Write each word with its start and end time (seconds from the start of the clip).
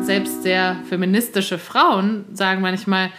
Selbst 0.00 0.42
sehr 0.42 0.76
feministische 0.88 1.58
Frauen 1.58 2.26
sagen 2.32 2.60
manchmal, 2.60 3.10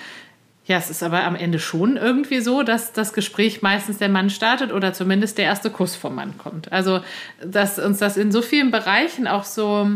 ja, 0.65 0.77
es 0.77 0.89
ist 0.89 1.03
aber 1.03 1.23
am 1.23 1.35
Ende 1.35 1.59
schon 1.59 1.97
irgendwie 1.97 2.41
so, 2.41 2.63
dass 2.63 2.91
das 2.91 3.13
Gespräch 3.13 3.61
meistens 3.61 3.99
der 3.99 4.09
Mann 4.09 4.29
startet 4.29 4.71
oder 4.71 4.93
zumindest 4.93 5.37
der 5.37 5.45
erste 5.45 5.69
Kuss 5.69 5.95
vom 5.95 6.15
Mann 6.15 6.37
kommt. 6.37 6.71
Also, 6.71 7.01
dass 7.43 7.77
uns 7.77 7.99
das 7.99 8.17
in 8.17 8.31
so 8.31 8.41
vielen 8.41 8.71
Bereichen 8.71 9.27
auch 9.27 9.43
so 9.43 9.89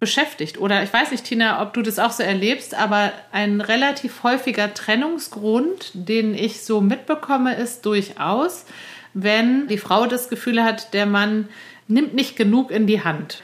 beschäftigt. 0.00 0.58
Oder 0.58 0.82
ich 0.82 0.92
weiß 0.92 1.10
nicht, 1.10 1.24
Tina, 1.24 1.62
ob 1.62 1.74
du 1.74 1.82
das 1.82 1.98
auch 1.98 2.12
so 2.12 2.22
erlebst, 2.22 2.74
aber 2.74 3.12
ein 3.32 3.60
relativ 3.60 4.22
häufiger 4.22 4.72
Trennungsgrund, 4.72 5.90
den 5.92 6.34
ich 6.34 6.62
so 6.62 6.80
mitbekomme, 6.80 7.54
ist 7.56 7.84
durchaus, 7.84 8.64
wenn 9.12 9.66
die 9.66 9.78
Frau 9.78 10.06
das 10.06 10.28
Gefühl 10.28 10.62
hat, 10.62 10.94
der 10.94 11.06
Mann 11.06 11.48
nimmt 11.86 12.14
nicht 12.14 12.36
genug 12.36 12.70
in 12.70 12.86
die 12.86 13.02
Hand. 13.02 13.42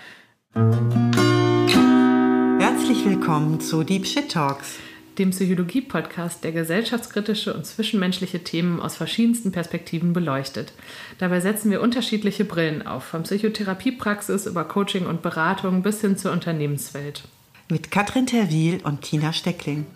Herzlich 2.60 3.04
willkommen 3.04 3.60
zu 3.60 3.82
Deep 3.82 4.06
Shit 4.06 4.30
Talks 4.30 4.78
dem 5.18 5.30
Psychologie-Podcast, 5.30 6.44
der 6.44 6.52
gesellschaftskritische 6.52 7.54
und 7.54 7.64
zwischenmenschliche 7.66 8.42
Themen 8.42 8.80
aus 8.80 8.96
verschiedensten 8.96 9.52
Perspektiven 9.52 10.12
beleuchtet. 10.12 10.72
Dabei 11.18 11.40
setzen 11.40 11.70
wir 11.70 11.80
unterschiedliche 11.80 12.44
Brillen 12.44 12.86
auf, 12.86 13.04
von 13.04 13.22
Psychotherapiepraxis 13.22 14.46
über 14.46 14.64
Coaching 14.64 15.06
und 15.06 15.22
Beratung 15.22 15.82
bis 15.82 16.00
hin 16.00 16.16
zur 16.16 16.32
Unternehmenswelt. 16.32 17.24
Mit 17.68 17.90
Katrin 17.90 18.26
Terwil 18.26 18.80
und 18.82 19.02
Tina 19.02 19.32
Steckling. 19.32 19.86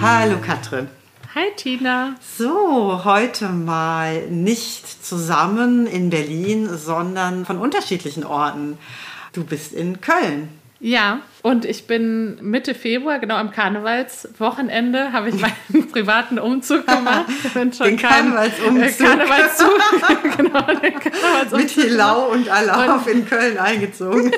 Hallo 0.00 0.38
Katrin. 0.44 0.88
Hi 1.38 1.52
Tina. 1.54 2.14
So, 2.38 3.04
heute 3.04 3.50
mal 3.50 4.22
nicht 4.28 5.04
zusammen 5.04 5.86
in 5.86 6.08
Berlin, 6.08 6.66
sondern 6.78 7.44
von 7.44 7.58
unterschiedlichen 7.58 8.24
Orten. 8.24 8.78
Du 9.34 9.44
bist 9.44 9.74
in 9.74 10.00
Köln. 10.00 10.48
Ja, 10.80 11.20
und 11.42 11.66
ich 11.66 11.86
bin 11.86 12.38
Mitte 12.40 12.74
Februar, 12.74 13.18
genau 13.18 13.34
am 13.36 13.50
Karnevalswochenende, 13.50 15.12
habe 15.12 15.28
ich 15.28 15.34
meinen 15.38 15.88
privaten 15.92 16.38
Umzug 16.38 16.86
gemacht. 16.86 17.26
den 17.54 17.98
Karnevalsumzug. 17.98 18.82
Äh, 18.82 18.92
Karnevalszug. 18.92 19.78
genau, 20.38 20.80
den 20.80 20.98
Karnevalsumzug. 20.98 21.58
Mit 21.58 21.70
Hilau 21.70 22.30
und 22.30 22.48
Alauf 22.48 23.06
in 23.08 23.28
Köln 23.28 23.58
eingezogen. 23.58 24.32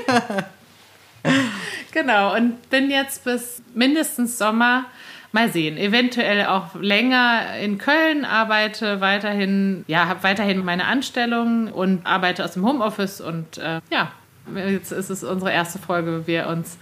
genau, 1.92 2.34
und 2.34 2.68
bin 2.70 2.90
jetzt 2.90 3.22
bis 3.22 3.62
mindestens 3.72 4.36
Sommer 4.36 4.86
mal 5.32 5.52
sehen. 5.52 5.76
Eventuell 5.76 6.46
auch 6.46 6.74
länger 6.74 7.56
in 7.60 7.78
Köln, 7.78 8.24
arbeite 8.24 9.00
weiterhin, 9.00 9.84
ja, 9.86 10.06
habe 10.06 10.22
weiterhin 10.22 10.64
meine 10.64 10.86
Anstellung 10.86 11.70
und 11.72 12.06
arbeite 12.06 12.44
aus 12.44 12.52
dem 12.52 12.66
Homeoffice 12.66 13.20
und 13.20 13.58
äh, 13.58 13.80
ja, 13.90 14.12
jetzt 14.54 14.92
ist 14.92 15.10
es 15.10 15.24
unsere 15.24 15.52
erste 15.52 15.78
Folge, 15.78 16.20
wo 16.22 16.26
wir 16.26 16.46
uns 16.46 16.78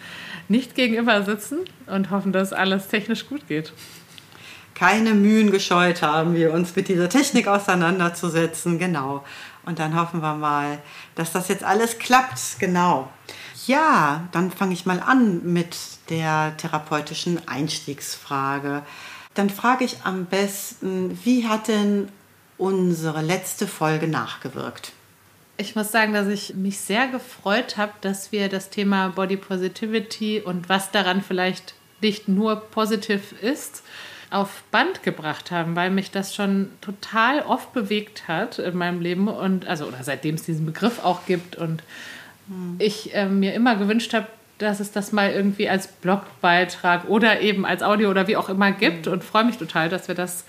nicht 0.49 0.75
gegenüber 0.75 1.23
sitzen 1.23 1.59
und 1.87 2.11
hoffen, 2.11 2.33
dass 2.33 2.53
alles 2.53 2.89
technisch 2.89 3.29
gut 3.29 3.49
geht. 3.49 3.73
Keine 4.75 5.15
Mühen 5.15 5.51
gescheut 5.51 6.03
haben 6.03 6.35
wir, 6.35 6.53
uns 6.53 6.77
mit 6.77 6.89
dieser 6.89 7.09
Technik 7.09 7.49
auseinanderzusetzen, 7.49 8.79
genau. 8.79 9.25
Und 9.65 9.79
dann 9.79 9.99
hoffen 9.99 10.21
wir 10.21 10.35
mal, 10.35 10.79
dass 11.15 11.33
das 11.33 11.49
jetzt 11.49 11.65
alles 11.65 11.99
klappt, 11.99 12.59
genau. 12.61 13.11
Ja, 13.67 14.29
dann 14.33 14.51
fange 14.51 14.75
ich 14.75 14.87
mal 14.87 15.01
an 15.01 15.53
mit 15.53 15.77
der 16.09 16.57
therapeutischen 16.57 17.47
Einstiegsfrage. 17.49 18.83
Dann 19.35 19.51
frage 19.51 19.85
ich 19.85 19.99
am 20.05 20.27
besten, 20.27 21.19
wie 21.25 21.47
hat 21.47 21.69
denn 21.69 22.09
unsere 22.59 23.23
letzte 23.23 23.67
Folge 23.67 24.07
nachgewirkt? 24.07 24.93
Ich 25.59 25.75
muss 25.75 25.91
sagen, 25.91 26.13
dass 26.13 26.29
ich 26.29 26.55
mich 26.55 26.79
sehr 26.79 27.09
gefreut 27.09 27.77
habe, 27.77 27.93
dass 28.03 28.31
wir 28.31 28.49
das 28.49 28.71
Thema 28.71 29.09
Body 29.09 29.37
Positivity 29.37 30.41
und 30.41 30.69
was 30.69 30.91
daran 30.91 31.23
vielleicht 31.23 31.75
nicht 32.01 32.29
nur 32.29 32.57
positiv 32.57 33.33
ist, 33.43 33.83
auf 34.31 34.63
Band 34.71 35.03
gebracht 35.03 35.51
haben, 35.51 35.77
weil 35.77 35.91
mich 35.91 36.11
das 36.11 36.35
schon 36.35 36.71
total 36.81 37.41
oft 37.43 37.73
bewegt 37.73 38.29
hat 38.29 38.59
in 38.59 38.77
meinem 38.77 39.01
Leben 39.01 39.29
und 39.29 39.67
also 39.67 39.87
oder 39.87 40.03
seitdem 40.03 40.35
es 40.35 40.43
diesen 40.43 40.67
Begriff 40.67 41.03
auch 41.03 41.25
gibt 41.27 41.57
und 41.57 41.83
hm. 42.49 42.77
ich 42.79 43.15
äh, 43.15 43.27
mir 43.27 43.55
immer 43.55 43.77
gewünscht 43.77 44.15
habe, 44.15 44.27
dass 44.59 44.81
es 44.81 44.93
das 44.93 45.13
mal 45.13 45.31
irgendwie 45.31 45.69
als 45.69 45.87
Blogbeitrag 45.89 47.09
oder 47.09 47.41
eben 47.41 47.67
als 47.67 47.83
Audio 47.83 48.11
oder 48.11 48.27
wie 48.27 48.37
auch 48.37 48.49
immer 48.49 48.73
gibt 48.73 49.07
mhm. 49.07 49.13
und 49.13 49.25
freue 49.25 49.45
mich 49.45 49.59
total, 49.59 49.89
dass 49.89 50.09
wir 50.09 50.15
das, 50.15 50.45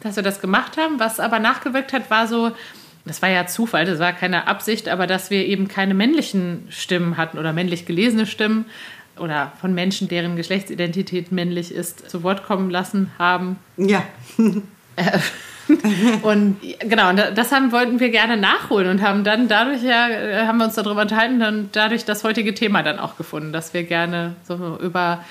dass 0.00 0.16
wir 0.16 0.22
das 0.22 0.40
gemacht 0.40 0.76
haben. 0.76 1.00
Was 1.00 1.18
aber 1.18 1.38
nachgewirkt 1.38 1.92
hat, 1.92 2.10
war 2.10 2.26
so, 2.26 2.52
das 3.06 3.22
war 3.22 3.30
ja 3.30 3.46
Zufall, 3.46 3.86
das 3.86 3.98
war 3.98 4.12
keine 4.12 4.46
Absicht, 4.46 4.88
aber 4.88 5.06
dass 5.06 5.30
wir 5.30 5.46
eben 5.46 5.66
keine 5.66 5.94
männlichen 5.94 6.66
Stimmen 6.68 7.16
hatten 7.16 7.38
oder 7.38 7.52
männlich 7.52 7.86
gelesene 7.86 8.26
Stimmen 8.26 8.66
oder 9.18 9.52
von 9.60 9.74
Menschen, 9.74 10.08
deren 10.08 10.36
Geschlechtsidentität 10.36 11.32
männlich 11.32 11.72
ist, 11.72 12.08
zu 12.10 12.22
Wort 12.22 12.44
kommen 12.44 12.70
lassen 12.70 13.10
haben. 13.18 13.56
Ja. 13.76 14.04
Und 16.22 16.56
genau, 16.80 17.10
und 17.10 17.18
das 17.34 17.52
haben, 17.52 17.72
wollten 17.72 18.00
wir 18.00 18.10
gerne 18.10 18.36
nachholen 18.36 18.88
und 18.88 19.02
haben 19.02 19.24
dann 19.24 19.48
dadurch 19.48 19.82
ja, 19.82 20.08
äh, 20.08 20.46
haben 20.46 20.58
wir 20.58 20.64
uns 20.64 20.74
darüber 20.74 21.02
unterhalten 21.02 21.42
und 21.42 21.70
dadurch 21.72 22.04
das 22.04 22.24
heutige 22.24 22.54
Thema 22.54 22.82
dann 22.82 22.98
auch 22.98 23.16
gefunden, 23.16 23.52
dass 23.52 23.74
wir 23.74 23.82
gerne 23.84 24.36
so 24.46 24.78
über 24.80 25.24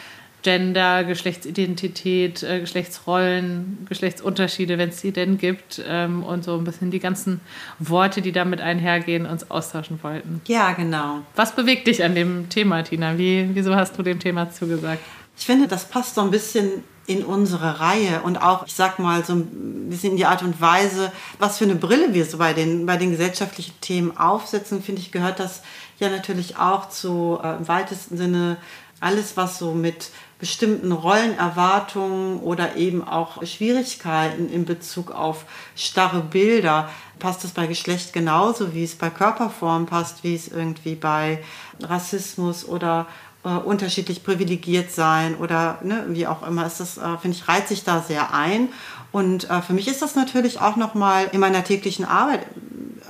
Gender, 0.43 1.03
Geschlechtsidentität, 1.03 2.43
äh, 2.43 2.61
Geschlechtsrollen, 2.61 3.85
Geschlechtsunterschiede, 3.89 4.77
wenn 4.77 4.89
es 4.89 5.01
die 5.01 5.11
denn 5.11 5.37
gibt, 5.37 5.81
ähm, 5.85 6.23
und 6.23 6.43
so 6.43 6.55
ein 6.57 6.63
bisschen 6.63 6.91
die 6.91 6.99
ganzen 6.99 7.41
Worte, 7.79 8.21
die 8.21 8.31
damit 8.31 8.61
einhergehen, 8.61 9.25
uns 9.25 9.49
austauschen 9.49 9.99
wollten. 10.03 10.41
Ja, 10.47 10.71
genau. 10.73 11.21
Was 11.35 11.55
bewegt 11.55 11.87
dich 11.87 12.03
an 12.03 12.15
dem 12.15 12.49
Thema, 12.49 12.83
Tina? 12.83 13.17
Wie, 13.17 13.49
wieso 13.53 13.75
hast 13.75 13.97
du 13.97 14.03
dem 14.03 14.19
Thema 14.19 14.49
zugesagt? 14.51 15.01
Ich 15.37 15.45
finde, 15.45 15.67
das 15.67 15.85
passt 15.85 16.15
so 16.15 16.21
ein 16.21 16.31
bisschen 16.31 16.83
in 17.05 17.23
unsere 17.23 17.79
Reihe 17.79 18.21
und 18.23 18.37
auch, 18.37 18.65
ich 18.65 18.73
sag 18.73 18.99
mal, 18.99 19.23
so 19.23 19.33
ein 19.33 19.89
bisschen 19.89 20.11
in 20.11 20.17
die 20.17 20.25
Art 20.25 20.43
und 20.43 20.59
Weise, 20.59 21.11
was 21.39 21.57
für 21.57 21.63
eine 21.63 21.75
Brille 21.75 22.13
wir 22.13 22.25
so 22.25 22.37
bei 22.37 22.53
den, 22.53 22.85
bei 22.85 22.97
den 22.97 23.11
gesellschaftlichen 23.11 23.79
Themen 23.79 24.17
aufsetzen, 24.17 24.83
finde 24.83 25.01
ich, 25.01 25.11
gehört 25.11 25.39
das 25.39 25.61
ja 25.99 26.09
natürlich 26.09 26.57
auch 26.57 26.89
zu 26.89 27.39
äh, 27.41 27.55
im 27.55 27.67
weitesten 27.67 28.17
Sinne 28.17 28.57
alles, 28.99 29.37
was 29.37 29.57
so 29.57 29.71
mit 29.71 30.09
bestimmten 30.39 30.91
Rollenerwartungen 30.91 32.39
oder 32.39 32.75
eben 32.75 33.07
auch 33.07 33.43
Schwierigkeiten 33.45 34.51
in 34.51 34.65
Bezug 34.65 35.11
auf 35.11 35.45
starre 35.75 36.21
Bilder 36.21 36.89
passt 37.19 37.43
es 37.43 37.51
bei 37.51 37.67
Geschlecht 37.67 38.13
genauso, 38.13 38.73
wie 38.73 38.83
es 38.83 38.95
bei 38.95 39.09
Körperform 39.09 39.87
passt, 39.87 40.23
wie 40.23 40.35
es 40.35 40.47
irgendwie 40.47 40.95
bei 40.95 41.43
Rassismus 41.81 42.67
oder 42.67 43.07
äh, 43.47 43.49
unterschiedlich 43.49 44.23
privilegiert 44.25 44.91
sein 44.91 45.35
oder 45.35 45.79
ne, 45.81 46.05
wie 46.09 46.27
auch 46.27 46.45
immer 46.45 46.65
ist 46.65 46.81
das, 46.81 46.97
äh, 46.97 47.17
finde 47.21 47.37
ich, 47.37 47.47
reiht 47.47 47.69
sich 47.69 47.85
da 47.85 48.01
sehr 48.01 48.33
ein. 48.33 48.69
Und 49.13 49.49
äh, 49.49 49.61
für 49.61 49.71
mich 49.71 49.87
ist 49.87 50.01
das 50.01 50.15
natürlich 50.15 50.59
auch 50.59 50.75
nochmal 50.75 51.29
in 51.31 51.39
meiner 51.39 51.63
täglichen 51.63 52.03
Arbeit 52.03 52.45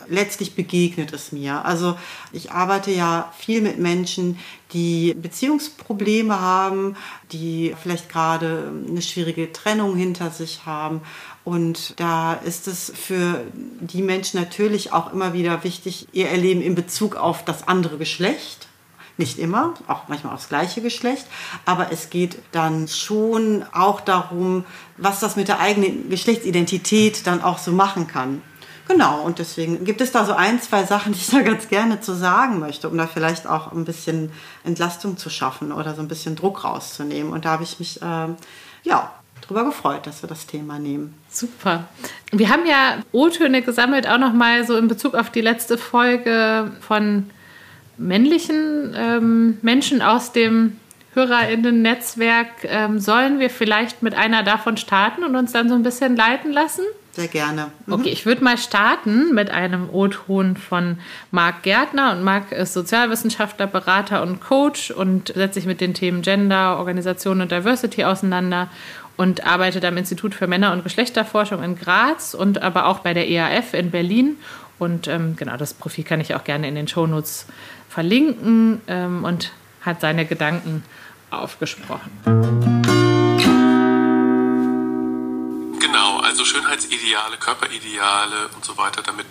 letztlich 0.10 0.56
begegnet 0.56 1.12
es 1.12 1.32
mir. 1.32 1.66
Also 1.66 1.98
ich 2.32 2.52
arbeite 2.52 2.92
ja 2.92 3.34
viel 3.38 3.62
mit 3.62 3.80
Menschen, 3.80 4.38
die 4.74 5.14
Beziehungsprobleme 5.16 6.40
haben, 6.40 6.96
die 7.32 7.76
vielleicht 7.82 8.08
gerade 8.08 8.72
eine 8.88 9.02
schwierige 9.02 9.52
Trennung 9.52 9.96
hinter 9.96 10.30
sich 10.30 10.66
haben. 10.66 11.02
Und 11.44 12.00
da 12.00 12.34
ist 12.34 12.68
es 12.68 12.92
für 12.96 13.44
die 13.54 14.02
Menschen 14.02 14.40
natürlich 14.40 14.94
auch 14.94 15.12
immer 15.12 15.34
wieder 15.34 15.64
wichtig, 15.64 16.08
ihr 16.12 16.30
Erleben 16.30 16.62
in 16.62 16.76
Bezug 16.76 17.16
auf 17.16 17.44
das 17.44 17.68
andere 17.68 17.98
Geschlecht 17.98 18.67
nicht 19.18 19.40
immer, 19.40 19.74
auch 19.88 20.08
manchmal 20.08 20.34
aufs 20.34 20.50
gleiche 20.50 20.82
Geschlecht, 20.82 21.26
aber 21.66 21.92
es 21.92 22.10
geht 22.10 22.40
dann 22.52 22.88
schon 22.88 23.66
auch 23.74 24.02
darum, 24.02 24.66
was 24.98 25.20
das 25.20 25.36
mit 25.36 25.48
der 25.48 25.60
eigenen 25.60 26.10
Geschlechtsidentität 26.10 27.26
dann 27.26 27.42
auch 27.42 27.58
so 27.58 27.72
machen 27.72 28.08
kann. 28.08 28.42
Genau, 28.88 29.22
und 29.22 29.40
deswegen 29.40 29.84
gibt 29.84 30.00
es 30.00 30.14
da 30.14 30.24
so 30.24 30.34
ein, 30.34 30.62
zwei 30.62 30.86
Sachen, 30.86 31.12
die 31.14 31.20
ich 31.20 31.30
da 31.30 31.42
ganz 31.42 31.68
gerne 31.68 32.00
zu 32.00 32.14
sagen 32.14 32.60
möchte, 32.60 32.90
um 32.90 32.98
da 32.98 33.08
vielleicht 33.08 33.48
auch 33.48 33.72
ein 33.72 33.86
bisschen 33.86 34.32
Entlastung 34.64 35.18
zu 35.18 35.30
schaffen 35.30 35.72
oder 35.72 35.96
so 35.96 36.02
ein 36.02 36.08
bisschen 36.08 36.36
Druck 36.36 36.64
rauszunehmen. 36.64 37.34
Und 37.34 37.46
da 37.46 37.52
habe 37.52 37.64
ich 37.64 37.80
mich, 37.80 38.02
äh, 38.02 38.28
ja, 38.84 39.12
darüber 39.42 39.66
gefreut, 39.66 40.08
dass 40.08 40.24
wir 40.24 40.30
das 40.30 40.46
Thema 40.46 40.80
nehmen. 40.80 41.14
Super. 41.30 41.86
Wir 42.32 42.50
haben 42.50 42.66
ja 42.66 42.98
O-Töne 43.12 43.62
gesammelt, 43.62 44.08
auch 44.08 44.18
nochmal 44.18 44.66
so 44.66 44.78
in 44.78 44.88
Bezug 44.88 45.16
auf 45.16 45.30
die 45.30 45.42
letzte 45.42 45.78
Folge 45.78 46.72
von 46.82 47.30
männlichen 47.98 48.94
ähm, 48.96 49.58
Menschen 49.62 50.02
aus 50.02 50.32
dem 50.32 50.78
HörerInnen-Netzwerk. 51.14 52.48
Ähm, 52.64 53.00
sollen 53.00 53.40
wir 53.40 53.50
vielleicht 53.50 54.04
mit 54.04 54.14
einer 54.16 54.44
davon 54.44 54.78
starten 54.78 55.24
und 55.24 55.36
uns 55.36 55.52
dann 55.52 55.68
so 55.70 55.76
ein 55.76 55.84
bisschen 55.84 56.16
leiten 56.16 56.52
lassen? 56.52 56.84
Sehr 57.18 57.28
gerne. 57.28 57.72
Mhm. 57.88 57.94
Okay, 57.94 58.10
ich 58.10 58.28
würde 58.28 58.44
mal 58.44 58.60
starten 58.60 59.34
mit 59.34 59.50
einem 59.50 59.90
O-Ton 59.92 60.56
von 60.56 61.00
Marc 61.32 61.64
Gärtner. 61.64 62.12
Und 62.12 62.24
Marc 62.24 62.52
ist 62.52 62.74
Sozialwissenschaftler, 62.74 63.66
Berater 63.66 64.22
und 64.22 64.40
Coach 64.40 64.92
und 64.92 65.30
setzt 65.34 65.56
sich 65.56 65.66
mit 65.66 65.82
den 65.82 65.96
Themen 65.96 66.22
Gender, 66.22 66.78
Organisation 66.78 67.42
und 67.42 67.52
Diversity 67.52 68.04
auseinander 68.04 68.70
und 69.18 69.48
arbeitet 69.48 69.84
am 69.84 69.98
Institut 69.98 70.36
für 70.36 70.46
Männer- 70.46 70.72
und 70.74 70.84
Geschlechterforschung 70.84 71.64
in 71.64 71.76
Graz 71.76 72.36
und 72.36 72.62
aber 72.62 72.86
auch 72.86 73.00
bei 73.00 73.16
der 73.16 73.28
EAF 73.28 73.74
in 73.74 73.90
Berlin. 73.90 74.38
Und 74.78 75.08
ähm, 75.08 75.36
genau, 75.36 75.58
das 75.58 75.74
Profil 75.74 76.04
kann 76.04 76.22
ich 76.22 76.36
auch 76.36 76.44
gerne 76.44 76.68
in 76.68 76.76
den 76.76 76.88
Shownotes 76.88 77.48
verlinken 77.98 78.80
ähm, 78.86 79.24
und 79.24 79.52
hat 79.82 80.02
seine 80.02 80.28
Gedanken 80.28 80.84
aufgesprochen. 81.32 82.12
Genau, 85.80 86.20
also 86.20 86.46
Schönheitsideale, 86.46 87.38
Körperideale 87.38 88.50
und 88.56 88.64
so 88.64 88.78
weiter, 88.78 89.02
damit 89.02 89.26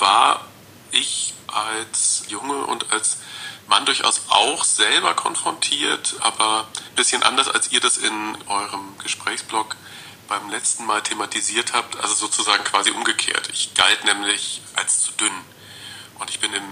war 0.00 0.44
ich 0.90 1.32
als 1.46 2.24
Junge 2.28 2.66
und 2.66 2.92
als 2.92 3.20
Mann 3.68 3.86
durchaus 3.86 4.20
auch 4.28 4.64
selber 4.64 5.14
konfrontiert, 5.14 6.14
aber 6.20 6.66
ein 6.90 6.94
bisschen 6.94 7.22
anders, 7.22 7.48
als 7.48 7.72
ihr 7.72 7.80
das 7.80 7.96
in 7.96 8.36
eurem 8.48 8.98
Gesprächsblog 9.02 9.76
beim 10.28 10.50
letzten 10.50 10.84
Mal 10.84 11.00
thematisiert 11.00 11.72
habt, 11.72 11.98
also 12.02 12.14
sozusagen 12.14 12.64
quasi 12.64 12.90
umgekehrt. 12.90 13.48
Ich 13.50 13.72
galt 13.72 14.04
nämlich 14.04 14.60
als 14.76 15.00
zu 15.00 15.12
dünn. 15.12 15.32
Und 16.18 16.28
ich 16.30 16.40
bin 16.40 16.52
im, 16.52 16.64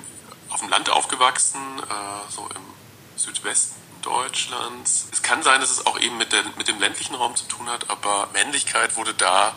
auf 0.56 0.60
dem 0.62 0.70
Land 0.70 0.88
aufgewachsen, 0.88 1.60
äh, 1.80 2.32
so 2.32 2.48
im 2.54 2.62
Südwesten 3.18 3.74
Deutschlands. 4.00 5.06
Es 5.12 5.22
kann 5.22 5.42
sein, 5.42 5.60
dass 5.60 5.70
es 5.70 5.84
auch 5.84 6.00
eben 6.00 6.16
mit, 6.16 6.32
der, 6.32 6.44
mit 6.56 6.66
dem 6.66 6.80
ländlichen 6.80 7.14
Raum 7.14 7.36
zu 7.36 7.44
tun 7.44 7.68
hat, 7.68 7.90
aber 7.90 8.30
Männlichkeit 8.32 8.96
wurde 8.96 9.12
da 9.12 9.54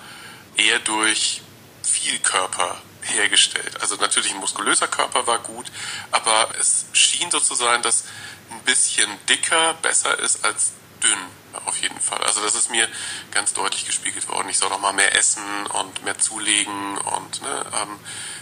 eher 0.57 0.79
durch 0.79 1.41
viel 1.83 2.19
Körper 2.19 2.81
hergestellt. 3.01 3.79
Also 3.79 3.95
natürlich 3.95 4.33
ein 4.33 4.41
muskulöser 4.41 4.89
Körper 4.89 5.25
war 5.25 5.39
gut, 5.39 5.71
aber 6.11 6.49
es 6.59 6.87
schien 6.91 7.31
so 7.31 7.39
zu 7.39 7.55
sein, 7.55 7.81
dass 7.81 8.03
ein 8.49 8.59
bisschen 8.63 9.09
dicker 9.29 9.75
besser 9.75 10.19
ist 10.19 10.43
als 10.43 10.73
dünn 11.01 11.19
auf 11.65 11.77
jeden 11.77 11.99
Fall. 11.99 12.21
Also 12.23 12.41
das 12.41 12.55
ist 12.55 12.69
mir 12.69 12.87
ganz 13.31 13.53
deutlich 13.53 13.85
gespiegelt 13.85 14.27
worden. 14.27 14.49
Ich 14.49 14.57
soll 14.57 14.69
noch 14.69 14.81
mal 14.81 14.93
mehr 14.93 15.15
essen 15.15 15.65
und 15.67 16.03
mehr 16.03 16.17
zulegen 16.17 16.97
und 16.97 17.41
ne, 17.41 17.65
ähm, 17.81 17.99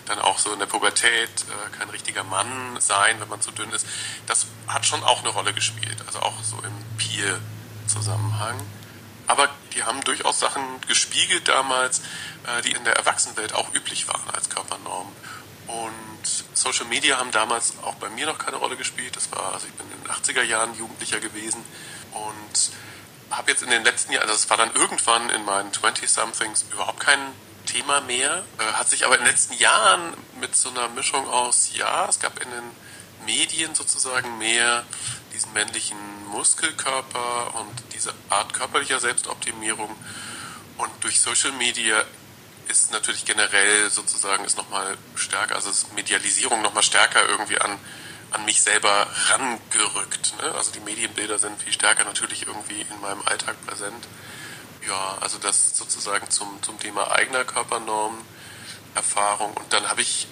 dann 0.08 0.20
auch 0.20 0.40
so 0.40 0.52
in 0.54 0.60
der 0.60 0.66
Pubertät 0.66 1.30
äh, 1.30 1.78
kein 1.78 1.90
richtiger 1.90 2.24
Mann 2.24 2.78
sein, 2.80 3.20
wenn 3.20 3.30
man 3.30 3.42
zu 3.42 3.52
dünn 3.52 3.72
ist. 3.72 3.86
Das 4.26 4.48
hat 4.68 4.86
schon 4.86 5.04
auch 5.04 5.20
eine 5.20 5.30
Rolle 5.30 5.54
gespielt, 5.54 5.98
also 6.06 6.20
auch 6.20 6.44
so 6.44 6.58
im 6.58 6.98
Peer-Zusammenhang. 6.98 8.60
Aber 9.28 9.50
die 9.74 9.84
haben 9.84 10.02
durchaus 10.02 10.40
Sachen 10.40 10.64
gespiegelt 10.88 11.48
damals, 11.48 12.00
äh, 12.46 12.62
die 12.64 12.72
in 12.72 12.84
der 12.86 12.96
Erwachsenenwelt 12.96 13.54
auch 13.54 13.74
üblich 13.74 14.08
waren 14.08 14.30
als 14.34 14.50
Körpernorm. 14.50 15.12
Und 15.68 16.44
Social 16.54 16.86
Media 16.86 17.18
haben 17.18 17.32
damals 17.32 17.74
auch 17.84 17.96
bei 17.96 18.10
mir 18.10 18.26
noch 18.26 18.38
keine 18.38 18.58
Rolle 18.58 18.78
gespielt. 18.78 19.16
Das 19.16 19.32
war, 19.32 19.54
also 19.54 19.68
ich 19.68 19.74
bin 19.74 19.86
in 19.92 20.04
den 20.04 20.12
80er 20.12 20.44
Jahren 20.44 20.74
Jugendlicher 20.76 21.20
gewesen 21.20 21.64
und 22.14 22.72
habe 23.30 23.52
jetzt 23.52 23.64
in 23.64 23.70
den 23.70 23.84
letzten 23.84 24.14
Jahren, 24.14 24.24
also 24.24 24.36
es 24.36 24.50
war 24.50 24.56
dann 24.56 24.74
irgendwann 24.74 25.30
in 25.30 25.44
meinen 25.44 25.72
20-somethings 25.72 26.66
überhaupt 26.72 27.02
kein 27.02 27.20
Thema 27.68 28.02
mehr, 28.02 28.44
äh, 28.58 28.64
hat 28.74 28.90
sich 28.90 29.06
aber 29.06 29.16
in 29.16 29.22
den 29.24 29.32
letzten 29.32 29.54
Jahren 29.54 30.14
mit 30.42 30.56
so 30.56 30.70
einer 30.70 30.90
Mischung 30.90 31.28
aus, 31.28 31.70
ja, 31.74 32.08
es 32.10 32.20
gab 32.20 32.42
in 32.42 32.50
den 32.50 32.72
Medien 33.26 33.76
sozusagen 33.76 34.40
mehr 34.40 34.84
diesen 35.34 35.54
männlichen 35.54 35.98
Muskelkörper 36.32 37.54
und 37.56 37.94
diese 37.94 38.14
Art 38.30 38.54
körperlicher 38.54 39.00
Selbstoptimierung. 39.00 39.96
Und 40.78 40.92
durch 41.02 41.22
Social 41.22 41.52
Media 41.52 42.04
ist 42.68 42.92
natürlich 42.92 43.26
generell 43.26 43.90
sozusagen 43.90 44.46
ist 44.46 44.58
nochmal 44.58 44.98
stärker, 45.16 45.56
also 45.56 45.70
ist 45.70 45.94
Medialisierung 45.94 46.62
nochmal 46.62 46.84
stärker 46.84 47.28
irgendwie 47.28 47.60
an, 47.60 47.78
an 48.32 48.46
mich 48.46 48.62
selber 48.62 49.08
rangerückt. 49.30 50.34
Ne? 50.42 50.54
Also 50.56 50.72
die 50.72 50.80
Medienbilder 50.82 51.40
sind 51.40 51.62
viel 51.62 51.74
stärker 51.74 52.04
natürlich 52.04 52.48
irgendwie 52.48 52.82
in 52.82 53.02
meinem 53.02 53.22
Alltag 53.26 53.56
präsent. 53.66 54.08
Ja, 54.88 55.18
also 55.20 55.38
das 55.38 55.78
sozusagen 55.78 56.30
zum, 56.30 56.62
zum 56.64 56.80
Thema 56.80 57.12
eigener 57.12 57.44
Körpernorm, 57.44 58.24
Erfahrung. 58.96 59.54
Und 59.54 59.74
dann 59.74 59.90
habe 59.90 60.02
ich, 60.02 60.28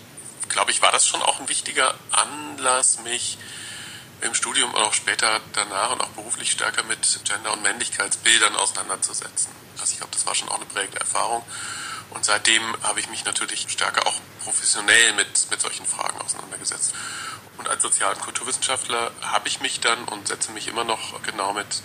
glaube 0.48 0.72
ich, 0.72 0.82
war 0.82 0.92
das 0.92 1.06
schon 1.06 1.22
auch 1.22 1.40
ein 1.40 1.50
wichtiger 1.50 1.94
Anlass, 2.12 3.00
mich 3.02 3.38
im 4.22 4.34
Studium 4.34 4.74
und 4.74 4.82
auch 4.82 4.94
später 4.94 5.42
danach 5.54 5.92
und 5.92 6.02
auch 6.02 6.10
beruflich 6.10 6.52
stärker 6.52 6.84
mit 6.84 7.20
Gender- 7.26 7.52
und 7.52 7.64
Männlichkeitsbildern 7.64 8.56
auseinanderzusetzen. 8.56 9.52
Also 9.80 9.92
ich 9.92 9.98
glaube, 9.98 10.14
das 10.14 10.26
war 10.26 10.36
schon 10.36 10.50
auch 10.50 10.56
eine 10.56 10.66
prägende 10.66 11.00
Erfahrung. 11.02 11.44
Und 12.12 12.24
seitdem 12.24 12.62
habe 12.82 13.00
ich 13.02 13.10
mich 13.10 13.26
natürlich 13.26 13.66
stärker 13.68 14.08
auch 14.08 14.16
professionell 14.44 15.14
mit, 15.14 15.52
mit 15.52 15.60
solchen 15.60 15.86
Fragen 15.86 16.20
auseinandergesetzt. 16.22 16.94
Und 17.58 17.68
als 17.68 17.84
Sozial- 17.84 18.14
und 18.14 18.22
Kulturwissenschaftler 18.22 19.12
habe 19.22 19.48
ich 19.48 19.60
mich 19.60 19.82
dann 19.82 20.06
und 20.06 20.28
setze 20.28 20.52
mich 20.52 20.68
immer 20.68 20.86
noch 20.86 21.22
genau 21.24 21.54
mit, 21.54 21.82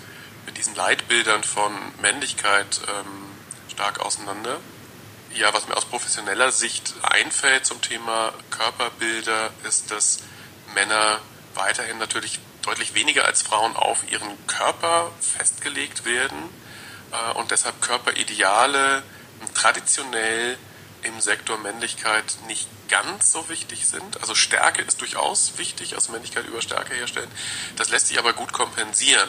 mit 0.46 0.56
diesen 0.56 0.74
Leitbildern 0.74 1.44
von 1.44 1.72
Männlichkeit 2.00 2.80
ähm, 2.88 3.30
stark 3.70 4.00
auseinander. 4.00 4.58
Ja, 5.34 5.54
was 5.54 5.68
mir 5.68 5.76
aus 5.76 5.84
professioneller 5.84 6.50
Sicht 6.50 6.94
einfällt 7.02 7.64
zum 7.64 7.80
Thema 7.80 8.32
Körperbilder, 8.50 9.50
ist, 9.64 9.90
dass 9.90 10.20
Männer 10.74 11.20
weiterhin 11.54 11.98
natürlich 11.98 12.40
deutlich 12.62 12.94
weniger 12.94 13.24
als 13.24 13.42
Frauen 13.42 13.76
auf 13.76 14.10
ihren 14.10 14.46
Körper 14.46 15.12
festgelegt 15.20 16.04
werden 16.04 16.50
äh, 17.12 17.38
und 17.38 17.50
deshalb 17.50 17.80
Körperideale 17.80 19.02
traditionell 19.54 20.58
im 21.02 21.20
Sektor 21.20 21.58
Männlichkeit 21.58 22.24
nicht 22.46 22.68
ganz 22.88 23.32
so 23.32 23.48
wichtig 23.48 23.86
sind. 23.86 24.20
Also 24.20 24.34
Stärke 24.34 24.82
ist 24.82 25.00
durchaus 25.00 25.58
wichtig, 25.58 25.94
also 25.94 26.12
Männlichkeit 26.12 26.46
über 26.46 26.60
Stärke 26.60 26.94
herstellen. 26.94 27.30
Das 27.76 27.90
lässt 27.90 28.08
sich 28.08 28.18
aber 28.18 28.32
gut 28.32 28.52
kompensieren, 28.52 29.28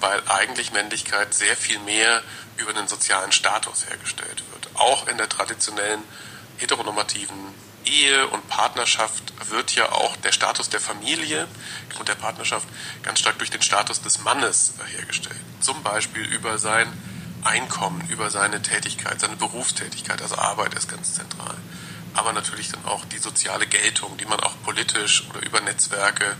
weil 0.00 0.20
eigentlich 0.28 0.72
Männlichkeit 0.72 1.34
sehr 1.34 1.56
viel 1.56 1.78
mehr 1.80 2.22
über 2.56 2.72
den 2.72 2.88
sozialen 2.88 3.32
Status 3.32 3.86
hergestellt 3.88 4.42
wird. 4.52 4.68
Auch 4.74 5.08
in 5.08 5.16
der 5.16 5.28
traditionellen 5.28 6.02
heteronormativen 6.58 7.54
Ehe 7.84 8.26
und 8.28 8.48
Partnerschaft 8.48 9.32
wird 9.50 9.74
ja 9.74 9.90
auch 9.92 10.16
der 10.16 10.32
Status 10.32 10.68
der 10.68 10.80
Familie 10.80 11.48
und 11.98 12.08
der 12.08 12.14
Partnerschaft 12.14 12.68
ganz 13.02 13.20
stark 13.20 13.38
durch 13.38 13.50
den 13.50 13.62
Status 13.62 14.02
des 14.02 14.18
Mannes 14.18 14.74
hergestellt. 14.94 15.40
Zum 15.60 15.82
Beispiel 15.82 16.22
über 16.22 16.58
sein 16.58 16.92
Einkommen, 17.48 18.06
über 18.08 18.30
seine 18.30 18.62
Tätigkeit, 18.62 19.20
seine 19.20 19.36
Berufstätigkeit, 19.36 20.20
also 20.22 20.36
Arbeit 20.36 20.74
ist 20.74 20.88
ganz 20.88 21.14
zentral. 21.14 21.56
Aber 22.14 22.32
natürlich 22.32 22.70
dann 22.70 22.84
auch 22.84 23.04
die 23.06 23.18
soziale 23.18 23.66
Geltung, 23.66 24.16
die 24.18 24.26
man 24.26 24.40
auch 24.40 24.54
politisch 24.64 25.24
oder 25.30 25.44
über 25.44 25.60
Netzwerke, 25.60 26.36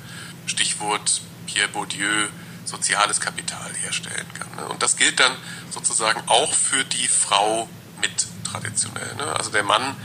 Stichwort 0.46 1.22
Pierre 1.46 1.68
Bourdieu, 1.68 2.28
soziales 2.64 3.20
Kapital 3.20 3.72
herstellen 3.82 4.26
kann. 4.34 4.54
Ne? 4.56 4.68
Und 4.68 4.82
das 4.82 4.96
gilt 4.96 5.18
dann 5.18 5.34
sozusagen 5.70 6.22
auch 6.26 6.52
für 6.52 6.84
die 6.84 7.08
Frau 7.08 7.68
mit 8.00 8.26
traditionell. 8.44 9.14
Ne? 9.16 9.34
Also 9.36 9.50
der 9.50 9.62
Mann 9.62 9.96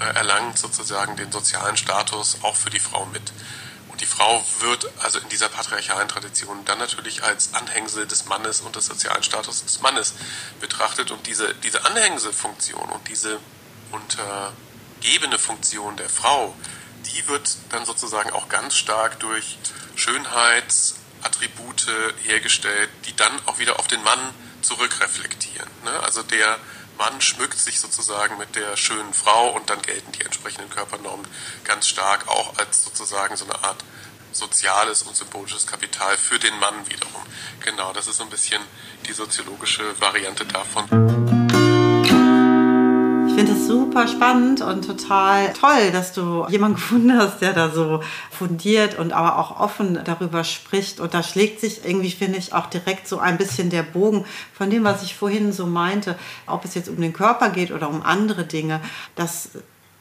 äh, 0.00 0.14
erlangt 0.14 0.58
sozusagen 0.58 1.16
den 1.16 1.30
sozialen 1.32 1.76
Status 1.76 2.38
auch 2.42 2.56
für 2.56 2.70
die 2.70 2.80
Frau 2.80 3.06
mit. 3.06 3.32
Die 4.02 4.08
Frau 4.08 4.44
wird 4.58 4.90
also 4.98 5.20
in 5.20 5.28
dieser 5.28 5.48
patriarchalen 5.48 6.08
Tradition 6.08 6.64
dann 6.64 6.80
natürlich 6.80 7.22
als 7.22 7.54
Anhängsel 7.54 8.04
des 8.04 8.24
Mannes 8.24 8.60
und 8.60 8.74
des 8.74 8.86
sozialen 8.86 9.22
Status 9.22 9.62
des 9.62 9.80
Mannes 9.80 10.14
betrachtet. 10.60 11.12
Und 11.12 11.24
diese, 11.28 11.54
diese 11.62 11.84
Anhängselfunktion 11.84 12.90
und 12.90 13.08
diese 13.08 13.38
untergebene 13.92 15.38
Funktion 15.38 15.96
der 15.96 16.08
Frau, 16.08 16.52
die 17.06 17.28
wird 17.28 17.56
dann 17.68 17.86
sozusagen 17.86 18.30
auch 18.30 18.48
ganz 18.48 18.74
stark 18.74 19.20
durch 19.20 19.56
Schönheitsattribute 19.94 21.86
hergestellt, 22.24 22.90
die 23.06 23.14
dann 23.14 23.32
auch 23.46 23.60
wieder 23.60 23.78
auf 23.78 23.86
den 23.86 24.02
Mann 24.02 24.34
zurückreflektieren. 24.62 25.70
Ne? 25.84 26.00
Also 26.00 26.24
der 26.24 26.58
Mann 27.02 27.20
schmückt 27.20 27.58
sich 27.58 27.80
sozusagen 27.80 28.38
mit 28.38 28.54
der 28.54 28.76
schönen 28.76 29.12
Frau 29.12 29.48
und 29.50 29.68
dann 29.70 29.82
gelten 29.82 30.12
die 30.12 30.24
entsprechenden 30.24 30.70
Körpernormen 30.70 31.26
ganz 31.64 31.88
stark 31.88 32.28
auch 32.28 32.56
als 32.58 32.84
sozusagen 32.84 33.36
so 33.36 33.44
eine 33.44 33.56
Art 33.64 33.82
soziales 34.30 35.02
und 35.02 35.16
symbolisches 35.16 35.66
Kapital 35.66 36.16
für 36.16 36.38
den 36.38 36.56
Mann 36.60 36.88
wiederum. 36.88 37.22
Genau, 37.58 37.92
das 37.92 38.06
ist 38.06 38.18
so 38.18 38.22
ein 38.22 38.30
bisschen 38.30 38.62
die 39.08 39.12
soziologische 39.14 40.00
Variante 40.00 40.46
davon. 40.46 41.41
Ich 43.32 43.38
finde 43.38 43.52
es 43.52 43.66
super 43.66 44.06
spannend 44.08 44.60
und 44.60 44.84
total 44.84 45.54
toll, 45.54 45.90
dass 45.90 46.12
du 46.12 46.46
jemanden 46.50 46.74
gefunden 46.76 47.16
hast, 47.16 47.40
der 47.40 47.54
da 47.54 47.70
so 47.70 48.02
fundiert 48.30 48.98
und 48.98 49.14
aber 49.14 49.38
auch 49.38 49.58
offen 49.58 49.98
darüber 50.04 50.44
spricht. 50.44 51.00
Und 51.00 51.14
da 51.14 51.22
schlägt 51.22 51.58
sich 51.58 51.82
irgendwie, 51.82 52.10
finde 52.10 52.36
ich, 52.36 52.52
auch 52.52 52.66
direkt 52.66 53.08
so 53.08 53.18
ein 53.18 53.38
bisschen 53.38 53.70
der 53.70 53.84
Bogen 53.84 54.26
von 54.52 54.68
dem, 54.68 54.84
was 54.84 55.02
ich 55.02 55.14
vorhin 55.14 55.50
so 55.50 55.64
meinte, 55.64 56.18
ob 56.46 56.66
es 56.66 56.74
jetzt 56.74 56.90
um 56.90 57.00
den 57.00 57.14
Körper 57.14 57.48
geht 57.48 57.72
oder 57.72 57.88
um 57.88 58.02
andere 58.02 58.44
Dinge, 58.44 58.82
dass 59.16 59.48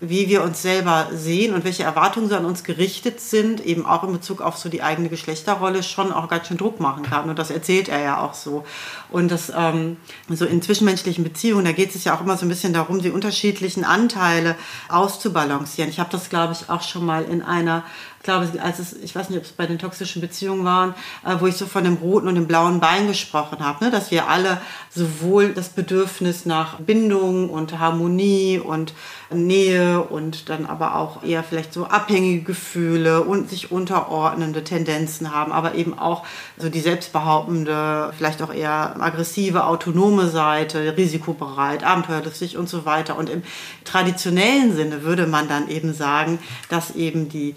wie 0.03 0.27
wir 0.27 0.41
uns 0.41 0.63
selber 0.63 1.10
sehen 1.13 1.53
und 1.53 1.63
welche 1.63 1.84
Erwartungen 1.84 2.27
so 2.27 2.36
an 2.36 2.43
uns 2.43 2.63
gerichtet 2.63 3.22
sind, 3.22 3.63
eben 3.63 3.86
auch 3.86 4.03
in 4.03 4.12
Bezug 4.12 4.41
auf 4.41 4.58
so 4.58 4.67
die 4.67 4.81
eigene 4.81 5.10
Geschlechterrolle, 5.10 5.84
schon 5.84 6.12
auch 6.12 6.27
ganz 6.27 6.48
schön 6.48 6.58
Druck 6.58 6.79
machen 6.79 7.03
kann. 7.03 7.29
Und 7.29 7.38
das 7.38 7.51
erzählt 7.51 7.88
er 7.88 8.01
ja 8.01 8.20
auch 8.20 8.34
so. 8.34 8.65
Und 9.12 9.29
das 9.29 9.51
ähm, 9.55 9.98
so 10.27 10.46
in 10.46 10.63
zwischenmenschlichen 10.63 11.24
Beziehungen, 11.24 11.65
da 11.65 11.72
geht 11.72 11.93
es 11.93 12.03
ja 12.03 12.15
auch 12.15 12.22
immer 12.22 12.36
so 12.36 12.48
ein 12.48 12.50
bisschen 12.50 12.74
darum, 12.74 13.00
die 13.00 13.12
unterschiedlichen 13.12 13.86
Anteile 13.86 14.55
auszubalancieren. 14.89 15.91
Ich 15.91 16.00
habe 16.00 16.10
das, 16.12 16.29
glaube 16.29 16.53
ich, 16.53 16.67
auch 16.72 16.81
schon 16.81 17.05
mal 17.05 17.24
in 17.24 17.43
einer 17.43 17.84
Ich 18.22 18.25
glaube, 18.25 18.48
als 18.62 18.78
es, 18.78 18.94
ich 18.94 19.16
weiß 19.16 19.32
nicht, 19.32 19.40
ob 19.40 19.46
es 19.46 19.51
bei 19.51 19.66
den 19.66 19.80
toxischen 19.80 20.22
Beziehungen 20.22 20.63
waren, 20.63 20.94
äh, 21.25 21.38
wo 21.40 21.48
ich 21.48 21.56
so 21.56 21.66
von 21.66 21.84
dem 21.84 21.96
roten 21.96 22.28
und 22.28 22.36
dem 22.36 22.46
blauen 22.46 22.80
Bein 22.80 23.08
gesprochen 23.08 23.66
habe, 23.66 23.84
ne? 23.84 23.90
dass 23.90 24.12
wir 24.12 24.28
alle 24.28 24.62
sowohl 24.92 25.54
das 25.54 25.70
Bedürfnis 25.70 26.46
nach 26.46 26.80
Bindung 26.80 27.50
und 27.50 27.80
Harmonie 27.80 28.60
und 28.60 28.94
Nähe 29.34 30.01
und 30.01 30.50
dann 30.50 30.66
aber 30.66 30.98
auch 30.98 31.24
eher 31.24 31.44
vielleicht 31.44 31.74
so 31.74 31.86
abhängige 31.86 32.44
Gefühle 32.44 33.22
und 33.24 33.50
sich 33.50 33.72
unterordnende 33.72 34.63
Tendenzen 34.63 35.34
haben, 35.34 35.51
aber 35.51 35.75
eben 35.75 35.98
auch 35.98 36.24
so 36.58 36.70
die 36.70 36.82
selbstbehauptende, 36.82 38.13
vielleicht 38.16 38.42
auch 38.42 38.54
eher 38.54 39.01
aggressive, 39.01 39.66
autonome 39.66 40.28
Seite, 40.28 40.96
risikobereit, 40.96 41.84
abenteuerlustig 41.84 42.58
und 42.58 42.70
so 42.70 42.86
weiter. 42.86 43.18
Und 43.18 43.30
im 43.30 43.42
traditionellen 43.84 44.75
Sinne 44.75 45.04
würde 45.04 45.25
man 45.25 45.48
dann 45.48 45.70
eben 45.70 45.94
sagen, 45.94 46.38
dass 46.70 46.92
eben 46.92 47.30
die 47.30 47.56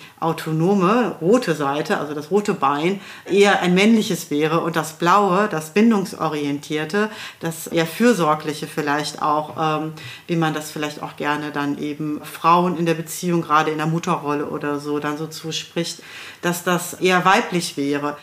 autonome 0.54 1.16
rote 1.20 1.54
Seite, 1.54 1.98
also 1.98 2.14
das 2.14 2.30
rote 2.30 2.54
Bein, 2.54 3.00
eher 3.26 3.60
ein 3.60 3.74
männliches 3.74 4.30
wäre 4.30 4.60
und 4.60 4.76
das 4.76 4.94
blaue, 4.94 5.48
das 5.48 5.70
bindungsorientierte, 5.70 7.10
das 7.40 7.66
eher 7.66 7.86
fürsorgliche 7.86 8.66
vielleicht 8.66 9.20
auch, 9.22 9.82
ähm, 9.82 9.92
wie 10.26 10.36
man 10.36 10.54
das 10.54 10.70
vielleicht 10.70 11.02
auch 11.02 11.16
gerne 11.16 11.50
dann 11.50 11.64
dann 11.64 11.78
eben 11.78 12.20
Frauen 12.24 12.76
in 12.76 12.86
der 12.86 12.94
Beziehung, 12.94 13.42
gerade 13.42 13.70
in 13.70 13.78
der 13.78 13.86
Mutterrolle 13.86 14.46
oder 14.46 14.78
so, 14.78 14.98
dann 14.98 15.16
so 15.16 15.26
zuspricht, 15.26 16.02
dass 16.42 16.64
das 16.64 16.94
eher 16.94 17.24
weiblich 17.24 17.76
wäre 17.76 18.16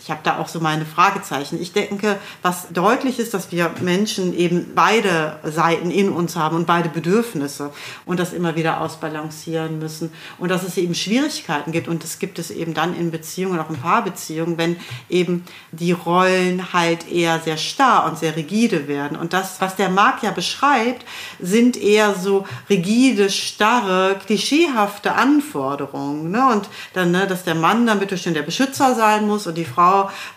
ich 0.00 0.10
habe 0.10 0.20
da 0.22 0.38
auch 0.38 0.48
so 0.48 0.60
meine 0.60 0.86
Fragezeichen. 0.86 1.60
Ich 1.60 1.72
denke, 1.72 2.18
was 2.42 2.68
deutlich 2.70 3.18
ist, 3.18 3.34
dass 3.34 3.52
wir 3.52 3.70
Menschen 3.80 4.36
eben 4.36 4.72
beide 4.74 5.38
Seiten 5.44 5.90
in 5.90 6.10
uns 6.10 6.36
haben 6.36 6.56
und 6.56 6.66
beide 6.66 6.88
Bedürfnisse 6.88 7.72
und 8.06 8.20
das 8.20 8.32
immer 8.32 8.56
wieder 8.56 8.80
ausbalancieren 8.80 9.78
müssen 9.78 10.12
und 10.38 10.50
dass 10.50 10.62
es 10.62 10.76
eben 10.76 10.94
Schwierigkeiten 10.94 11.72
gibt 11.72 11.88
und 11.88 12.04
das 12.04 12.18
gibt 12.18 12.38
es 12.38 12.50
eben 12.50 12.74
dann 12.74 12.96
in 12.96 13.10
Beziehungen, 13.10 13.58
auch 13.58 13.70
in 13.70 13.76
Paarbeziehungen, 13.76 14.56
wenn 14.56 14.76
eben 15.08 15.44
die 15.72 15.92
Rollen 15.92 16.72
halt 16.72 17.10
eher 17.10 17.40
sehr 17.40 17.56
starr 17.56 18.06
und 18.06 18.18
sehr 18.18 18.36
rigide 18.36 18.88
werden. 18.88 19.18
Und 19.18 19.32
das, 19.32 19.60
was 19.60 19.76
der 19.76 19.90
Marc 19.90 20.22
ja 20.22 20.30
beschreibt, 20.30 21.04
sind 21.40 21.76
eher 21.76 22.14
so 22.14 22.46
rigide, 22.70 23.30
starre, 23.30 24.16
klischeehafte 24.24 25.12
Anforderungen. 25.12 26.30
Ne? 26.30 26.48
Und 26.52 26.68
dann, 26.94 27.10
ne, 27.10 27.26
dass 27.26 27.44
der 27.44 27.54
Mann 27.54 27.86
dann 27.86 27.98
bitte 27.98 28.16
schön 28.16 28.34
der 28.34 28.42
Beschützer 28.42 28.94
sein 28.94 29.26
muss 29.26 29.46
und 29.46 29.56
die 29.56 29.64
Frau 29.64 29.87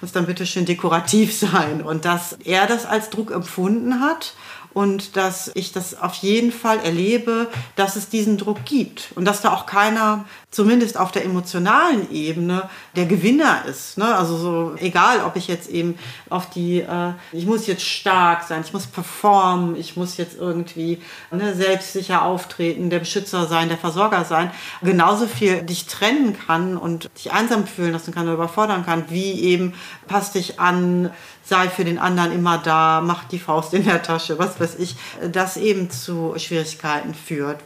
muss 0.02 0.12
dann 0.12 0.26
bitte 0.26 0.46
schön 0.46 0.66
dekorativ 0.66 1.38
sein. 1.38 1.82
Und 1.82 2.06
dass 2.06 2.34
er 2.44 2.68
das 2.68 2.86
als 2.86 3.10
Druck 3.10 3.32
empfunden 3.32 4.02
hat 4.02 4.34
und 4.74 5.18
dass 5.18 5.52
ich 5.54 5.74
das 5.74 6.00
auf 6.00 6.16
jeden 6.16 6.52
Fall 6.52 6.80
erlebe, 6.80 7.48
dass 7.76 7.96
es 7.96 8.10
diesen 8.10 8.38
Druck 8.38 8.64
gibt 8.66 9.10
und 9.16 9.26
dass 9.26 9.42
da 9.42 9.52
auch 9.54 9.66
keiner, 9.66 10.26
zumindest 10.50 10.98
auf 10.98 11.12
der 11.12 11.26
emotionalen 11.26 12.12
Ebene, 12.12 12.70
der 12.96 13.06
Gewinner 13.06 13.66
ist. 13.66 13.98
Ne? 13.98 14.16
Also 14.16 14.38
so 14.38 14.76
egal, 14.78 15.24
ob 15.26 15.36
ich 15.36 15.48
jetzt 15.48 15.70
eben 15.70 15.98
auf 16.30 16.50
die, 16.50 16.80
äh, 16.82 17.12
ich 17.32 17.46
muss 17.46 17.68
jetzt 17.68 17.86
stark 17.86 18.44
sein, 18.44 18.64
ich 18.66 18.74
muss 18.74 18.88
performen, 18.88 19.76
ich 19.76 19.98
muss 19.98 20.18
jetzt 20.18 20.38
irgendwie 20.38 21.02
ne, 21.32 21.54
selbstsicher 21.54 22.24
auftreten, 22.24 22.90
der 22.90 23.00
Beschützer 23.00 23.48
sein, 23.48 23.68
der 23.68 23.78
Versorger 23.78 24.24
sein, 24.24 24.52
genauso 24.82 25.28
viel 25.28 25.64
dich 25.64 25.86
trennen 25.86 26.38
kann 26.38 26.78
und 26.78 27.10
dich 27.18 27.32
einsam 27.32 27.68
fühlen 27.68 27.92
lassen 27.92 28.14
kann 28.14 28.24
oder 28.24 28.36
überfordern 28.36 28.86
kann, 28.86 29.06
wie 29.10 29.34
eben 29.42 29.74
passt 30.08 30.36
dich 30.36 30.60
an, 30.60 31.12
sei 31.44 31.70
für 31.70 31.84
den 31.84 31.98
anderen 31.98 32.32
immer 32.32 32.58
da, 32.58 33.02
macht 33.02 33.32
die 33.32 33.40
Faust 33.40 33.74
in 33.74 33.86
der 33.86 34.04
Tasche, 34.04 34.40
was 34.40 34.60
weiß 34.60 34.76
ich, 34.80 34.96
das 35.32 35.58
eben 35.58 35.90
zu 35.90 36.34
Schwierigkeiten 36.38 37.14
führt, 37.14 37.60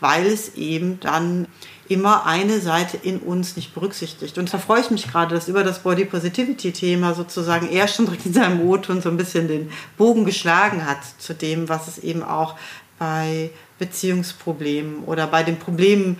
weil 0.00 0.26
es 0.26 0.54
eben 0.54 1.00
dann 1.00 1.46
immer 1.88 2.26
eine 2.26 2.60
Seite 2.60 2.96
in 2.96 3.18
uns 3.18 3.56
nicht 3.56 3.74
berücksichtigt. 3.74 4.38
Und 4.38 4.52
da 4.52 4.58
freue 4.58 4.80
ich 4.80 4.90
mich 4.90 5.10
gerade, 5.10 5.34
dass 5.34 5.48
über 5.48 5.64
das 5.64 5.80
Body 5.80 6.04
Positivity 6.04 6.72
Thema 6.72 7.14
sozusagen 7.14 7.70
er 7.70 7.88
schon 7.88 8.08
in 8.24 8.32
seinem 8.32 8.68
O-Ton 8.68 9.00
so 9.00 9.08
ein 9.08 9.16
bisschen 9.16 9.48
den 9.48 9.70
Bogen 9.96 10.24
geschlagen 10.24 10.84
hat 10.84 10.98
zu 11.18 11.34
dem, 11.34 11.68
was 11.68 11.88
es 11.88 11.98
eben 11.98 12.22
auch 12.22 12.56
bei 12.98 13.50
Beziehungsproblemen 13.78 15.04
oder 15.04 15.26
bei 15.26 15.42
den 15.42 15.58
Problemen 15.58 16.18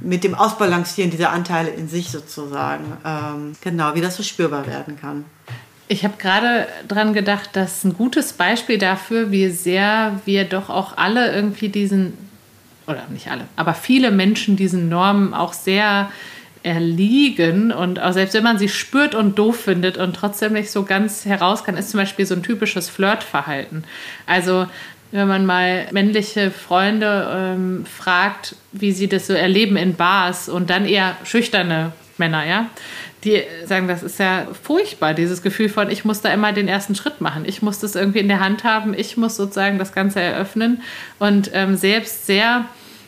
mit 0.00 0.24
dem 0.24 0.34
Ausbalancieren 0.34 1.10
dieser 1.10 1.30
Anteile 1.30 1.70
in 1.70 1.88
sich 1.88 2.10
sozusagen, 2.10 2.96
ähm, 3.04 3.52
genau, 3.60 3.94
wie 3.94 4.00
das 4.00 4.16
so 4.16 4.22
spürbar 4.22 4.66
werden 4.66 4.98
kann. 4.98 5.24
Ich 5.92 6.04
habe 6.04 6.14
gerade 6.16 6.68
dran 6.88 7.12
gedacht, 7.12 7.50
dass 7.52 7.84
ein 7.84 7.92
gutes 7.92 8.32
Beispiel 8.32 8.78
dafür, 8.78 9.30
wie 9.30 9.50
sehr 9.50 10.18
wir 10.24 10.44
doch 10.44 10.70
auch 10.70 10.96
alle 10.96 11.34
irgendwie 11.34 11.68
diesen, 11.68 12.14
oder 12.86 13.02
nicht 13.10 13.28
alle, 13.30 13.44
aber 13.56 13.74
viele 13.74 14.10
Menschen 14.10 14.56
diesen 14.56 14.88
Normen 14.88 15.34
auch 15.34 15.52
sehr 15.52 16.10
erliegen 16.62 17.72
und 17.72 18.00
auch 18.00 18.14
selbst 18.14 18.32
wenn 18.32 18.42
man 18.42 18.56
sie 18.56 18.70
spürt 18.70 19.14
und 19.14 19.38
doof 19.38 19.64
findet 19.64 19.98
und 19.98 20.16
trotzdem 20.16 20.54
nicht 20.54 20.70
so 20.70 20.84
ganz 20.84 21.26
heraus 21.26 21.62
kann, 21.62 21.76
ist 21.76 21.90
zum 21.90 22.00
Beispiel 22.00 22.24
so 22.24 22.36
ein 22.36 22.42
typisches 22.42 22.88
Flirtverhalten. 22.88 23.84
Also 24.24 24.66
wenn 25.10 25.28
man 25.28 25.44
mal 25.44 25.88
männliche 25.92 26.50
Freunde 26.50 27.28
ähm, 27.36 27.84
fragt, 27.84 28.56
wie 28.72 28.92
sie 28.92 29.08
das 29.08 29.26
so 29.26 29.34
erleben 29.34 29.76
in 29.76 29.94
Bars 29.94 30.48
und 30.48 30.70
dann 30.70 30.86
eher 30.86 31.18
schüchterne 31.24 31.92
Männer, 32.16 32.46
ja, 32.46 32.70
die 33.24 33.42
sagen, 33.66 33.86
das 33.86 34.02
ist 34.02 34.18
ja 34.18 34.48
furchtbar, 34.62 35.14
dieses 35.14 35.42
Gefühl 35.42 35.68
von, 35.68 35.90
ich 35.90 36.04
muss 36.04 36.20
da 36.20 36.32
immer 36.32 36.52
den 36.52 36.68
ersten 36.68 36.94
Schritt 36.94 37.20
machen. 37.20 37.44
Ich 37.46 37.62
muss 37.62 37.78
das 37.78 37.94
irgendwie 37.94 38.18
in 38.18 38.28
der 38.28 38.40
Hand 38.40 38.64
haben. 38.64 38.94
Ich 38.94 39.16
muss 39.16 39.36
sozusagen 39.36 39.78
das 39.78 39.92
Ganze 39.92 40.20
eröffnen. 40.20 40.82
Und 41.18 41.50
ähm, 41.52 41.76
selbst 41.76 42.26
sehr 42.26 42.64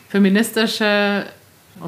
feministische, 0.09 1.27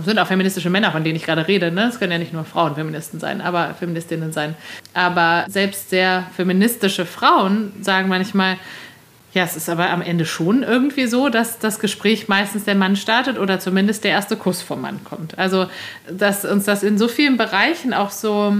sind 0.04 0.18
auch 0.18 0.26
feministische 0.26 0.70
Männer, 0.70 0.90
von 0.90 1.04
denen 1.04 1.14
ich 1.14 1.24
gerade 1.24 1.46
rede. 1.46 1.70
Ne? 1.70 1.84
Es 1.84 2.00
können 2.00 2.10
ja 2.10 2.18
nicht 2.18 2.32
nur 2.32 2.44
Frauen 2.44 2.74
Feministen 2.74 3.20
sein, 3.20 3.40
aber 3.40 3.74
Feministinnen 3.74 4.32
sein. 4.32 4.56
Aber 4.92 5.46
selbst 5.48 5.90
sehr 5.90 6.26
feministische 6.34 7.06
Frauen 7.06 7.72
sagen 7.80 8.08
manchmal, 8.08 8.56
ja, 9.36 9.44
es 9.44 9.54
ist 9.54 9.68
aber 9.68 9.90
am 9.90 10.00
Ende 10.00 10.24
schon 10.24 10.62
irgendwie 10.62 11.06
so, 11.06 11.28
dass 11.28 11.58
das 11.58 11.78
Gespräch 11.78 12.26
meistens 12.26 12.64
der 12.64 12.74
Mann 12.74 12.96
startet 12.96 13.38
oder 13.38 13.60
zumindest 13.60 14.02
der 14.02 14.12
erste 14.12 14.34
Kuss 14.34 14.62
vom 14.62 14.80
Mann 14.80 15.04
kommt. 15.04 15.38
Also, 15.38 15.66
dass 16.10 16.46
uns 16.46 16.64
das 16.64 16.82
in 16.82 16.96
so 16.96 17.06
vielen 17.06 17.36
Bereichen 17.36 17.92
auch 17.92 18.10
so 18.10 18.56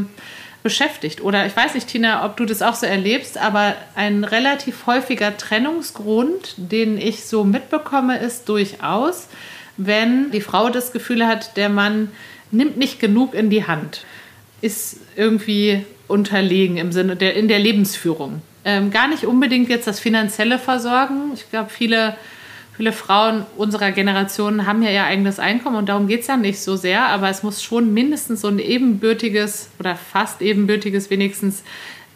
beschäftigt. 0.63 1.23
Oder 1.23 1.47
ich 1.47 1.57
weiß 1.57 1.73
nicht, 1.73 1.89
Tina, 1.89 2.27
ob 2.27 2.37
du 2.37 2.45
das 2.45 2.61
auch 2.61 2.75
so 2.75 2.85
erlebst, 2.85 3.39
aber 3.39 3.75
ein 3.95 4.23
relativ 4.23 4.87
häufiger 4.87 5.35
Trennungsgrund, 5.39 6.53
den 6.59 6.99
ich 6.99 7.25
so 7.25 7.45
mitbekomme, 7.45 8.19
ist 8.19 8.47
durchaus, 8.51 9.29
wenn 9.79 10.31
die 10.31 10.43
Frau 10.43 10.69
das 10.69 10.93
Gefühl 10.93 11.27
hat, 11.27 11.57
der 11.57 11.71
Mann 11.71 12.11
nimmt 12.51 12.77
nicht 12.77 13.01
genug 13.01 13.33
in 13.33 13.49
die 13.49 13.67
Hand, 13.67 14.05
ist 14.61 14.99
irgendwie 15.17 15.87
unterlegen 16.07 16.77
im 16.77 16.93
Sinne 16.93 17.17
der 17.17 17.35
in 17.35 17.49
der 17.49 17.61
Lebensführung. 17.61 18.43
Ähm, 18.69 18.91
gar 18.91 19.07
nicht 19.07 19.25
unbedingt 19.25 19.69
jetzt 19.69 19.87
das 19.87 20.01
finanzielle 20.01 20.59
Versorgen. 20.59 21.31
Ich 21.35 21.49
glaube, 21.51 21.71
viele, 21.71 22.17
viele 22.77 22.91
Frauen 22.91 23.47
unserer 23.57 23.93
Generation 23.93 24.67
haben 24.67 24.83
ja 24.83 24.91
ihr 24.91 25.05
eigenes 25.05 25.39
Einkommen 25.39 25.77
und 25.77 25.89
darum 25.89 26.09
geht 26.09 26.23
es 26.23 26.27
ja 26.27 26.37
nicht 26.37 26.61
so 26.61 26.75
sehr, 26.75 27.07
aber 27.07 27.31
es 27.31 27.45
muss 27.45 27.63
schon 27.63 27.95
mindestens 27.95 28.41
so 28.41 28.49
ein 28.49 28.59
ebenbürtiges 28.59 29.71
oder 29.79 29.95
fast 29.95 30.43
ebenbürtiges 30.43 31.11
wenigstens 31.11 31.63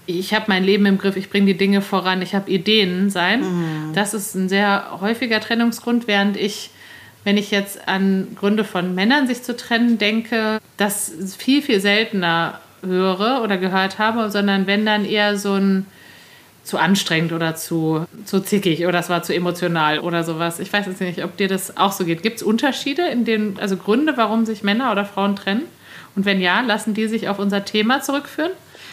ich 0.06 0.34
habe 0.34 0.46
mein 0.48 0.64
Leben 0.64 0.86
im 0.86 0.98
Griff, 0.98 1.16
ich 1.16 1.30
bringe 1.30 1.46
die 1.46 1.56
Dinge 1.56 1.82
voran, 1.82 2.20
ich 2.20 2.34
habe 2.34 2.50
Ideen 2.50 3.10
sein. 3.10 3.42
Mhm. 3.42 3.92
Das 3.94 4.12
ist 4.12 4.34
ein 4.34 4.48
sehr 4.48 4.98
häufiger 5.00 5.38
Trennungsgrund, 5.38 6.08
während 6.08 6.36
ich, 6.36 6.70
wenn 7.22 7.36
ich 7.36 7.52
jetzt 7.52 7.86
an 7.86 8.26
Gründe 8.34 8.64
von 8.64 8.92
Männern 8.96 9.28
sich 9.28 9.44
zu 9.44 9.56
trennen 9.56 9.98
denke, 9.98 10.58
das 10.76 11.12
viel, 11.38 11.62
viel 11.62 11.80
seltener 11.80 12.58
höre 12.82 13.42
oder 13.44 13.56
gehört 13.56 14.00
habe, 14.00 14.30
sondern 14.30 14.66
wenn 14.66 14.84
dann 14.84 15.04
eher 15.04 15.36
so 15.36 15.54
ein 15.54 15.86
zu 16.62 16.78
anstrengend 16.78 17.32
oder 17.32 17.56
zu, 17.56 18.06
zu 18.24 18.40
zickig 18.40 18.86
oder 18.86 18.98
es 18.98 19.08
war 19.08 19.22
zu 19.22 19.34
emotional 19.34 20.00
oder 20.00 20.24
sowas. 20.24 20.60
Ich 20.60 20.72
weiß 20.72 20.86
jetzt 20.86 21.00
nicht, 21.00 21.24
ob 21.24 21.36
dir 21.36 21.48
das 21.48 21.76
auch 21.76 21.92
so 21.92 22.04
geht. 22.04 22.22
Gibt 22.22 22.36
es 22.36 22.42
Unterschiede 22.42 23.08
in 23.08 23.24
den, 23.24 23.58
also 23.58 23.76
Gründe, 23.76 24.16
warum 24.16 24.46
sich 24.46 24.62
Männer 24.62 24.92
oder 24.92 25.04
Frauen 25.04 25.36
trennen? 25.36 25.62
Und 26.16 26.24
wenn 26.24 26.40
ja, 26.40 26.60
lassen 26.60 26.94
die 26.94 27.08
sich 27.08 27.28
auf 27.28 27.38
unser 27.38 27.64
Thema 27.64 28.02
zurückführen? 28.02 28.52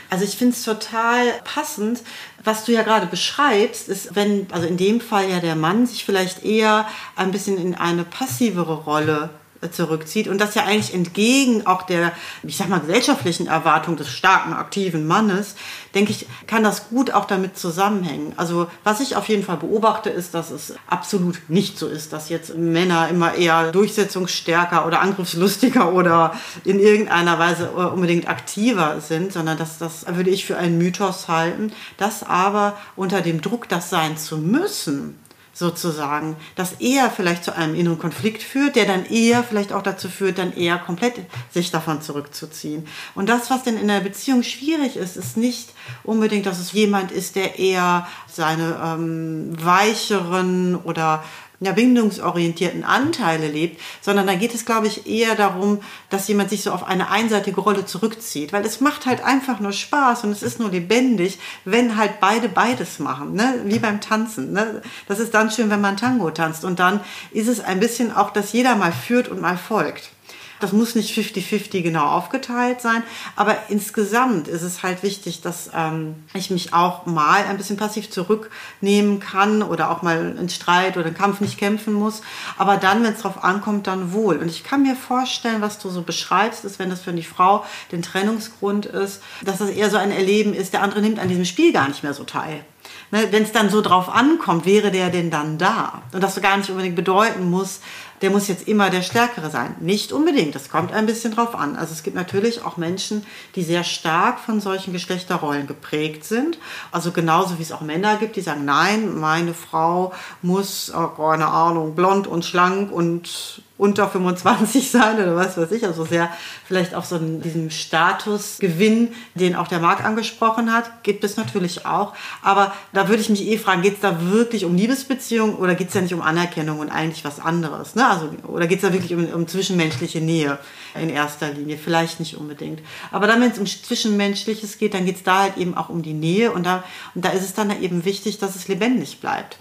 Also 0.09 0.23
ich 0.23 0.37
finde 0.37 0.53
es 0.53 0.63
total 0.63 1.25
passend, 1.43 2.01
was 2.43 2.63
du 2.63 2.71
ja 2.71 2.83
gerade 2.83 3.07
beschreibst, 3.07 3.89
ist, 3.89 4.15
wenn, 4.15 4.47
also 4.51 4.65
in 4.65 4.77
dem 4.77 5.01
Fall 5.01 5.29
ja 5.29 5.39
der 5.39 5.55
Mann 5.55 5.85
sich 5.85 6.05
vielleicht 6.05 6.45
eher 6.45 6.87
ein 7.15 7.31
bisschen 7.31 7.57
in 7.57 7.75
eine 7.75 8.05
passivere 8.05 8.83
Rolle 8.83 9.29
zurückzieht 9.71 10.27
und 10.27 10.39
das 10.39 10.55
ja 10.55 10.63
eigentlich 10.63 10.93
entgegen 10.93 11.65
auch 11.65 11.83
der, 11.83 12.11
ich 12.43 12.57
sag 12.57 12.69
mal, 12.69 12.79
gesellschaftlichen 12.79 13.47
Erwartung 13.47 13.97
des 13.97 14.09
starken, 14.09 14.53
aktiven 14.53 15.07
Mannes, 15.07 15.55
denke 15.95 16.11
ich, 16.11 16.27
kann 16.45 16.63
das 16.63 16.89
gut 16.89 17.11
auch 17.11 17.25
damit 17.25 17.57
zusammenhängen. 17.57 18.33
Also 18.37 18.67
was 18.83 18.99
ich 18.99 19.15
auf 19.15 19.27
jeden 19.27 19.43
Fall 19.43 19.57
beobachte, 19.57 20.09
ist, 20.09 20.33
dass 20.33 20.51
es 20.51 20.75
absolut 20.87 21.49
nicht 21.49 21.77
so 21.77 21.87
ist, 21.87 22.13
dass 22.13 22.29
jetzt 22.29 22.55
Männer 22.55 23.09
immer 23.09 23.35
eher 23.35 23.71
durchsetzungsstärker 23.71 24.85
oder 24.85 25.01
angriffslustiger 25.01 25.93
oder 25.93 26.33
in 26.63 26.79
irgendeiner 26.79 27.39
Weise 27.39 27.71
unbedingt 27.71 28.27
aktiver 28.27 29.01
sind, 29.01 29.33
sondern 29.33 29.57
dass 29.57 29.77
das 29.77 30.05
würde 30.07 30.29
ich 30.29 30.45
für 30.45 30.57
einen 30.57 30.77
Mythos 30.77 31.27
halten, 31.27 31.71
dass 31.97 32.23
aber 32.23 32.77
unter 32.95 33.21
dem 33.21 33.41
Druck, 33.41 33.67
das 33.69 33.89
sein 33.89 34.17
zu 34.17 34.37
müssen, 34.37 35.17
sozusagen, 35.57 36.35
das 36.55 36.73
eher 36.73 37.09
vielleicht 37.09 37.43
zu 37.43 37.55
einem 37.55 37.73
inneren 37.73 37.97
Konflikt 37.97 38.43
führt, 38.43 38.75
der 38.75 38.85
dann 38.85 39.05
eher 39.07 39.43
vielleicht 39.43 39.73
auch 39.73 39.81
dazu 39.81 40.07
führt, 40.07 40.37
dann 40.37 40.55
eher 40.55 40.77
komplett 40.77 41.15
sich 41.51 41.71
davon 41.71 41.99
zurückzuziehen. 42.03 42.87
Und 43.15 43.27
das, 43.27 43.49
was 43.49 43.63
denn 43.63 43.75
in 43.75 43.87
der 43.87 44.01
Beziehung 44.01 44.43
schwierig 44.43 44.97
ist, 44.97 45.17
ist 45.17 45.35
nicht 45.35 45.69
unbedingt, 46.03 46.45
dass 46.45 46.59
es 46.59 46.73
jemand 46.73 47.11
ist, 47.11 47.35
der 47.35 47.57
eher 47.57 48.07
seine 48.27 48.79
ähm, 48.83 49.55
weicheren 49.59 50.75
oder 50.75 51.23
ja, 51.59 51.71
bindungsorientierten 51.71 52.83
Anteile 52.83 53.47
lebt, 53.47 53.81
sondern 54.01 54.27
da 54.27 54.35
geht 54.35 54.53
es, 54.53 54.65
glaube 54.65 54.87
ich, 54.87 55.07
eher 55.07 55.35
darum, 55.35 55.79
dass 56.09 56.27
jemand 56.27 56.49
sich 56.49 56.61
so 56.61 56.71
auf 56.71 56.87
eine 56.87 57.09
einseitige 57.09 57.61
Rolle 57.61 57.85
zurückzieht. 57.85 58.53
Weil 58.53 58.65
es 58.65 58.79
macht 58.79 59.05
halt 59.05 59.23
einfach 59.23 59.59
nur 59.59 59.71
Spaß 59.71 60.23
und 60.23 60.31
es 60.31 60.43
ist 60.43 60.59
nur 60.59 60.69
lebendig, 60.69 61.39
wenn 61.65 61.97
halt 61.97 62.19
beide 62.19 62.47
beides 62.47 62.99
machen, 62.99 63.33
ne? 63.33 63.61
wie 63.65 63.79
beim 63.79 64.01
Tanzen. 64.01 64.53
Ne? 64.53 64.81
Das 65.07 65.19
ist 65.19 65.33
dann 65.33 65.49
schön, 65.49 65.69
wenn 65.69 65.81
man 65.81 65.97
Tango 65.97 66.29
tanzt. 66.29 66.63
Und 66.63 66.79
dann 66.79 66.99
ist 67.31 67.47
es 67.47 67.59
ein 67.59 67.79
bisschen 67.79 68.15
auch, 68.15 68.31
dass 68.31 68.53
jeder 68.53 68.75
mal 68.75 68.91
führt 68.91 69.27
und 69.27 69.41
mal 69.41 69.57
folgt. 69.57 70.11
Das 70.59 70.73
muss 70.73 70.95
nicht 70.95 71.15
50-50 71.17 71.81
genau 71.81 72.05
aufgeteilt 72.05 72.81
sein, 72.81 73.03
aber 73.35 73.55
insgesamt 73.69 74.47
ist 74.47 74.63
es 74.63 74.83
halt 74.83 75.03
wichtig, 75.03 75.41
dass 75.41 75.69
ähm, 75.73 76.15
ich 76.33 76.49
mich 76.49 76.73
auch 76.73 77.05
mal 77.05 77.43
ein 77.43 77.57
bisschen 77.57 77.77
passiv 77.77 78.09
zurücknehmen 78.09 79.19
kann 79.19 79.61
oder 79.61 79.91
auch 79.91 80.01
mal 80.01 80.35
in 80.37 80.49
Streit 80.49 80.97
oder 80.97 81.07
einen 81.07 81.15
Kampf 81.15 81.41
nicht 81.41 81.57
kämpfen 81.57 81.93
muss. 81.93 82.21
Aber 82.57 82.77
dann, 82.77 83.03
wenn 83.03 83.13
es 83.13 83.21
drauf 83.21 83.43
ankommt, 83.43 83.87
dann 83.87 84.13
wohl. 84.13 84.37
Und 84.37 84.49
ich 84.49 84.63
kann 84.63 84.83
mir 84.83 84.95
vorstellen, 84.95 85.61
was 85.61 85.79
du 85.79 85.89
so 85.89 86.01
beschreibst, 86.01 86.65
ist, 86.65 86.79
wenn 86.79 86.89
das 86.89 87.01
für 87.01 87.13
die 87.13 87.23
Frau 87.23 87.63
den 87.91 88.01
Trennungsgrund 88.01 88.85
ist, 88.85 89.21
dass 89.43 89.59
das 89.59 89.69
eher 89.69 89.89
so 89.89 89.97
ein 89.97 90.11
Erleben 90.11 90.53
ist, 90.53 90.73
der 90.73 90.81
andere 90.81 91.01
nimmt 91.01 91.19
an 91.19 91.29
diesem 91.29 91.45
Spiel 91.45 91.71
gar 91.71 91.87
nicht 91.87 92.03
mehr 92.03 92.13
so 92.13 92.23
teil. 92.23 92.63
Ne, 93.11 93.27
wenn 93.31 93.43
es 93.43 93.51
dann 93.53 93.69
so 93.69 93.81
drauf 93.81 94.09
ankommt, 94.09 94.65
wäre 94.65 94.91
der 94.91 95.09
denn 95.09 95.29
dann 95.29 95.57
da? 95.57 96.01
Und 96.11 96.21
das 96.21 96.41
gar 96.41 96.57
nicht 96.57 96.69
unbedingt 96.69 96.95
bedeuten 96.95 97.49
muss, 97.49 97.79
der 98.21 98.31
muss 98.31 98.47
jetzt 98.47 98.67
immer 98.67 98.89
der 98.89 99.01
Stärkere 99.01 99.49
sein. 99.49 99.75
Nicht 99.79 100.11
unbedingt, 100.11 100.55
das 100.55 100.69
kommt 100.69 100.91
ein 100.91 101.05
bisschen 101.05 101.33
drauf 101.33 101.55
an. 101.55 101.75
Also 101.75 101.93
es 101.93 102.03
gibt 102.03 102.15
natürlich 102.15 102.63
auch 102.63 102.77
Menschen, 102.77 103.25
die 103.55 103.63
sehr 103.63 103.83
stark 103.83 104.39
von 104.39 104.59
solchen 104.59 104.93
Geschlechterrollen 104.93 105.67
geprägt 105.67 106.23
sind. 106.23 106.57
Also 106.91 107.11
genauso 107.11 107.59
wie 107.59 107.63
es 107.63 107.71
auch 107.71 107.81
Männer 107.81 108.17
gibt, 108.17 108.35
die 108.35 108.41
sagen, 108.41 108.65
nein, 108.65 109.17
meine 109.17 109.53
Frau 109.53 110.13
muss, 110.41 110.91
oh, 110.95 111.07
keine 111.07 111.47
Ahnung, 111.47 111.95
blond 111.95 112.27
und 112.27 112.43
schlank 112.43 112.91
und 112.91 113.61
unter 113.77 114.07
25 114.09 114.91
sein 114.91 115.15
oder 115.15 115.35
was 115.35 115.57
weiß 115.57 115.71
ich, 115.71 115.85
also 115.85 116.05
sehr 116.05 116.29
vielleicht 116.65 116.95
auch 116.95 117.03
so 117.03 117.15
einen, 117.15 117.41
diesen 117.41 117.71
Statusgewinn, 117.71 119.13
den 119.35 119.55
auch 119.55 119.67
der 119.67 119.79
Marc 119.79 120.03
angesprochen 120.03 120.73
hat, 120.73 121.03
gibt 121.03 121.23
es 121.23 121.37
natürlich 121.37 121.85
auch. 121.85 122.13
Aber 122.41 122.73
da 122.93 123.07
würde 123.07 123.21
ich 123.21 123.29
mich 123.29 123.45
eh 123.47 123.57
fragen, 123.57 123.81
geht 123.81 123.95
es 123.95 123.99
da 123.99 124.31
wirklich 124.31 124.65
um 124.65 124.75
Liebesbeziehungen 124.75 125.55
oder 125.55 125.75
geht 125.75 125.89
es 125.89 125.93
ja 125.93 126.01
nicht 126.01 126.13
um 126.13 126.21
Anerkennung 126.21 126.79
und 126.79 126.89
eigentlich 126.89 127.23
was 127.23 127.39
anderes? 127.39 127.95
Ne? 127.95 128.07
Also, 128.07 128.29
oder 128.47 128.67
geht 128.67 128.83
es 128.83 128.89
da 128.89 128.93
wirklich 128.93 129.13
um, 129.13 129.25
um 129.27 129.47
zwischenmenschliche 129.47 130.21
Nähe 130.21 130.57
in 130.95 131.09
erster 131.09 131.49
Linie? 131.51 131.77
Vielleicht 131.77 132.19
nicht 132.19 132.37
unbedingt. 132.37 132.81
Aber 133.11 133.27
dann, 133.27 133.41
wenn 133.41 133.51
es 133.51 133.59
um 133.59 133.65
Zwischenmenschliches 133.65 134.77
geht, 134.77 134.93
dann 134.93 135.05
geht 135.05 135.17
es 135.17 135.23
da 135.23 135.43
halt 135.43 135.57
eben 135.57 135.75
auch 135.75 135.89
um 135.89 136.01
die 136.01 136.13
Nähe 136.13 136.51
und 136.51 136.65
da, 136.65 136.83
und 137.15 137.23
da 137.23 137.29
ist 137.29 137.43
es 137.43 137.53
dann 137.53 137.81
eben 137.81 138.05
wichtig, 138.05 138.39
dass 138.39 138.55
es 138.55 138.67
lebendig 138.67 139.19
bleibt 139.19 139.57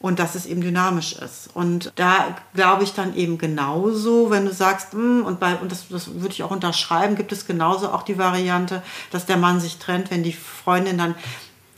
und 0.00 0.18
dass 0.18 0.34
es 0.34 0.46
eben 0.46 0.60
dynamisch 0.60 1.14
ist. 1.14 1.50
Und 1.54 1.92
da 1.96 2.36
glaube 2.54 2.84
ich 2.84 2.94
dann 2.94 3.16
eben 3.16 3.38
genauso, 3.38 4.30
wenn 4.30 4.44
du 4.44 4.52
sagst, 4.52 4.92
hm, 4.92 5.24
und, 5.24 5.40
bei, 5.40 5.56
und 5.56 5.72
das, 5.72 5.88
das 5.88 6.14
würde 6.14 6.34
ich 6.34 6.42
auch 6.42 6.50
unterschreiben, 6.50 7.16
gibt 7.16 7.32
es 7.32 7.46
genauso 7.46 7.90
auch 7.90 8.02
die 8.02 8.18
Variante, 8.18 8.82
dass 9.10 9.26
der 9.26 9.36
Mann 9.36 9.60
sich 9.60 9.78
trennt, 9.78 10.10
wenn 10.10 10.22
die 10.22 10.32
Freundin 10.32 10.98
dann 10.98 11.14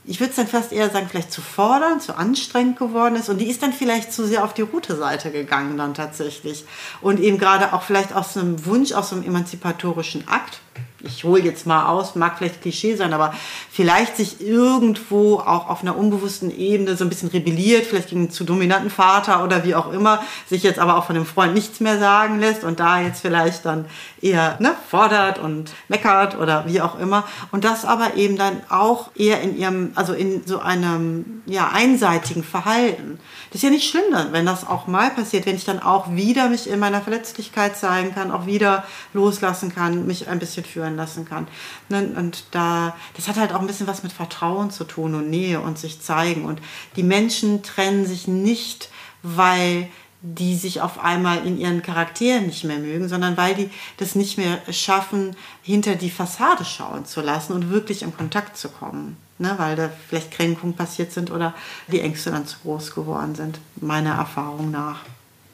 ich 0.03 0.19
würde 0.19 0.31
es 0.31 0.35
dann 0.35 0.47
fast 0.47 0.71
eher 0.71 0.89
sagen, 0.89 1.07
vielleicht 1.09 1.31
zu 1.31 1.41
fordern, 1.41 1.99
zu 1.99 2.17
anstrengend 2.17 2.79
geworden 2.79 3.15
ist. 3.15 3.29
Und 3.29 3.37
die 3.37 3.49
ist 3.49 3.61
dann 3.61 3.71
vielleicht 3.71 4.11
zu 4.11 4.25
sehr 4.25 4.43
auf 4.43 4.53
die 4.55 4.63
Route-Seite 4.63 5.31
gegangen 5.31 5.77
dann 5.77 5.93
tatsächlich. 5.93 6.65
Und 7.01 7.19
eben 7.19 7.37
gerade 7.37 7.71
auch 7.73 7.83
vielleicht 7.83 8.13
aus 8.13 8.35
einem 8.35 8.65
Wunsch, 8.65 8.93
aus 8.93 9.13
einem 9.13 9.23
emanzipatorischen 9.23 10.27
Akt 10.27 10.59
ich 11.03 11.23
hole 11.23 11.41
jetzt 11.41 11.65
mal 11.65 11.87
aus, 11.87 12.15
mag 12.15 12.37
vielleicht 12.37 12.61
Klischee 12.61 12.95
sein, 12.95 13.13
aber 13.13 13.33
vielleicht 13.71 14.17
sich 14.17 14.41
irgendwo 14.41 15.35
auch 15.35 15.69
auf 15.69 15.81
einer 15.81 15.97
unbewussten 15.97 16.55
Ebene 16.55 16.95
so 16.95 17.03
ein 17.03 17.09
bisschen 17.09 17.29
rebelliert, 17.29 17.85
vielleicht 17.85 18.09
gegen 18.09 18.21
einen 18.21 18.31
zu 18.31 18.43
dominanten 18.43 18.89
Vater 18.89 19.43
oder 19.43 19.63
wie 19.63 19.75
auch 19.75 19.91
immer, 19.91 20.21
sich 20.47 20.63
jetzt 20.63 20.79
aber 20.79 20.97
auch 20.97 21.05
von 21.05 21.15
dem 21.15 21.25
Freund 21.25 21.53
nichts 21.53 21.79
mehr 21.79 21.99
sagen 21.99 22.39
lässt 22.39 22.63
und 22.63 22.79
da 22.79 23.01
jetzt 23.01 23.21
vielleicht 23.21 23.65
dann 23.65 23.85
eher 24.21 24.57
ne, 24.59 24.75
fordert 24.89 25.39
und 25.39 25.71
meckert 25.87 26.37
oder 26.37 26.65
wie 26.67 26.81
auch 26.81 26.99
immer. 26.99 27.23
Und 27.51 27.63
das 27.63 27.85
aber 27.85 28.15
eben 28.15 28.37
dann 28.37 28.61
auch 28.69 29.09
eher 29.15 29.41
in 29.41 29.57
ihrem, 29.57 29.91
also 29.95 30.13
in 30.13 30.45
so 30.45 30.59
einem 30.59 31.41
ja, 31.45 31.69
einseitigen 31.73 32.43
Verhalten. 32.43 33.19
Das 33.49 33.55
ist 33.57 33.63
ja 33.63 33.69
nicht 33.69 33.89
schlimm, 33.89 34.03
wenn 34.31 34.45
das 34.45 34.67
auch 34.67 34.87
mal 34.87 35.09
passiert, 35.09 35.45
wenn 35.45 35.55
ich 35.55 35.65
dann 35.65 35.81
auch 35.81 36.11
wieder 36.11 36.49
mich 36.49 36.69
in 36.69 36.79
meiner 36.79 37.01
Verletzlichkeit 37.01 37.77
zeigen 37.77 38.13
kann, 38.13 38.31
auch 38.31 38.45
wieder 38.45 38.85
loslassen 39.13 39.73
kann, 39.73 40.05
mich 40.05 40.27
ein 40.27 40.39
bisschen 40.39 40.63
führen 40.63 40.90
lassen 40.95 41.25
kann. 41.25 41.47
Ne, 41.89 42.13
und 42.15 42.45
da, 42.51 42.95
das 43.15 43.27
hat 43.27 43.37
halt 43.37 43.53
auch 43.53 43.59
ein 43.59 43.67
bisschen 43.67 43.87
was 43.87 44.03
mit 44.03 44.11
Vertrauen 44.11 44.71
zu 44.71 44.83
tun 44.83 45.15
und 45.15 45.29
Nähe 45.29 45.59
und 45.59 45.77
sich 45.77 46.01
zeigen. 46.01 46.45
Und 46.45 46.61
die 46.95 47.03
Menschen 47.03 47.63
trennen 47.63 48.05
sich 48.05 48.27
nicht, 48.27 48.89
weil 49.23 49.87
die 50.23 50.55
sich 50.55 50.81
auf 50.81 51.03
einmal 51.03 51.47
in 51.47 51.59
ihren 51.59 51.81
Charakteren 51.81 52.45
nicht 52.45 52.63
mehr 52.63 52.77
mögen, 52.77 53.09
sondern 53.09 53.37
weil 53.37 53.55
die 53.55 53.69
das 53.97 54.13
nicht 54.13 54.37
mehr 54.37 54.59
schaffen, 54.71 55.35
hinter 55.63 55.95
die 55.95 56.11
Fassade 56.11 56.63
schauen 56.63 57.05
zu 57.05 57.21
lassen 57.21 57.53
und 57.53 57.71
wirklich 57.71 58.03
in 58.03 58.15
Kontakt 58.15 58.55
zu 58.55 58.69
kommen 58.69 59.17
ne, 59.41 59.55
weil 59.57 59.75
da 59.75 59.89
vielleicht 60.07 60.31
Kränkungen 60.31 60.75
passiert 60.75 61.11
sind 61.11 61.31
oder 61.31 61.53
die 61.91 61.99
Ängste 61.99 62.31
dann 62.31 62.45
zu 62.45 62.57
groß 62.59 62.93
geworden 62.95 63.35
sind, 63.35 63.59
meiner 63.81 64.15
Erfahrung 64.15 64.71
nach. 64.71 64.99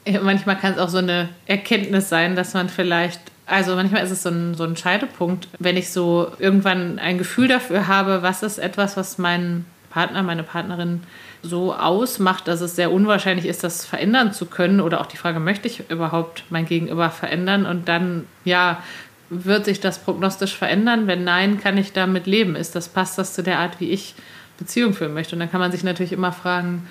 Ja, 0.06 0.20
manchmal 0.20 0.56
kann 0.56 0.74
es 0.74 0.78
auch 0.78 0.88
so 0.88 0.98
eine 0.98 1.30
Erkenntnis 1.46 2.08
sein, 2.08 2.36
dass 2.36 2.54
man 2.54 2.68
vielleicht, 2.68 3.20
also 3.48 3.74
manchmal 3.74 4.04
ist 4.04 4.10
es 4.10 4.22
so 4.22 4.28
ein, 4.28 4.54
so 4.54 4.64
ein 4.64 4.76
Scheidepunkt, 4.76 5.48
wenn 5.58 5.76
ich 5.76 5.90
so 5.90 6.30
irgendwann 6.38 6.98
ein 6.98 7.18
Gefühl 7.18 7.48
dafür 7.48 7.88
habe, 7.88 8.22
was 8.22 8.42
ist 8.42 8.58
etwas, 8.58 8.96
was 8.96 9.18
mein 9.18 9.64
Partner, 9.90 10.22
meine 10.22 10.42
Partnerin 10.42 11.02
so 11.42 11.74
ausmacht, 11.74 12.46
dass 12.46 12.60
es 12.60 12.76
sehr 12.76 12.92
unwahrscheinlich 12.92 13.46
ist, 13.46 13.64
das 13.64 13.86
verändern 13.86 14.32
zu 14.32 14.46
können 14.46 14.80
oder 14.80 15.00
auch 15.00 15.06
die 15.06 15.16
Frage, 15.16 15.40
möchte 15.40 15.66
ich 15.66 15.90
überhaupt 15.90 16.44
mein 16.50 16.66
Gegenüber 16.66 17.10
verändern 17.10 17.64
und 17.64 17.88
dann, 17.88 18.26
ja, 18.44 18.82
wird 19.30 19.64
sich 19.64 19.80
das 19.80 19.98
prognostisch 19.98 20.54
verändern? 20.54 21.06
Wenn 21.06 21.24
nein, 21.24 21.60
kann 21.60 21.76
ich 21.76 21.92
damit 21.92 22.26
leben? 22.26 22.56
Ist 22.56 22.74
das, 22.74 22.88
passt 22.88 23.18
das 23.18 23.34
zu 23.34 23.42
der 23.42 23.58
Art, 23.58 23.80
wie 23.80 23.90
ich 23.90 24.14
Beziehung 24.58 24.94
führen 24.94 25.14
möchte? 25.14 25.36
Und 25.36 25.40
dann 25.40 25.50
kann 25.50 25.60
man 25.60 25.72
sich 25.72 25.84
natürlich 25.84 26.12
immer 26.12 26.32
fragen, 26.32 26.86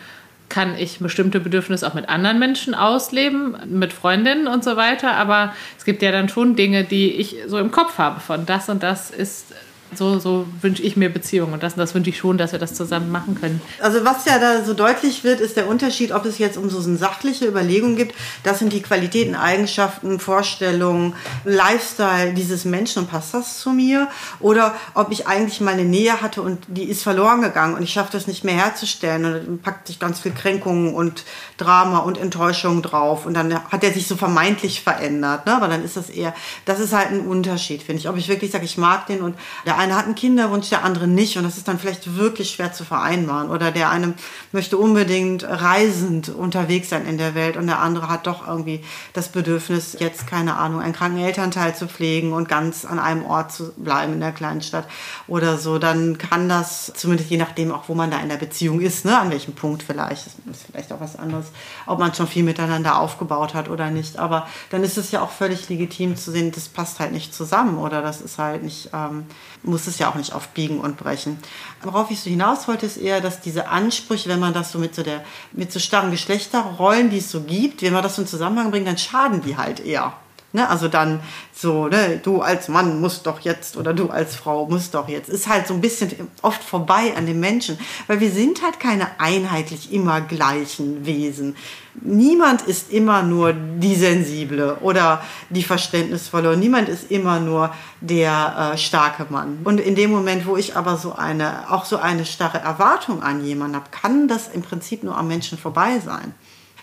kann 0.50 0.78
ich 0.78 1.00
bestimmte 1.00 1.40
Bedürfnisse 1.40 1.88
auch 1.88 1.94
mit 1.94 2.10
anderen 2.10 2.40
Menschen 2.40 2.74
ausleben, 2.74 3.58
mit 3.68 3.94
Freundinnen 3.94 4.48
und 4.48 4.64
so 4.64 4.78
weiter. 4.78 5.14
Aber 5.14 5.54
es 5.78 5.86
gibt 5.86 6.02
ja 6.02 6.12
dann 6.12 6.30
schon 6.30 6.56
Dinge, 6.56 6.84
die 6.84 7.12
ich 7.12 7.36
so 7.48 7.58
im 7.58 7.72
Kopf 7.72 7.98
habe 7.98 8.20
von 8.20 8.46
das 8.46 8.70
und 8.70 8.84
das 8.84 9.12
ist 9.12 9.54
so, 9.96 10.20
so 10.20 10.46
wünsche 10.62 10.84
ich 10.84 10.98
mir 10.98 11.10
Beziehungen 11.10 11.54
und 11.54 11.64
das, 11.64 11.76
das 11.76 11.96
wünsche 11.96 12.10
ich 12.10 12.18
schon, 12.18 12.38
dass 12.38 12.52
wir 12.52 12.60
das 12.60 12.74
zusammen 12.74 13.12
machen 13.12 13.40
können. 13.40 13.62
Also 13.82 14.04
was 14.04 14.26
ja 14.26 14.38
da 14.38 14.64
so 14.64 14.74
deutlich 14.74 15.24
wird, 15.24 15.40
ist 15.40 15.56
der 15.56 15.68
Unterschied, 15.68 16.12
ob 16.12 16.26
es 16.26 16.38
jetzt 16.38 16.58
um 16.58 16.70
so 16.70 16.82
eine 16.82 16.98
sachliche 16.98 17.46
Überlegung 17.46 17.96
gibt, 17.96 18.14
das 18.44 18.60
sind 18.60 18.74
die 18.74 18.82
Qualitäten, 18.82 19.36
Eigenschaften, 19.36 20.20
Vorstellungen, 20.20 21.14
Lifestyle 21.46 22.34
dieses 22.34 22.66
Menschen 22.66 23.04
und 23.04 23.10
passt 23.10 23.34
das 23.34 23.60
zu 23.60 23.72
mir 23.72 24.10
oder 24.40 24.76
ob 24.94 25.12
ich 25.12 25.28
eigentlich 25.28 25.62
mal 25.62 25.74
eine 25.74 25.86
Nähe 25.86 26.22
hatte 26.22 26.42
und 26.42 26.60
die 26.68 26.84
ist 26.84 27.04
verloren 27.04 27.42
gegangen 27.42 27.76
und 27.76 27.84
ich 27.84 27.94
schaffe 27.94 28.12
das 28.12 28.28
nicht 28.28 28.44
mehr 28.44 28.56
herzustellen 28.56 29.26
und 29.26 29.34
dann 29.34 29.60
packt 29.60 29.88
sich 29.88 30.00
ganz 30.00 30.20
viel 30.20 30.34
Kränkungen 30.34 30.94
und 30.94 31.24
Drama 31.58 32.00
und 32.00 32.18
Enttäuschung 32.18 32.82
drauf 32.82 33.26
und 33.26 33.34
dann 33.34 33.54
hat 33.72 33.84
er 33.84 33.94
sich 33.94 34.08
so 34.08 34.16
vermeintlich 34.16 34.82
verändert, 34.82 35.46
ne? 35.46 35.56
aber 35.56 35.68
dann 35.68 35.84
ist 35.84 35.96
das 35.96 36.10
eher, 36.10 36.34
das 36.66 36.80
ist 36.80 36.94
halt 36.94 37.12
ein 37.12 37.22
Unterschied, 37.22 37.84
finde 37.84 38.02
ich, 38.02 38.10
ob 38.10 38.18
ich 38.18 38.28
wirklich 38.28 38.52
sage, 38.52 38.66
ich 38.66 38.78
mag 38.78 39.08
den 39.08 39.22
und 39.22 39.36
der 39.66 39.77
eine 39.78 39.96
hat 39.96 40.06
einen 40.06 40.16
Kinderwunsch, 40.16 40.70
der 40.70 40.84
andere 40.84 41.08
nicht. 41.08 41.38
Und 41.38 41.44
das 41.44 41.58
ist 41.58 41.68
dann 41.68 41.80
vielleicht 41.80 42.18
wirklich 42.18 42.52
schwer 42.52 42.74
zu 42.74 42.84
vereinbaren. 42.84 43.50
Oder 43.50 43.72
der 43.72 43.90
eine 43.90 44.14
möchte 44.52 44.78
unbedingt 44.78 45.44
reisend 45.44 46.30
unterwegs 46.30 46.90
sein 46.90 47.06
in 47.06 47.18
der 47.18 47.36
Welt 47.36 47.58
und 47.58 47.68
der 47.68 47.80
andere 47.80 48.10
hat 48.10 48.28
doch 48.28 48.48
irgendwie 48.48 48.84
das 49.14 49.30
Bedürfnis, 49.30 49.98
jetzt, 50.00 50.28
keine 50.28 50.58
Ahnung, 50.58 50.82
einen 50.82 50.94
kranken 50.94 51.20
Elternteil 51.20 51.76
zu 51.76 51.88
pflegen 51.88 52.34
und 52.34 52.50
ganz 52.50 52.86
an 52.86 53.00
einem 53.00 53.26
Ort 53.26 53.52
zu 53.52 53.72
bleiben 53.74 54.14
in 54.14 54.20
der 54.20 54.32
kleinen 54.32 54.62
Stadt 54.62 54.88
oder 55.28 55.58
so. 55.58 55.80
Dann 55.80 56.18
kann 56.18 56.50
das, 56.50 56.92
zumindest 56.96 57.30
je 57.30 57.38
nachdem 57.38 57.72
auch, 57.72 57.88
wo 57.88 57.96
man 57.96 58.12
da 58.12 58.20
in 58.20 58.30
der 58.30 58.38
Beziehung 58.38 58.82
ist, 58.82 59.06
ne, 59.06 59.18
an 59.18 59.32
welchem 59.32 59.54
Punkt 59.54 59.84
vielleicht, 59.84 60.28
das 60.28 60.58
ist 60.58 60.66
vielleicht 60.72 60.92
auch 60.92 61.00
was 61.00 61.18
anderes, 61.18 61.48
ob 61.86 62.00
man 62.00 62.14
schon 62.14 62.28
viel 62.28 62.44
miteinander 62.44 63.00
aufgebaut 63.00 63.54
hat 63.54 63.70
oder 63.70 63.90
nicht. 63.90 64.18
Aber 64.18 64.48
dann 64.70 64.84
ist 64.84 64.98
es 64.98 65.12
ja 65.12 65.22
auch 65.22 65.32
völlig 65.32 65.70
legitim 65.70 66.16
zu 66.16 66.32
sehen, 66.32 66.52
das 66.52 66.68
passt 66.70 67.00
halt 67.00 67.12
nicht 67.12 67.34
zusammen 67.34 67.78
oder 67.78 68.02
das 68.02 68.22
ist 68.22 68.38
halt 68.38 68.64
nicht, 68.64 68.90
ähm, 68.94 69.26
muss 69.68 69.88
es 69.88 70.00
ja 70.00 70.10
auch 70.10 70.16
nicht 70.16 70.34
auf 70.34 70.50
Biegen 70.50 70.80
und 70.80 70.98
Brechen. 70.98 71.38
Worauf 71.84 72.10
ich 72.12 72.20
so 72.20 72.30
hinaus 72.30 72.68
wollte, 72.68 72.86
ist 72.86 72.98
eher, 72.98 73.22
dass 73.22 73.42
diese 73.42 73.68
Ansprüche, 73.68 74.30
wenn 74.30 74.40
man 74.40 74.54
das 74.54 74.72
so 74.72 74.80
mit 74.80 74.96
so 74.96 75.04
der, 75.04 75.24
mit 75.52 75.72
so 75.72 75.80
starren 75.80 76.12
Geschlechterrollen, 76.12 77.10
die 77.10 77.18
es 77.18 77.32
so 77.32 77.42
gibt, 77.42 77.82
wenn 77.82 77.94
man 77.94 78.04
das 78.04 78.16
so 78.16 78.22
in 78.24 78.28
Zusammenhang 78.28 78.72
bringt, 78.72 78.88
dann 78.88 78.98
schaden 78.98 79.42
die 79.42 79.58
halt 79.58 79.80
eher. 79.80 80.14
Ne? 80.54 80.70
Also 80.70 80.88
dann 80.88 81.20
so, 81.54 81.88
ne, 81.88 82.22
du 82.24 82.42
als 82.42 82.70
Mann 82.70 83.02
musst 83.02 83.26
doch 83.28 83.42
jetzt 83.42 83.76
oder 83.76 83.94
du 83.94 84.10
als 84.10 84.36
Frau 84.36 84.66
musst 84.68 84.94
doch 84.94 85.10
jetzt. 85.10 85.28
Ist 85.28 85.48
halt 85.48 85.68
so 85.68 85.74
ein 85.74 85.82
bisschen 85.82 86.12
oft 86.42 86.64
vorbei 86.64 87.14
an 87.18 87.26
den 87.26 87.40
Menschen, 87.40 87.78
weil 88.08 88.22
wir 88.22 88.32
sind 88.32 88.64
halt 88.64 88.80
keine 88.80 89.08
einheitlich 89.20 89.92
immer 89.92 90.22
gleichen 90.22 91.06
Wesen. 91.06 91.58
Niemand 92.00 92.62
ist 92.62 92.94
immer 92.94 93.24
nur 93.24 93.54
die 93.54 93.96
Sensible 93.96 94.78
oder 94.82 95.22
die 95.50 95.64
Verständnisvolle 95.64 96.52
und 96.54 96.60
niemand 96.60 96.88
ist 96.88 97.12
immer 97.12 97.40
nur 97.40 97.74
der 98.00 98.72
äh, 98.74 98.78
starke 98.78 99.26
Mann. 99.30 99.60
Und 99.66 99.80
in 99.80 99.96
dem 99.96 100.12
Moment, 100.12 100.46
wo 100.46 100.56
ich 100.56 100.78
aber 100.78 100.96
so 100.96 101.14
eine, 101.14 101.72
auch 101.72 101.84
so 101.84 101.98
eine 101.98 102.26
starre 102.26 102.60
Erwartung 102.60 103.22
an 103.22 103.44
jemanden 103.44 103.76
habe, 103.76 103.90
kann 103.92 104.28
das 104.28 104.48
im 104.48 104.62
Prinzip 104.62 105.04
nur 105.04 105.18
am 105.18 105.28
Menschen 105.28 105.58
vorbei 105.58 106.00
sein 106.00 106.34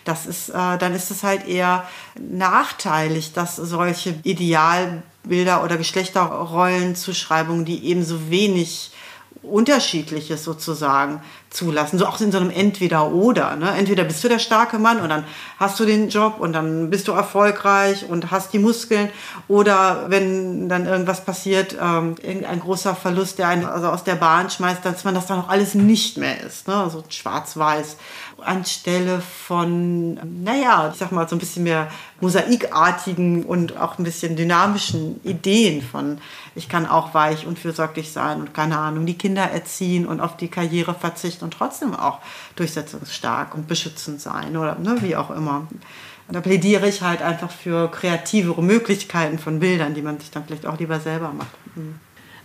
das 0.05 0.27
ist, 0.27 0.51
äh, 0.51 0.79
dann 0.79 0.95
ist 0.95 1.11
es 1.11 1.23
halt 1.23 1.49
eher 1.49 1.85
nachteilig, 2.19 3.33
dass 3.33 3.57
solche 3.57 4.15
Idealbilder 4.23 5.65
oder 5.65 5.77
Geschlechterrollenzuschreibungen, 5.77 7.65
die 7.65 7.87
eben 7.87 8.05
so 8.05 8.31
wenig 8.31 8.93
Unterschiedliches 9.45 10.43
sozusagen 10.45 11.21
zulassen. 11.51 11.99
So 11.99 12.07
auch 12.07 12.21
in 12.21 12.33
so 12.33 12.39
einem 12.39 12.51
Entweder-Oder. 12.51 13.57
Ne? 13.57 13.71
Entweder 13.73 14.05
bist 14.05 14.25
du 14.25 14.29
der 14.29 14.39
starke 14.39 14.79
Mann 14.79 15.01
und 15.01 15.09
dann 15.09 15.25
hast 15.59 15.79
du 15.79 15.85
den 15.85 16.09
Job 16.09 16.41
und 16.41 16.53
dann 16.53 16.91
bist 16.91 17.09
du 17.09 17.13
erfolgreich 17.13 18.07
und 18.09 18.31
hast 18.31 18.53
die 18.53 18.59
Muskeln. 18.59 19.11
Oder 19.47 20.07
wenn 20.09 20.69
dann 20.69 20.87
irgendwas 20.87 21.25
passiert, 21.25 21.77
ähm, 21.81 22.17
irgendein 22.23 22.61
großer 22.61 22.95
Verlust, 22.97 23.39
der 23.39 23.49
einen 23.49 23.67
also 23.67 23.89
aus 23.89 24.05
der 24.05 24.17
Bahn 24.17 24.51
schmeißt, 24.51 24.85
dass 24.85 25.05
man 25.05 25.15
das 25.15 25.27
dann 25.27 25.41
auch 25.41 25.49
alles 25.49 25.75
nicht 25.75 26.17
mehr 26.17 26.41
ist. 26.43 26.67
Ne? 26.67 26.75
Also 26.75 27.05
schwarz-weiß 27.09 27.97
anstelle 28.47 29.21
von, 29.21 30.15
naja, 30.43 30.91
ich 30.93 30.99
sag 30.99 31.13
mal, 31.13 31.29
so 31.29 31.37
ein 31.37 31.39
bisschen 31.39 31.65
mehr 31.65 31.91
mosaikartigen 32.21 33.45
und 33.45 33.77
auch 33.77 33.99
ein 33.99 34.05
bisschen 34.05 34.37
dynamischen 34.37 35.21
Ideen 35.25 35.83
von, 35.83 36.19
ich 36.55 36.69
kann 36.69 36.87
auch 36.87 37.15
weich 37.15 37.47
und 37.47 37.59
fürsorglich 37.59 38.13
sein 38.13 38.41
und 38.41 38.55
keine 38.55 38.79
Ahnung, 38.79 39.07
die 39.07 39.19
Kinder 39.19 39.43
erziehen 39.43 40.07
und 40.07 40.21
auf 40.21 40.37
die 40.37 40.49
Karriere 40.49 40.95
verzichten 40.95 41.45
und 41.45 41.53
trotzdem 41.53 41.95
auch 41.95 42.19
durchsetzungsstark 42.57 43.55
und 43.55 43.69
beschützend 43.69 44.21
sein 44.21 44.57
oder 44.57 44.79
ne, 44.79 44.97
wie 45.01 45.17
auch 45.17 45.31
immer. 45.31 45.67
Da 46.29 46.41
plädiere 46.41 46.89
ich 46.89 47.03
halt 47.03 47.21
einfach 47.21 47.51
für 47.51 47.91
kreativere 47.91 48.63
Möglichkeiten 48.63 49.39
von 49.39 49.61
Bildern, 49.61 49.95
die 49.95 50.03
man 50.03 50.19
sich 50.19 50.31
dann 50.31 50.45
vielleicht 50.47 50.65
auch 50.65 50.79
lieber 50.79 50.99
selber 50.99 51.33
macht. 51.33 51.77
Mhm. 51.77 51.97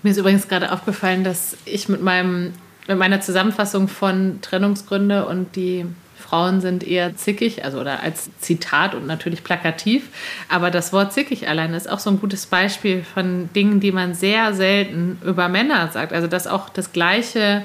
Mir 0.03 0.12
ist 0.12 0.17
übrigens 0.17 0.47
gerade 0.47 0.71
aufgefallen, 0.71 1.23
dass 1.23 1.57
ich 1.65 1.89
mit 1.89 2.01
meinem 2.01 2.53
mit 2.89 2.97
meiner 2.97 3.21
Zusammenfassung 3.21 3.88
von 3.88 4.39
Trennungsgründe 4.41 5.28
und 5.28 5.56
die 5.56 5.86
Frauen 6.17 6.60
sind 6.60 6.86
eher 6.86 7.15
zickig, 7.15 7.63
also 7.63 7.80
oder 7.80 8.02
als 8.02 8.30
Zitat 8.39 8.95
und 8.95 9.06
natürlich 9.06 9.43
plakativ. 9.43 10.10
Aber 10.49 10.71
das 10.71 10.91
Wort 10.91 11.13
zickig 11.13 11.47
allein 11.47 11.73
ist 11.75 11.89
auch 11.89 11.99
so 11.99 12.10
ein 12.10 12.19
gutes 12.19 12.47
Beispiel 12.47 13.04
von 13.04 13.49
Dingen, 13.54 13.80
die 13.80 13.91
man 13.91 14.15
sehr 14.15 14.54
selten 14.56 15.19
über 15.23 15.49
Männer 15.49 15.89
sagt. 15.91 16.13
Also 16.13 16.28
dass 16.28 16.47
auch 16.47 16.67
das 16.69 16.91
gleiche 16.91 17.63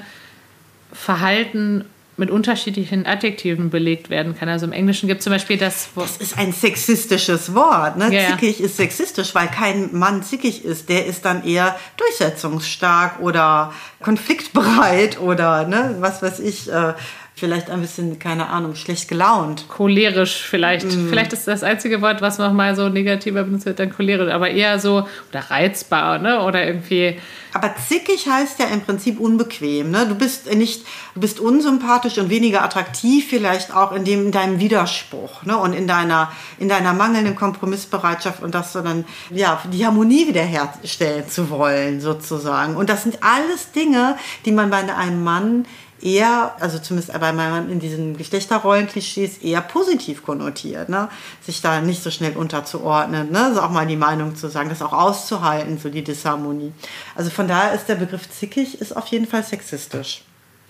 Verhalten 0.93 1.85
mit 2.17 2.31
unterschiedlichen 2.31 3.05
Adjektiven 3.05 3.69
belegt 3.69 4.09
werden 4.09 4.37
kann. 4.37 4.47
Also 4.47 4.65
im 4.65 4.71
Englischen 4.71 5.07
gibt 5.07 5.19
es 5.19 5.23
zum 5.25 5.33
Beispiel 5.33 5.57
das 5.57 5.89
Wort. 5.95 6.07
Das 6.07 6.17
ist 6.17 6.37
ein 6.37 6.53
sexistisches 6.53 7.53
Wort. 7.53 7.97
Ne? 7.97 8.13
Ja, 8.13 8.29
zickig 8.29 8.61
ist 8.61 8.77
sexistisch, 8.77 9.35
weil 9.35 9.47
kein 9.47 9.93
Mann 9.93 10.23
zickig 10.23 10.63
ist. 10.63 10.87
Der 10.87 11.05
ist 11.05 11.25
dann 11.25 11.43
eher 11.43 11.75
durchsetzungsstark 11.97 13.19
oder 13.19 13.73
konfliktbereit 14.01 15.19
oder 15.19 15.67
ne, 15.67 15.97
was 15.99 16.21
weiß 16.21 16.39
ich. 16.39 16.71
Äh, 16.71 16.93
vielleicht 17.37 17.69
ein 17.69 17.81
bisschen, 17.81 18.17
keine 18.17 18.47
Ahnung, 18.47 18.75
schlecht 18.75 19.09
gelaunt. 19.09 19.65
Cholerisch 19.67 20.41
vielleicht. 20.41 20.85
Mm. 20.85 21.09
Vielleicht 21.09 21.33
ist 21.33 21.47
das 21.47 21.63
einzige 21.63 22.01
Wort, 22.01 22.21
was 22.21 22.37
noch 22.37 22.53
mal 22.53 22.75
so 22.77 22.87
negativer 22.87 23.43
benutzt 23.43 23.65
wird, 23.65 23.79
dann 23.79 23.93
cholerisch. 23.93 24.31
Aber 24.31 24.49
eher 24.49 24.79
so, 24.79 25.05
oder 25.29 25.41
reizbar, 25.51 26.17
ne? 26.17 26.41
Oder 26.43 26.65
irgendwie. 26.65 27.19
Aber 27.53 27.73
zickig 27.75 28.27
heißt 28.27 28.59
ja 28.59 28.67
im 28.67 28.81
Prinzip 28.81 29.19
unbequem, 29.19 29.91
ne? 29.91 30.07
Du 30.07 30.15
bist 30.15 30.53
nicht, 30.53 30.85
du 31.13 31.19
bist 31.19 31.41
unsympathisch 31.41 32.17
und 32.17 32.29
weniger 32.29 32.63
attraktiv, 32.63 33.27
vielleicht 33.29 33.73
auch 33.73 33.91
in 33.91 34.05
dem, 34.05 34.27
in 34.27 34.31
deinem 34.31 34.59
Widerspruch, 34.59 35.43
ne? 35.43 35.57
Und 35.57 35.73
in 35.73 35.87
deiner, 35.87 36.31
in 36.57 36.69
deiner 36.69 36.93
mangelnden 36.93 37.35
Kompromissbereitschaft 37.35 38.41
und 38.43 38.55
das 38.55 38.71
so 38.71 38.81
dann, 38.81 39.03
ja, 39.29 39.61
die 39.73 39.85
Harmonie 39.85 40.27
wiederherstellen 40.27 41.27
zu 41.27 41.49
wollen, 41.49 41.99
sozusagen. 41.99 42.77
Und 42.77 42.89
das 42.89 43.03
sind 43.03 43.19
alles 43.21 43.73
Dinge, 43.73 44.17
die 44.45 44.53
man 44.53 44.69
bei 44.69 44.77
einem 44.77 45.21
Mann 45.21 45.65
eher, 46.01 46.55
also 46.59 46.79
zumindest 46.79 47.17
bei 47.19 47.33
man 47.33 47.69
in 47.69 47.79
diesen 47.79 48.17
Geschlechterrollen-Klischees 48.17 49.39
eher 49.39 49.61
positiv 49.61 50.23
konnotiert, 50.23 50.89
ne? 50.89 51.09
sich 51.41 51.61
da 51.61 51.81
nicht 51.81 52.03
so 52.03 52.11
schnell 52.11 52.35
unterzuordnen, 52.35 53.31
ne? 53.31 53.45
also 53.45 53.61
auch 53.61 53.71
mal 53.71 53.87
die 53.87 53.95
Meinung 53.95 54.35
zu 54.35 54.49
sagen, 54.49 54.69
das 54.69 54.81
auch 54.81 54.93
auszuhalten, 54.93 55.77
so 55.77 55.89
die 55.89 56.03
Disharmonie. 56.03 56.73
Also 57.15 57.29
von 57.29 57.47
daher 57.47 57.73
ist 57.73 57.87
der 57.87 57.95
Begriff 57.95 58.29
zickig, 58.29 58.81
ist 58.81 58.95
auf 58.95 59.07
jeden 59.07 59.25
Fall 59.25 59.43
sexistisch. 59.43 60.23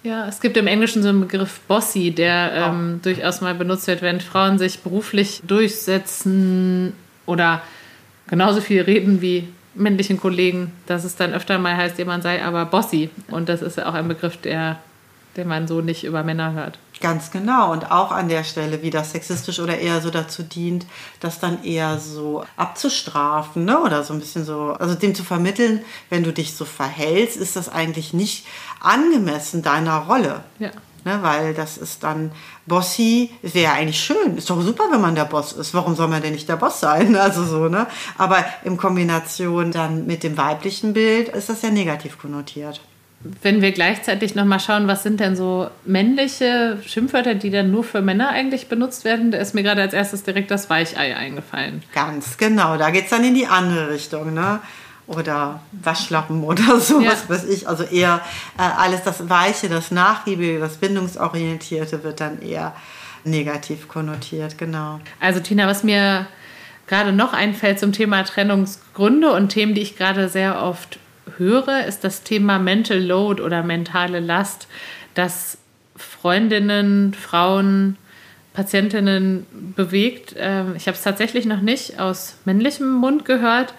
Ja, 0.03 0.27
es 0.27 0.39
gibt 0.39 0.55
im 0.55 0.67
Englischen 0.67 1.01
so 1.01 1.09
einen 1.09 1.21
Begriff 1.21 1.59
Bossy, 1.61 2.11
der 2.11 2.51
ähm, 2.53 2.99
durchaus 3.01 3.41
mal 3.41 3.55
benutzt 3.55 3.87
wird, 3.87 4.03
wenn 4.03 4.21
Frauen 4.21 4.59
sich 4.59 4.81
beruflich 4.81 5.41
durchsetzen 5.47 6.93
oder 7.25 7.63
genauso 8.27 8.61
viel 8.61 8.83
reden 8.83 9.21
wie 9.21 9.47
männlichen 9.73 10.19
Kollegen, 10.19 10.71
dass 10.85 11.03
es 11.03 11.15
dann 11.15 11.33
öfter 11.33 11.57
mal 11.57 11.75
heißt, 11.75 11.97
jemand 11.97 12.21
sei 12.21 12.43
aber 12.43 12.65
Bossy. 12.65 13.09
Und 13.31 13.49
das 13.49 13.63
ist 13.63 13.77
ja 13.77 13.89
auch 13.89 13.95
ein 13.95 14.07
Begriff, 14.07 14.37
der 14.37 14.77
den 15.37 15.47
man 15.47 15.67
so 15.67 15.81
nicht 15.81 16.03
über 16.03 16.23
Männer 16.23 16.53
hört. 16.53 16.79
Ganz 17.01 17.31
genau. 17.31 17.71
Und 17.71 17.91
auch 17.91 18.11
an 18.11 18.29
der 18.29 18.43
Stelle, 18.43 18.81
wie 18.81 18.89
das 18.89 19.11
sexistisch 19.11 19.59
oder 19.59 19.77
eher 19.77 20.01
so 20.01 20.09
dazu 20.09 20.43
dient, 20.43 20.85
das 21.19 21.39
dann 21.39 21.63
eher 21.63 21.99
so 21.99 22.45
abzustrafen, 22.55 23.65
ne? 23.65 23.79
Oder 23.79 24.03
so 24.03 24.13
ein 24.13 24.19
bisschen 24.19 24.45
so, 24.45 24.75
also 24.79 24.95
dem 24.95 25.13
zu 25.13 25.23
vermitteln, 25.23 25.81
wenn 26.09 26.23
du 26.23 26.31
dich 26.31 26.55
so 26.55 26.63
verhältst, 26.63 27.37
ist 27.37 27.55
das 27.55 27.69
eigentlich 27.69 28.13
nicht 28.13 28.45
angemessen 28.79 29.61
deiner 29.61 29.97
Rolle. 29.97 30.43
Ja. 30.59 30.71
Ne, 31.03 31.19
weil 31.21 31.53
das 31.53 31.77
ist 31.77 32.03
dann 32.03 32.31
Bossy, 32.65 33.29
wäre 33.43 33.65
ja 33.65 33.73
eigentlich 33.73 33.99
schön. 33.99 34.37
Ist 34.37 34.49
doch 34.49 34.59
super, 34.63 34.85
wenn 34.89 35.01
man 35.01 35.13
der 35.13 35.25
Boss 35.25 35.51
ist. 35.51 35.75
Warum 35.75 35.95
soll 35.95 36.07
man 36.07 36.23
denn 36.23 36.33
nicht 36.33 36.49
der 36.49 36.55
Boss 36.55 36.79
sein? 36.79 37.15
Also 37.25 37.45
so, 37.45 37.69
ne? 37.69 37.85
Aber 38.17 38.43
in 38.63 38.75
Kombination 38.75 39.71
dann 39.71 40.07
mit 40.07 40.23
dem 40.23 40.35
weiblichen 40.35 40.93
Bild 40.93 41.29
ist 41.29 41.49
das 41.49 41.61
ja 41.61 41.69
negativ 41.69 42.17
konnotiert 42.17 42.81
wenn 43.41 43.61
wir 43.61 43.71
gleichzeitig 43.71 44.35
nochmal 44.35 44.59
schauen, 44.59 44.87
was 44.87 45.03
sind 45.03 45.19
denn 45.19 45.35
so 45.35 45.69
männliche 45.85 46.77
Schimpfwörter, 46.85 47.35
die 47.35 47.49
dann 47.49 47.71
nur 47.71 47.83
für 47.83 48.01
Männer 48.01 48.29
eigentlich 48.29 48.67
benutzt 48.67 49.05
werden, 49.05 49.31
da 49.31 49.37
ist 49.39 49.55
mir 49.55 49.63
gerade 49.63 49.81
als 49.81 49.93
erstes 49.93 50.23
direkt 50.23 50.51
das 50.51 50.69
Weichei 50.69 51.15
eingefallen. 51.15 51.83
Ganz 51.93 52.37
genau, 52.37 52.77
da 52.77 52.91
geht 52.91 53.05
es 53.05 53.09
dann 53.09 53.23
in 53.23 53.33
die 53.33 53.47
andere 53.47 53.89
Richtung, 53.89 54.33
ne? 54.33 54.59
Oder 55.07 55.61
Waschlappen 55.71 56.43
oder 56.43 56.79
so, 56.79 56.99
ja. 56.99 57.11
was 57.11 57.29
weiß 57.29 57.45
ich. 57.45 57.67
Also 57.67 57.83
eher 57.83 58.21
äh, 58.57 58.61
alles 58.61 59.03
das 59.03 59.29
Weiche, 59.29 59.69
das 59.69 59.91
Nachgiebige, 59.91 60.59
das 60.59 60.77
Bindungsorientierte 60.77 62.03
wird 62.03 62.19
dann 62.21 62.41
eher 62.41 62.75
negativ 63.23 63.87
konnotiert, 63.87 64.57
genau. 64.57 64.99
Also 65.19 65.39
Tina, 65.39 65.67
was 65.67 65.83
mir 65.83 66.27
gerade 66.87 67.11
noch 67.11 67.33
einfällt 67.33 67.79
zum 67.79 67.91
Thema 67.91 68.23
Trennungsgründe 68.23 69.31
und 69.31 69.49
Themen, 69.49 69.73
die 69.73 69.81
ich 69.81 69.97
gerade 69.97 70.29
sehr 70.29 70.61
oft 70.61 70.99
höre, 71.37 71.85
ist 71.85 72.03
das 72.03 72.23
Thema 72.23 72.59
Mental 72.59 72.99
Load 72.99 73.41
oder 73.41 73.63
mentale 73.63 74.19
Last, 74.19 74.67
das 75.13 75.57
Freundinnen, 75.95 77.13
Frauen, 77.13 77.97
Patientinnen 78.53 79.45
bewegt. 79.75 80.33
Ähm, 80.37 80.73
ich 80.75 80.87
habe 80.87 80.95
es 80.95 81.03
tatsächlich 81.03 81.45
noch 81.45 81.61
nicht 81.61 81.99
aus 81.99 82.37
männlichem 82.45 82.91
Mund 82.91 83.25
gehört. 83.25 83.73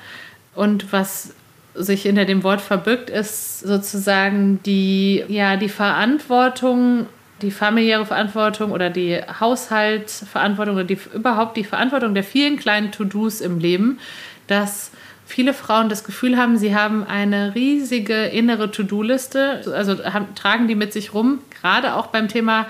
Und 0.55 0.93
was 0.93 1.35
sich 1.75 2.03
hinter 2.03 2.25
dem 2.25 2.43
Wort 2.43 2.61
verbirgt, 2.61 3.11
ist 3.11 3.61
sozusagen 3.61 4.61
die, 4.65 5.25
ja, 5.29 5.57
die 5.57 5.69
Verantwortung, 5.69 7.07
die 7.43 7.51
familiäre 7.51 8.07
Verantwortung 8.07 8.73
oder 8.73 8.89
die 8.89 9.21
Haushaltsverantwortung 9.41 10.77
oder 10.77 10.85
die, 10.85 10.99
überhaupt 11.15 11.57
die 11.57 11.65
Verantwortung 11.65 12.15
der 12.15 12.25
vielen 12.25 12.57
kleinen 12.57 12.93
To-Dos 12.93 13.41
im 13.41 13.59
Leben, 13.59 13.99
dass 14.47 14.91
viele 15.27 15.53
Frauen 15.53 15.89
das 15.89 16.05
Gefühl 16.05 16.37
haben, 16.37 16.57
sie 16.57 16.75
haben 16.75 17.05
eine 17.05 17.55
riesige 17.55 18.27
innere 18.27 18.71
To-Do-Liste, 18.71 19.63
also 19.75 20.05
haben, 20.05 20.35
tragen 20.35 20.69
die 20.69 20.77
mit 20.77 20.93
sich 20.93 21.13
rum, 21.13 21.41
gerade 21.61 21.95
auch 21.95 22.07
beim 22.07 22.29
Thema, 22.29 22.67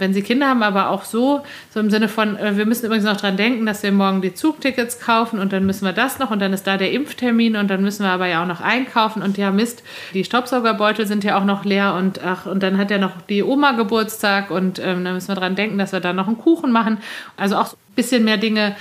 wenn 0.00 0.14
sie 0.14 0.22
Kinder 0.22 0.48
haben, 0.48 0.62
aber 0.62 0.90
auch 0.90 1.04
so, 1.04 1.42
so 1.72 1.78
im 1.78 1.90
Sinne 1.90 2.08
von, 2.08 2.36
äh, 2.36 2.56
wir 2.56 2.66
müssen 2.66 2.86
übrigens 2.86 3.04
noch 3.04 3.18
dran 3.18 3.36
denken, 3.36 3.66
dass 3.66 3.82
wir 3.82 3.92
morgen 3.92 4.22
die 4.22 4.34
Zugtickets 4.34 4.98
kaufen 4.98 5.38
und 5.38 5.52
dann 5.52 5.66
müssen 5.66 5.84
wir 5.84 5.92
das 5.92 6.18
noch 6.18 6.30
und 6.30 6.40
dann 6.40 6.52
ist 6.52 6.66
da 6.66 6.76
der 6.76 6.90
Impftermin 6.92 7.56
und 7.56 7.68
dann 7.68 7.82
müssen 7.82 8.02
wir 8.02 8.10
aber 8.10 8.26
ja 8.26 8.42
auch 8.42 8.46
noch 8.46 8.60
einkaufen 8.60 9.22
und 9.22 9.38
ja 9.38 9.50
Mist, 9.50 9.82
die 10.14 10.24
Staubsaugerbeutel 10.24 11.06
sind 11.06 11.22
ja 11.22 11.38
auch 11.38 11.44
noch 11.44 11.64
leer 11.64 11.94
und 11.94 12.24
ach, 12.24 12.46
und 12.46 12.62
dann 12.62 12.78
hat 12.78 12.90
ja 12.90 12.98
noch 12.98 13.20
die 13.28 13.42
Oma 13.42 13.72
Geburtstag 13.72 14.50
und 14.50 14.78
ähm, 14.78 15.04
dann 15.04 15.14
müssen 15.14 15.28
wir 15.28 15.36
dran 15.36 15.54
denken, 15.54 15.78
dass 15.78 15.92
wir 15.92 16.00
da 16.00 16.12
noch 16.12 16.26
einen 16.26 16.38
Kuchen 16.38 16.72
machen. 16.72 16.98
Also 17.36 17.56
auch 17.56 17.74
ein 17.74 17.94
bisschen 17.94 18.24
mehr 18.24 18.38
Dinge 18.38 18.74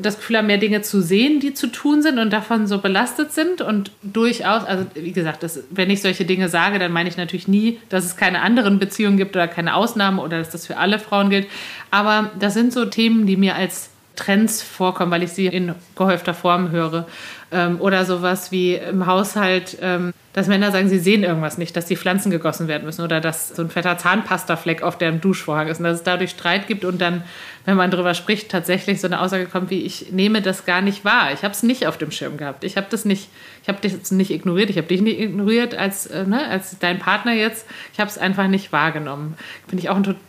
das 0.00 0.16
Gefühl 0.16 0.38
haben, 0.38 0.46
mehr 0.46 0.58
Dinge 0.58 0.82
zu 0.82 1.00
sehen, 1.00 1.40
die 1.40 1.54
zu 1.54 1.66
tun 1.68 2.02
sind 2.02 2.18
und 2.18 2.32
davon 2.32 2.66
so 2.66 2.78
belastet 2.78 3.32
sind 3.32 3.60
und 3.60 3.92
durchaus, 4.02 4.64
also 4.64 4.86
wie 4.94 5.12
gesagt, 5.12 5.42
das, 5.42 5.60
wenn 5.70 5.90
ich 5.90 6.02
solche 6.02 6.24
Dinge 6.24 6.48
sage, 6.48 6.78
dann 6.78 6.92
meine 6.92 7.08
ich 7.08 7.16
natürlich 7.16 7.48
nie, 7.48 7.78
dass 7.88 8.04
es 8.04 8.16
keine 8.16 8.42
anderen 8.42 8.78
Beziehungen 8.78 9.16
gibt 9.16 9.36
oder 9.36 9.48
keine 9.48 9.74
Ausnahmen 9.74 10.18
oder 10.18 10.38
dass 10.38 10.50
das 10.50 10.66
für 10.66 10.76
alle 10.76 10.98
Frauen 10.98 11.30
gilt. 11.30 11.46
Aber 11.90 12.30
das 12.38 12.54
sind 12.54 12.72
so 12.72 12.84
Themen, 12.84 13.26
die 13.26 13.36
mir 13.36 13.54
als 13.54 13.91
Trends 14.16 14.62
vorkommen, 14.62 15.10
weil 15.10 15.22
ich 15.22 15.32
sie 15.32 15.46
in 15.46 15.74
gehäufter 15.96 16.34
Form 16.34 16.70
höre. 16.70 17.06
Ähm, 17.50 17.80
oder 17.80 18.04
sowas 18.04 18.50
wie 18.50 18.74
im 18.74 19.06
Haushalt, 19.06 19.76
ähm, 19.82 20.12
dass 20.32 20.46
Männer 20.48 20.70
sagen, 20.70 20.88
sie 20.88 20.98
sehen 20.98 21.22
irgendwas 21.22 21.58
nicht, 21.58 21.76
dass 21.76 21.86
die 21.86 21.96
Pflanzen 21.96 22.30
gegossen 22.30 22.68
werden 22.68 22.84
müssen 22.84 23.02
oder 23.02 23.20
dass 23.20 23.50
so 23.50 23.62
ein 23.62 23.68
fetter 23.68 23.98
Zahnpastafleck 23.98 24.82
auf 24.82 24.96
dem 24.96 25.20
Duschvorhang 25.20 25.68
ist 25.68 25.78
und 25.78 25.84
dass 25.84 25.98
es 25.98 26.02
dadurch 26.02 26.30
Streit 26.30 26.66
gibt 26.66 26.84
und 26.84 27.00
dann, 27.00 27.22
wenn 27.66 27.76
man 27.76 27.90
darüber 27.90 28.14
spricht, 28.14 28.50
tatsächlich 28.50 29.00
so 29.00 29.06
eine 29.06 29.20
Aussage 29.20 29.46
kommt 29.46 29.68
wie, 29.70 29.82
ich 29.82 30.12
nehme 30.12 30.40
das 30.40 30.64
gar 30.64 30.80
nicht 30.80 31.04
wahr. 31.04 31.32
Ich 31.34 31.42
habe 31.42 31.52
es 31.52 31.62
nicht 31.62 31.86
auf 31.86 31.98
dem 31.98 32.10
Schirm 32.10 32.38
gehabt. 32.38 32.64
Ich 32.64 32.76
habe 32.76 32.86
das 32.88 33.04
nicht, 33.04 33.28
ich 33.62 33.68
habe 33.68 33.80
dich 33.80 34.10
nicht 34.10 34.30
ignoriert. 34.30 34.70
Ich 34.70 34.78
habe 34.78 34.88
dich 34.88 35.02
nicht 35.02 35.20
ignoriert 35.20 35.74
als, 35.74 36.06
äh, 36.06 36.24
ne, 36.24 36.48
als 36.48 36.78
dein 36.78 36.98
Partner 36.98 37.34
jetzt. 37.34 37.66
Ich 37.92 38.00
habe 38.00 38.08
es 38.08 38.16
einfach 38.16 38.48
nicht 38.48 38.72
wahrgenommen. 38.72 39.36
Finde 39.68 39.82
ich 39.82 39.90
auch 39.90 39.96
ein 39.96 40.04
total 40.04 40.20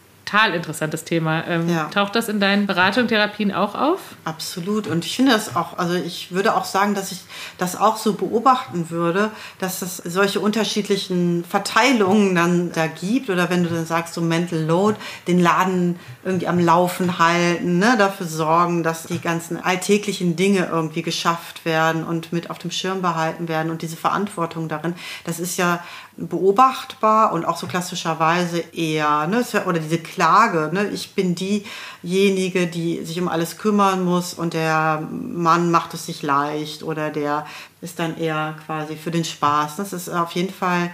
interessantes 0.54 1.04
Thema. 1.04 1.46
Ähm, 1.48 1.70
ja. 1.70 1.86
Taucht 1.86 2.16
das 2.16 2.30
in 2.30 2.40
deinen 2.40 2.66
Beratungen, 2.66 3.08
Therapien 3.08 3.52
auch 3.52 3.76
auf? 3.76 4.00
Absolut. 4.26 4.88
Und 4.88 5.06
ich 5.06 5.16
finde 5.16 5.32
das 5.32 5.56
auch, 5.56 5.78
also 5.78 5.94
ich 5.94 6.32
würde 6.32 6.56
auch 6.56 6.66
sagen, 6.66 6.96
dass 6.96 7.12
ich 7.12 7.22
das 7.58 7.80
auch 7.80 7.98
so 7.98 8.14
beobachten 8.14 8.90
würde, 8.90 9.32
dass 9.60 9.82
es 9.82 9.98
solche 9.98 10.40
unterschiedlichen 10.40 11.44
Verteilungen 11.44 12.36
dann 12.36 12.72
da 12.72 12.88
gibt. 12.88 13.30
Oder 13.30 13.50
wenn 13.50 13.64
du 13.64 13.70
dann 13.70 13.86
sagst, 13.86 14.14
so 14.14 14.22
Mental 14.22 14.60
Load, 14.60 14.98
den 15.28 15.40
Laden 15.40 16.00
irgendwie 16.24 16.48
am 16.48 16.60
Laufen 16.60 17.20
halten, 17.20 17.78
ne, 17.80 17.96
dafür 17.98 18.26
sorgen, 18.26 18.84
dass 18.84 19.04
die 19.04 19.20
ganzen 19.20 19.62
alltäglichen 19.62 20.36
Dinge 20.36 20.70
irgendwie 20.72 21.02
geschafft 21.02 21.66
werden 21.66 22.04
und 22.04 22.34
mit 22.34 22.50
auf 22.50 22.58
dem 22.58 22.72
Schirm 22.72 23.02
behalten 23.02 23.48
werden 23.48 23.72
und 23.72 23.82
diese 23.82 23.98
Verantwortung 23.98 24.68
darin, 24.68 24.96
das 25.26 25.40
ist 25.40 25.58
ja 25.58 25.84
beobachtbar 26.18 27.34
und 27.34 27.46
auch 27.46 27.58
so 27.58 27.68
klassischerweise 27.68 28.60
eher, 28.60 29.28
ne, 29.28 29.44
oder 29.66 29.80
diese 29.80 29.98
Klage, 29.98 30.70
ne, 30.72 30.90
ich 30.90 31.16
bin 31.16 31.36
diejenige, 31.36 32.68
die 32.68 33.04
sich 33.04 33.20
um 33.20 33.28
alles 33.28 33.58
kümmern 33.58 34.06
muss 34.06 34.34
und 34.34 34.54
der 34.54 35.08
Mann 35.12 35.72
macht 35.72 35.94
es 35.94 36.06
sich 36.06 36.22
leicht 36.22 36.84
oder 36.84 37.10
der 37.10 37.46
ist 37.82 38.00
dann 38.00 38.18
eher 38.18 38.56
quasi 38.66 38.96
für 38.96 39.12
den 39.12 39.26
Spaß. 39.26 39.76
Das 39.78 39.92
ist 39.92 40.10
auf 40.10 40.32
jeden 40.34 40.54
Fall 40.54 40.92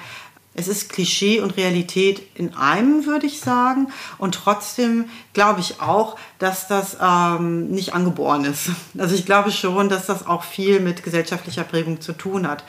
es 0.60 0.67
ist 0.67 0.89
Klischee 0.89 1.39
und 1.39 1.55
Realität 1.58 2.21
in 2.36 2.53
einem, 2.55 3.05
würde 3.05 3.27
ich 3.27 3.39
sagen. 3.39 3.91
Und 4.17 4.36
trotzdem 4.36 5.05
glaube 5.34 5.62
ich 5.62 5.79
auch, 5.79 6.17
dass 6.38 6.67
das 6.67 6.97
ähm, 7.01 7.69
nicht 7.69 7.93
angeboren 7.93 8.45
ist. 8.45 8.71
Also 8.97 9.15
ich 9.15 9.25
glaube 9.25 9.51
schon, 9.51 9.88
dass 9.88 10.08
das 10.08 10.27
auch 10.27 10.43
viel 10.43 10.79
mit 10.79 11.03
gesellschaftlicher 11.03 11.63
Prägung 11.63 12.01
zu 12.01 12.13
tun 12.13 12.47
hat. 12.47 12.63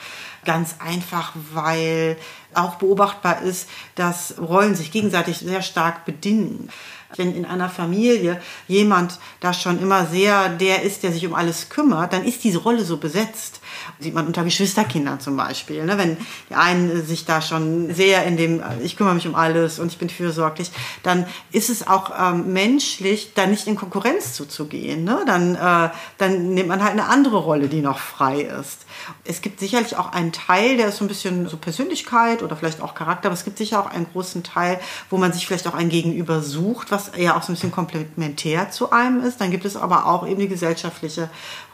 Ganz 0.45 0.75
einfach, 0.79 1.33
weil 1.53 2.17
auch 2.53 2.75
beobachtbar 2.75 3.41
ist, 3.41 3.69
dass 3.95 4.35
Rollen 4.37 4.75
sich 4.75 4.91
gegenseitig 4.91 5.37
sehr 5.37 5.61
stark 5.61 6.05
bedingen. 6.05 6.69
Wenn 7.15 7.35
in 7.35 7.45
einer 7.45 7.69
Familie 7.69 8.41
jemand 8.67 9.19
da 9.39 9.53
schon 9.53 9.81
immer 9.81 10.05
sehr 10.05 10.49
der 10.49 10.83
ist, 10.83 11.03
der 11.03 11.11
sich 11.11 11.25
um 11.25 11.33
alles 11.33 11.69
kümmert, 11.69 12.13
dann 12.13 12.23
ist 12.23 12.43
diese 12.43 12.59
Rolle 12.59 12.85
so 12.85 12.97
besetzt. 12.97 13.60
Sieht 13.99 14.13
man 14.13 14.27
unter 14.27 14.43
Geschwisterkindern 14.43 15.19
zum 15.19 15.37
Beispiel. 15.37 15.85
Ne? 15.85 15.97
Wenn 15.97 16.17
die 16.49 16.55
einen 16.55 17.05
sich 17.05 17.25
da 17.25 17.41
schon 17.41 17.93
sehr 17.93 18.25
in 18.25 18.37
dem, 18.37 18.63
ich 18.83 18.97
kümmere 18.97 19.15
mich 19.15 19.27
um 19.27 19.35
alles 19.35 19.79
und 19.79 19.91
ich 19.91 19.97
bin 19.97 20.09
fürsorglich, 20.09 20.71
dann 21.03 21.25
ist 21.51 21.69
es 21.69 21.87
auch 21.87 22.11
ähm, 22.17 22.53
menschlich, 22.53 23.33
da 23.35 23.45
nicht 23.45 23.67
in 23.67 23.75
Konkurrenz 23.75 24.33
zuzugehen. 24.33 25.03
Ne? 25.03 25.23
Dann, 25.25 25.55
äh, 25.55 25.89
dann 26.17 26.53
nimmt 26.53 26.69
man 26.69 26.83
halt 26.83 26.93
eine 26.93 27.05
andere 27.05 27.37
Rolle, 27.37 27.67
die 27.67 27.81
noch 27.81 27.99
frei 27.99 28.41
ist. 28.41 28.85
Es 29.23 29.41
gibt 29.41 29.59
sicherlich 29.59 29.97
auch 29.97 30.11
einen 30.11 30.31
Teil, 30.31 30.77
der 30.77 30.87
ist 30.87 30.97
so 30.97 31.05
ein 31.05 31.07
bisschen 31.07 31.47
so 31.47 31.57
Persönlichkeit 31.57 32.43
oder 32.43 32.55
vielleicht 32.55 32.81
auch 32.81 32.95
Charakter, 32.95 33.27
aber 33.27 33.33
es 33.33 33.43
gibt 33.43 33.57
sicher 33.57 33.79
auch 33.79 33.89
einen 33.89 34.07
großen 34.11 34.43
Teil, 34.43 34.79
wo 35.09 35.17
man 35.17 35.33
sich 35.33 35.47
vielleicht 35.47 35.67
auch 35.67 35.73
ein 35.73 35.89
Gegenüber 35.89 36.41
sucht, 36.41 36.91
was 36.91 37.11
ja 37.17 37.37
auch 37.37 37.43
so 37.43 37.51
ein 37.51 37.55
bisschen 37.55 37.71
komplementär 37.71 38.71
zu 38.71 38.91
einem 38.91 39.23
ist. 39.23 39.41
Dann 39.41 39.51
gibt 39.51 39.65
es 39.65 39.75
aber 39.75 40.05
auch 40.05 40.27
eben 40.27 40.39
die 40.39 40.47
gesellschaftliche 40.47 41.29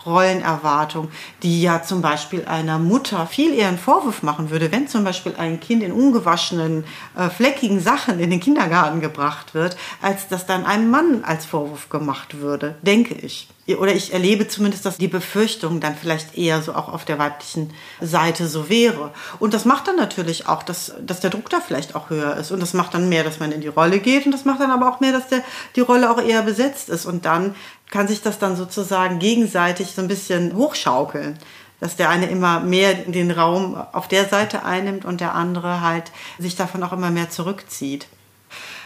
Rollenerwartung, 0.05 1.09
die 1.43 1.61
ja 1.61 1.83
zum 1.83 1.96
Beispiel 2.01 2.45
einer 2.45 2.79
Mutter 2.79 3.27
viel 3.27 3.53
eher 3.53 3.67
einen 3.67 3.77
Vorwurf 3.77 4.23
machen 4.23 4.49
würde, 4.49 4.71
wenn 4.71 4.87
zum 4.87 5.03
Beispiel 5.03 5.35
ein 5.37 5.59
Kind 5.59 5.83
in 5.83 5.91
ungewaschenen, 5.91 6.83
äh, 7.15 7.29
fleckigen 7.29 7.79
Sachen 7.79 8.19
in 8.19 8.29
den 8.29 8.39
Kindergarten 8.39 9.01
gebracht 9.01 9.53
wird, 9.53 9.77
als 10.01 10.27
dass 10.27 10.45
dann 10.45 10.65
einem 10.65 10.89
Mann 10.89 11.23
als 11.23 11.45
Vorwurf 11.45 11.89
gemacht 11.89 12.39
würde, 12.39 12.75
denke 12.81 13.13
ich 13.15 13.47
oder 13.75 13.93
ich 13.93 14.13
erlebe 14.13 14.47
zumindest, 14.47 14.85
dass 14.85 14.97
die 14.97 15.09
Befürchtung 15.09 15.81
dann 15.81 15.95
vielleicht 15.95 16.37
eher 16.37 16.61
so 16.61 16.73
auch 16.73 16.87
auf 16.87 17.03
der 17.03 17.19
weiblichen 17.19 17.73
Seite 17.99 18.47
so 18.47 18.69
wäre. 18.69 19.11
Und 19.39 19.53
das 19.53 19.65
macht 19.65 19.89
dann 19.89 19.97
natürlich 19.97 20.47
auch, 20.47 20.63
dass, 20.63 20.93
dass 21.05 21.19
der 21.19 21.31
Druck 21.31 21.49
da 21.49 21.59
vielleicht 21.59 21.93
auch 21.95 22.09
höher 22.09 22.37
ist. 22.37 22.51
Und 22.51 22.61
das 22.61 22.73
macht 22.73 22.93
dann 22.93 23.09
mehr, 23.09 23.25
dass 23.25 23.39
man 23.39 23.51
in 23.51 23.59
die 23.59 23.67
Rolle 23.67 23.99
geht. 23.99 24.25
Und 24.25 24.31
das 24.31 24.45
macht 24.45 24.61
dann 24.61 24.71
aber 24.71 24.89
auch 24.89 25.01
mehr, 25.01 25.11
dass 25.11 25.27
der, 25.27 25.43
die 25.75 25.81
Rolle 25.81 26.09
auch 26.09 26.21
eher 26.21 26.43
besetzt 26.43 26.87
ist. 26.87 27.05
Und 27.05 27.25
dann 27.25 27.55
kann 27.89 28.07
sich 28.07 28.21
das 28.21 28.39
dann 28.39 28.55
sozusagen 28.55 29.19
gegenseitig 29.19 29.91
so 29.93 30.01
ein 30.01 30.07
bisschen 30.07 30.55
hochschaukeln 30.55 31.37
dass 31.79 31.95
der 31.95 32.09
eine 32.09 32.27
immer 32.27 32.59
mehr 32.59 32.93
den 32.93 33.31
Raum 33.31 33.75
auf 33.91 34.07
der 34.07 34.25
Seite 34.25 34.63
einnimmt 34.63 35.05
und 35.05 35.21
der 35.21 35.35
andere 35.35 35.81
halt 35.81 36.11
sich 36.39 36.55
davon 36.55 36.83
auch 36.83 36.93
immer 36.93 37.11
mehr 37.11 37.29
zurückzieht. 37.29 38.07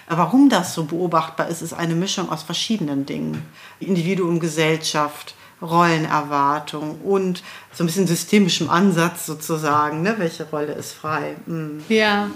Warum 0.08 0.50
das 0.50 0.74
so 0.74 0.84
beobachtbar 0.84 1.48
ist, 1.48 1.62
ist 1.62 1.74
eine 1.74 1.96
Mischung 1.96 2.30
aus 2.30 2.44
verschiedenen 2.44 3.06
Dingen. 3.06 3.46
Individuum, 3.80 4.42
Gesellschaft, 4.42 5.36
Rollenerwartung 5.62 7.00
und 7.02 7.44
so 7.72 7.84
ein 7.84 7.88
bisschen 7.88 8.08
systemischem 8.08 8.70
Ansatz 8.70 9.26
sozusagen. 9.26 10.02
Ne? 10.02 10.16
Welche 10.18 10.44
Rolle 10.50 10.74
ist 10.74 10.94
frei? 10.94 11.36
Mhm. 11.46 11.84
Ja. 11.88 12.30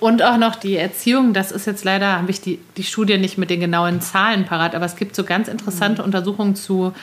Und 0.00 0.22
auch 0.22 0.36
noch 0.36 0.54
die 0.54 0.76
Erziehung, 0.76 1.34
das 1.34 1.50
ist 1.50 1.66
jetzt 1.66 1.84
leider, 1.84 2.18
habe 2.18 2.30
ich 2.30 2.40
die, 2.40 2.60
die 2.76 2.84
Studie 2.84 3.18
nicht 3.18 3.36
mit 3.36 3.50
den 3.50 3.58
genauen 3.58 4.00
Zahlen 4.00 4.44
parat, 4.44 4.76
aber 4.76 4.86
es 4.86 4.94
gibt 4.94 5.16
so 5.16 5.24
ganz 5.24 5.48
interessante 5.48 6.02
mhm. 6.02 6.06
Untersuchungen 6.06 6.54
zu, 6.54 6.94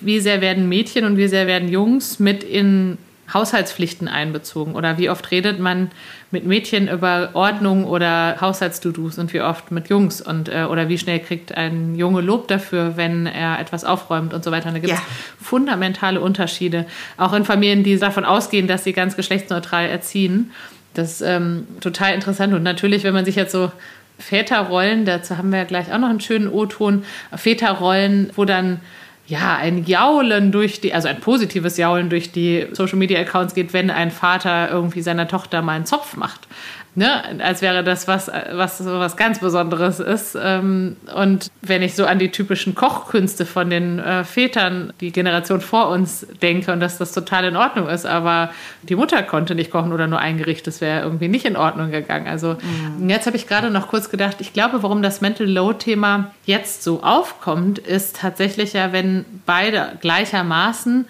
wie 0.00 0.20
sehr 0.20 0.40
werden 0.40 0.68
Mädchen 0.68 1.04
und 1.04 1.16
wie 1.16 1.28
sehr 1.28 1.46
werden 1.46 1.68
Jungs 1.68 2.18
mit 2.18 2.44
in 2.44 2.98
Haushaltspflichten 3.32 4.08
einbezogen? 4.08 4.74
Oder 4.74 4.98
wie 4.98 5.10
oft 5.10 5.30
redet 5.30 5.58
man 5.58 5.90
mit 6.30 6.46
Mädchen 6.46 6.88
über 6.88 7.30
Ordnung 7.34 7.84
oder 7.84 8.40
Haushaltsdudus 8.40 9.18
und 9.18 9.32
wie 9.32 9.40
oft 9.40 9.70
mit 9.70 9.88
Jungs? 9.88 10.20
Und, 10.20 10.48
äh, 10.48 10.64
oder 10.64 10.88
wie 10.88 10.98
schnell 10.98 11.18
kriegt 11.18 11.56
ein 11.56 11.94
Junge 11.94 12.20
Lob 12.20 12.48
dafür, 12.48 12.96
wenn 12.96 13.26
er 13.26 13.58
etwas 13.60 13.84
aufräumt 13.84 14.32
und 14.32 14.44
so 14.44 14.50
weiter? 14.50 14.68
Und 14.68 14.74
da 14.74 14.80
gibt 14.80 14.92
es 14.92 14.98
ja. 14.98 15.06
fundamentale 15.40 16.20
Unterschiede, 16.20 16.86
auch 17.16 17.32
in 17.32 17.44
Familien, 17.44 17.82
die 17.84 17.98
davon 17.98 18.24
ausgehen, 18.24 18.66
dass 18.66 18.84
sie 18.84 18.92
ganz 18.92 19.16
geschlechtsneutral 19.16 19.86
erziehen. 19.86 20.52
Das 20.94 21.12
ist 21.12 21.20
ähm, 21.20 21.66
total 21.80 22.14
interessant. 22.14 22.54
Und 22.54 22.62
natürlich, 22.62 23.04
wenn 23.04 23.14
man 23.14 23.24
sich 23.24 23.36
jetzt 23.36 23.52
so 23.52 23.70
Väterrollen, 24.18 25.04
dazu 25.04 25.36
haben 25.36 25.50
wir 25.50 25.58
ja 25.58 25.64
gleich 25.64 25.92
auch 25.92 25.98
noch 25.98 26.08
einen 26.08 26.20
schönen 26.20 26.48
O-Ton, 26.48 27.04
Väterrollen, 27.36 28.30
wo 28.34 28.44
dann 28.44 28.80
ja, 29.28 29.56
ein 29.56 29.84
Jaulen 29.84 30.52
durch 30.52 30.80
die, 30.80 30.94
also 30.94 31.06
ein 31.06 31.20
positives 31.20 31.76
Jaulen 31.76 32.08
durch 32.08 32.32
die 32.32 32.66
Social 32.72 32.96
Media 32.96 33.20
Accounts 33.20 33.54
geht, 33.54 33.74
wenn 33.74 33.90
ein 33.90 34.10
Vater 34.10 34.70
irgendwie 34.70 35.02
seiner 35.02 35.28
Tochter 35.28 35.60
mal 35.60 35.74
einen 35.74 35.86
Zopf 35.86 36.16
macht 36.16 36.48
ne, 36.98 37.22
als 37.42 37.62
wäre 37.62 37.84
das 37.84 38.08
was, 38.08 38.30
was 38.52 38.78
so 38.78 38.98
was 38.98 39.16
ganz 39.16 39.38
Besonderes 39.38 40.00
ist. 40.00 40.36
Ähm, 40.40 40.96
und 41.14 41.50
wenn 41.62 41.80
ich 41.80 41.94
so 41.94 42.04
an 42.04 42.18
die 42.18 42.30
typischen 42.30 42.74
Kochkünste 42.74 43.46
von 43.46 43.70
den 43.70 43.98
äh, 44.00 44.24
Vätern, 44.24 44.92
die 45.00 45.12
Generation 45.12 45.60
vor 45.60 45.88
uns 45.88 46.26
denke 46.42 46.72
und 46.72 46.80
dass 46.80 46.98
das 46.98 47.12
total 47.12 47.44
in 47.44 47.56
Ordnung 47.56 47.88
ist, 47.88 48.04
aber 48.04 48.50
die 48.82 48.96
Mutter 48.96 49.22
konnte 49.22 49.54
nicht 49.54 49.70
kochen 49.70 49.92
oder 49.92 50.08
nur 50.08 50.18
ein 50.18 50.38
Gericht, 50.38 50.66
das 50.66 50.80
wäre 50.80 51.02
irgendwie 51.02 51.28
nicht 51.28 51.44
in 51.44 51.56
Ordnung 51.56 51.90
gegangen. 51.90 52.26
Also 52.26 52.56
mhm. 52.98 53.08
jetzt 53.08 53.26
habe 53.26 53.36
ich 53.36 53.46
gerade 53.46 53.70
noch 53.70 53.88
kurz 53.88 54.10
gedacht, 54.10 54.38
ich 54.40 54.52
glaube, 54.52 54.82
warum 54.82 55.00
das 55.00 55.20
Mental 55.20 55.48
Load-Thema 55.48 56.32
jetzt 56.44 56.82
so 56.82 57.02
aufkommt, 57.02 57.78
ist 57.78 58.16
tatsächlich 58.16 58.72
ja, 58.72 58.92
wenn 58.92 59.17
beide 59.46 59.98
gleichermaßen 60.00 61.06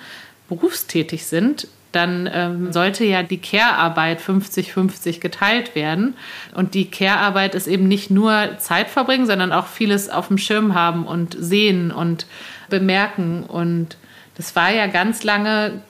berufstätig 0.49 1.27
sind, 1.27 1.69
dann 1.93 2.29
ähm, 2.33 2.73
sollte 2.73 3.05
ja 3.05 3.23
die 3.23 3.39
Care-Arbeit 3.39 4.21
50-50 4.21 5.21
geteilt 5.21 5.75
werden. 5.75 6.15
Und 6.55 6.75
die 6.75 6.91
Care-Arbeit 6.91 7.55
ist 7.55 7.67
eben 7.67 7.89
nicht 7.89 8.11
nur 8.11 8.59
Zeit 8.59 8.89
verbringen, 8.89 9.27
sondern 9.27 9.53
auch 9.53 9.67
vieles 9.67 10.11
auf 10.11 10.29
dem 10.29 10.39
Schirm 10.39 10.75
haben 10.75 11.07
und 11.07 11.37
sehen 11.39 11.91
und 11.91 12.27
bemerken. 12.69 13.45
Und 13.45 13.97
das 14.37 14.55
war 14.55 14.71
ja 14.71 14.87
ganz 14.87 15.23
lange, 15.25 15.81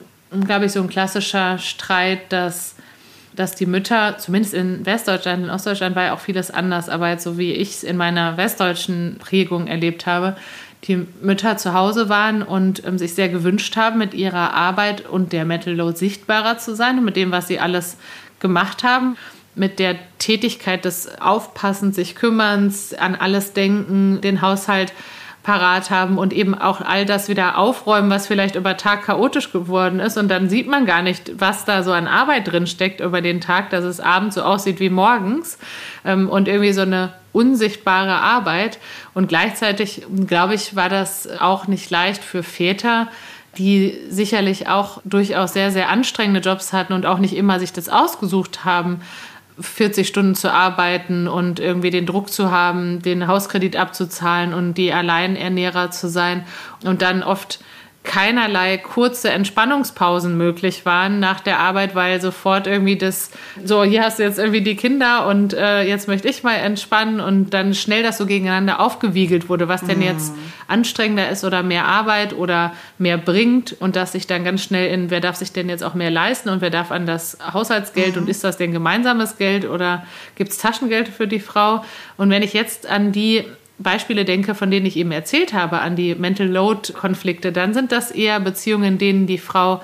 glaube 0.45 0.65
ich, 0.65 0.71
so 0.71 0.81
ein 0.81 0.89
klassischer 0.89 1.57
Streit, 1.57 2.31
dass 2.31 2.75
dass 3.35 3.55
die 3.55 3.67
Mütter, 3.67 4.17
zumindest 4.17 4.53
in 4.53 4.85
Westdeutschland, 4.85 5.45
in 5.45 5.49
Ostdeutschland 5.49 5.95
war 5.95 6.03
ja 6.03 6.13
auch 6.13 6.19
vieles 6.19 6.51
anders, 6.51 6.89
aber 6.89 7.09
jetzt 7.09 7.23
so 7.23 7.37
wie 7.37 7.53
ich 7.53 7.69
es 7.69 7.83
in 7.83 7.95
meiner 7.95 8.35
westdeutschen 8.35 9.15
Prägung 9.17 9.67
erlebt 9.67 10.05
habe, 10.05 10.35
die 10.85 11.07
Mütter 11.21 11.57
zu 11.57 11.73
Hause 11.73 12.09
waren 12.09 12.41
und 12.41 12.85
ähm, 12.85 12.97
sich 12.97 13.13
sehr 13.13 13.29
gewünscht 13.29 13.75
haben, 13.75 13.97
mit 13.97 14.13
ihrer 14.13 14.53
Arbeit 14.53 15.07
und 15.07 15.33
der 15.33 15.45
Metal 15.45 15.73
Load 15.73 15.97
sichtbarer 15.97 16.57
zu 16.57 16.75
sein 16.75 16.99
und 16.99 17.05
mit 17.05 17.15
dem, 17.15 17.31
was 17.31 17.47
sie 17.47 17.59
alles 17.59 17.97
gemacht 18.39 18.83
haben. 18.83 19.17
Mit 19.55 19.79
der 19.79 19.95
Tätigkeit 20.19 20.85
des 20.85 21.19
Aufpassens, 21.19 21.95
sich 21.95 22.15
Kümmerns, 22.15 22.93
an 22.93 23.15
alles 23.15 23.51
denken, 23.51 24.21
den 24.21 24.41
Haushalt 24.41 24.93
parat 25.43 25.89
haben 25.89 26.17
und 26.17 26.31
eben 26.31 26.53
auch 26.53 26.81
all 26.81 27.05
das 27.05 27.27
wieder 27.27 27.57
aufräumen, 27.57 28.09
was 28.09 28.27
vielleicht 28.27 28.55
über 28.55 28.77
Tag 28.77 29.03
chaotisch 29.03 29.51
geworden 29.51 29.99
ist. 29.99 30.17
Und 30.17 30.29
dann 30.29 30.49
sieht 30.49 30.67
man 30.67 30.85
gar 30.85 31.01
nicht, 31.01 31.39
was 31.39 31.65
da 31.65 31.81
so 31.83 31.91
an 31.91 32.07
Arbeit 32.07 32.51
drin 32.51 32.67
steckt 32.67 33.01
über 33.01 33.21
den 33.21 33.41
Tag, 33.41 33.69
dass 33.69 33.83
es 33.83 33.99
abends 33.99 34.35
so 34.35 34.43
aussieht 34.43 34.79
wie 34.79 34.89
morgens. 34.89 35.57
Ähm, 36.05 36.29
und 36.29 36.47
irgendwie 36.47 36.73
so 36.73 36.81
eine 36.81 37.13
unsichtbare 37.31 38.15
Arbeit. 38.15 38.79
Und 39.13 39.27
gleichzeitig, 39.27 40.03
glaube 40.27 40.55
ich, 40.55 40.75
war 40.75 40.89
das 40.89 41.27
auch 41.39 41.67
nicht 41.67 41.89
leicht 41.89 42.23
für 42.23 42.43
Väter, 42.43 43.07
die 43.57 43.97
sicherlich 44.09 44.67
auch 44.67 45.01
durchaus 45.03 45.53
sehr, 45.53 45.71
sehr 45.71 45.89
anstrengende 45.89 46.39
Jobs 46.39 46.73
hatten 46.73 46.93
und 46.93 47.05
auch 47.05 47.19
nicht 47.19 47.35
immer 47.35 47.59
sich 47.59 47.73
das 47.73 47.89
ausgesucht 47.89 48.63
haben, 48.63 49.01
40 49.59 50.07
Stunden 50.07 50.35
zu 50.35 50.53
arbeiten 50.53 51.27
und 51.27 51.59
irgendwie 51.59 51.89
den 51.89 52.05
Druck 52.05 52.31
zu 52.31 52.51
haben, 52.51 53.01
den 53.01 53.27
Hauskredit 53.27 53.75
abzuzahlen 53.75 54.53
und 54.53 54.75
die 54.75 54.93
Alleinernährer 54.93 55.91
zu 55.91 56.07
sein 56.07 56.45
und 56.85 57.01
dann 57.01 57.23
oft 57.23 57.59
keinerlei 58.03 58.77
kurze 58.77 59.29
Entspannungspausen 59.29 60.37
möglich 60.37 60.85
waren 60.85 61.19
nach 61.19 61.41
der 61.41 61.59
Arbeit, 61.59 61.95
weil 61.95 62.21
sofort 62.21 62.65
irgendwie 62.65 62.95
das, 62.95 63.29
so 63.63 63.83
hier 63.83 64.03
hast 64.03 64.19
du 64.19 64.23
jetzt 64.23 64.39
irgendwie 64.39 64.61
die 64.61 64.75
Kinder 64.75 65.27
und 65.27 65.53
äh, 65.53 65.83
jetzt 65.83 66.07
möchte 66.07 66.27
ich 66.29 66.41
mal 66.41 66.55
entspannen 66.55 67.19
und 67.19 67.53
dann 67.53 67.73
schnell 67.73 68.01
das 68.01 68.17
so 68.17 68.25
gegeneinander 68.25 68.79
aufgewiegelt 68.79 69.49
wurde, 69.49 69.67
was 69.67 69.85
denn 69.85 70.01
jetzt 70.01 70.33
mhm. 70.33 70.39
anstrengender 70.67 71.29
ist 71.29 71.43
oder 71.43 71.61
mehr 71.61 71.85
Arbeit 71.85 72.33
oder 72.33 72.73
mehr 72.97 73.17
bringt 73.17 73.75
und 73.79 73.97
dass 73.97 74.13
sich 74.13 74.25
dann 74.25 74.45
ganz 74.45 74.63
schnell 74.63 74.91
in, 74.91 75.11
wer 75.11 75.19
darf 75.19 75.35
sich 75.35 75.51
denn 75.51 75.67
jetzt 75.67 75.83
auch 75.83 75.93
mehr 75.93 76.09
leisten 76.09 76.49
und 76.49 76.61
wer 76.61 76.69
darf 76.69 76.91
an 76.91 77.05
das 77.05 77.37
Haushaltsgeld 77.53 78.15
mhm. 78.15 78.23
und 78.23 78.29
ist 78.29 78.45
das 78.45 78.55
denn 78.55 78.71
gemeinsames 78.71 79.37
Geld 79.37 79.69
oder 79.69 80.05
gibt 80.35 80.51
es 80.51 80.57
Taschengeld 80.57 81.09
für 81.09 81.27
die 81.27 81.41
Frau? 81.41 81.83
Und 82.15 82.29
wenn 82.29 82.43
ich 82.43 82.53
jetzt 82.53 82.87
an 82.87 83.11
die 83.11 83.45
Beispiele 83.79 84.25
denke, 84.25 84.55
von 84.55 84.69
denen 84.69 84.85
ich 84.85 84.97
eben 84.97 85.11
erzählt 85.11 85.53
habe, 85.53 85.79
an 85.79 85.95
die 85.95 86.15
Mental 86.15 86.47
Load-Konflikte, 86.47 87.51
dann 87.51 87.73
sind 87.73 87.91
das 87.91 88.11
eher 88.11 88.39
Beziehungen, 88.39 88.93
in 88.93 88.97
denen 88.97 89.27
die 89.27 89.37
Frau 89.37 89.81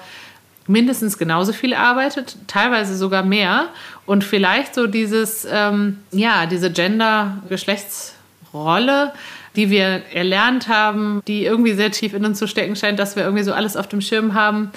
mindestens 0.67 1.17
genauso 1.17 1.53
viel 1.53 1.73
arbeitet, 1.73 2.37
teilweise 2.47 2.97
sogar 2.97 3.23
mehr 3.23 3.69
und 4.05 4.23
vielleicht 4.23 4.75
so 4.75 4.87
dieses, 4.87 5.45
ähm, 5.49 5.99
ja, 6.11 6.45
diese 6.45 6.71
Gender-Geschlechtsrolle, 6.71 9.13
die 9.55 9.69
wir 9.69 10.01
erlernt 10.11 10.67
haben, 10.67 11.21
die 11.27 11.45
irgendwie 11.45 11.73
sehr 11.73 11.91
tief 11.91 12.13
in 12.13 12.25
uns 12.25 12.39
zu 12.39 12.47
stecken 12.47 12.75
scheint, 12.75 12.99
dass 12.99 13.15
wir 13.15 13.23
irgendwie 13.23 13.43
so 13.43 13.53
alles 13.53 13.77
auf 13.77 13.87
dem 13.87 14.01
Schirm 14.01 14.33
haben, 14.33 14.71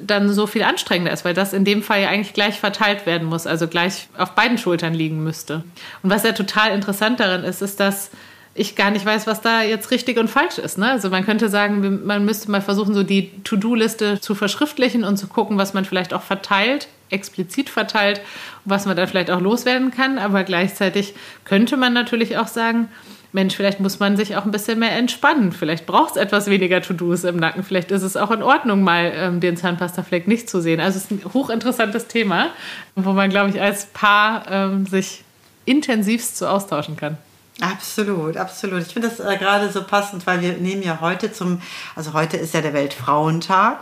dann 0.00 0.32
so 0.32 0.46
viel 0.46 0.62
anstrengender 0.62 1.12
ist, 1.12 1.24
weil 1.24 1.34
das 1.34 1.52
in 1.52 1.64
dem 1.64 1.82
Fall 1.82 2.02
ja 2.02 2.08
eigentlich 2.08 2.34
gleich 2.34 2.60
verteilt 2.60 3.06
werden 3.06 3.26
muss, 3.26 3.46
also 3.46 3.68
gleich 3.68 4.08
auf 4.18 4.32
beiden 4.32 4.58
Schultern 4.58 4.94
liegen 4.94 5.22
müsste. 5.22 5.62
Und 6.02 6.10
was 6.10 6.24
ja 6.24 6.32
total 6.32 6.72
interessant 6.72 7.20
daran 7.20 7.44
ist, 7.44 7.62
ist, 7.62 7.80
dass 7.80 8.10
ich 8.56 8.74
gar 8.74 8.90
nicht 8.90 9.04
weiß, 9.04 9.26
was 9.26 9.40
da 9.40 9.62
jetzt 9.62 9.90
richtig 9.90 10.18
und 10.18 10.28
falsch 10.28 10.58
ist. 10.58 10.78
Ne? 10.78 10.90
Also 10.90 11.10
man 11.10 11.24
könnte 11.24 11.48
sagen, 11.48 12.04
man 12.06 12.24
müsste 12.24 12.50
mal 12.50 12.62
versuchen, 12.62 12.94
so 12.94 13.02
die 13.02 13.30
To-Do-Liste 13.42 14.20
zu 14.20 14.34
verschriftlichen 14.34 15.04
und 15.04 15.16
zu 15.18 15.26
gucken, 15.26 15.58
was 15.58 15.74
man 15.74 15.84
vielleicht 15.84 16.14
auch 16.14 16.22
verteilt, 16.22 16.88
explizit 17.10 17.68
verteilt, 17.68 18.20
was 18.64 18.86
man 18.86 18.96
dann 18.96 19.06
vielleicht 19.06 19.30
auch 19.30 19.40
loswerden 19.40 19.90
kann. 19.90 20.18
Aber 20.18 20.42
gleichzeitig 20.44 21.14
könnte 21.44 21.76
man 21.76 21.92
natürlich 21.92 22.38
auch 22.38 22.48
sagen, 22.48 22.88
Mensch, 23.32 23.54
vielleicht 23.54 23.80
muss 23.80 23.98
man 23.98 24.16
sich 24.16 24.36
auch 24.36 24.46
ein 24.46 24.50
bisschen 24.50 24.78
mehr 24.78 24.92
entspannen. 24.92 25.52
Vielleicht 25.52 25.84
braucht 25.84 26.12
es 26.12 26.16
etwas 26.16 26.46
weniger 26.46 26.80
To-Dos 26.80 27.24
im 27.24 27.36
Nacken. 27.36 27.62
Vielleicht 27.62 27.90
ist 27.90 28.02
es 28.02 28.16
auch 28.16 28.30
in 28.30 28.42
Ordnung, 28.42 28.82
mal 28.82 29.12
ähm, 29.14 29.40
den 29.40 29.58
Zahnpastafleck 29.58 30.26
nicht 30.26 30.48
zu 30.48 30.62
sehen. 30.62 30.80
Also 30.80 30.96
es 30.96 31.04
ist 31.04 31.10
ein 31.10 31.34
hochinteressantes 31.34 32.06
Thema, 32.06 32.48
wo 32.94 33.12
man, 33.12 33.28
glaube 33.28 33.50
ich, 33.50 33.60
als 33.60 33.86
Paar 33.86 34.50
ähm, 34.50 34.86
sich 34.86 35.22
intensivst 35.66 36.38
zu 36.38 36.48
austauschen 36.48 36.96
kann. 36.96 37.18
Absolut, 37.60 38.36
absolut. 38.36 38.82
Ich 38.82 38.92
finde 38.92 39.08
das 39.08 39.18
äh, 39.18 39.38
gerade 39.38 39.72
so 39.72 39.82
passend, 39.82 40.26
weil 40.26 40.42
wir 40.42 40.52
nehmen 40.54 40.82
ja 40.82 41.00
heute 41.00 41.32
zum, 41.32 41.62
also 41.94 42.12
heute 42.12 42.36
ist 42.36 42.52
ja 42.52 42.60
der 42.60 42.74
Weltfrauentag 42.74 43.78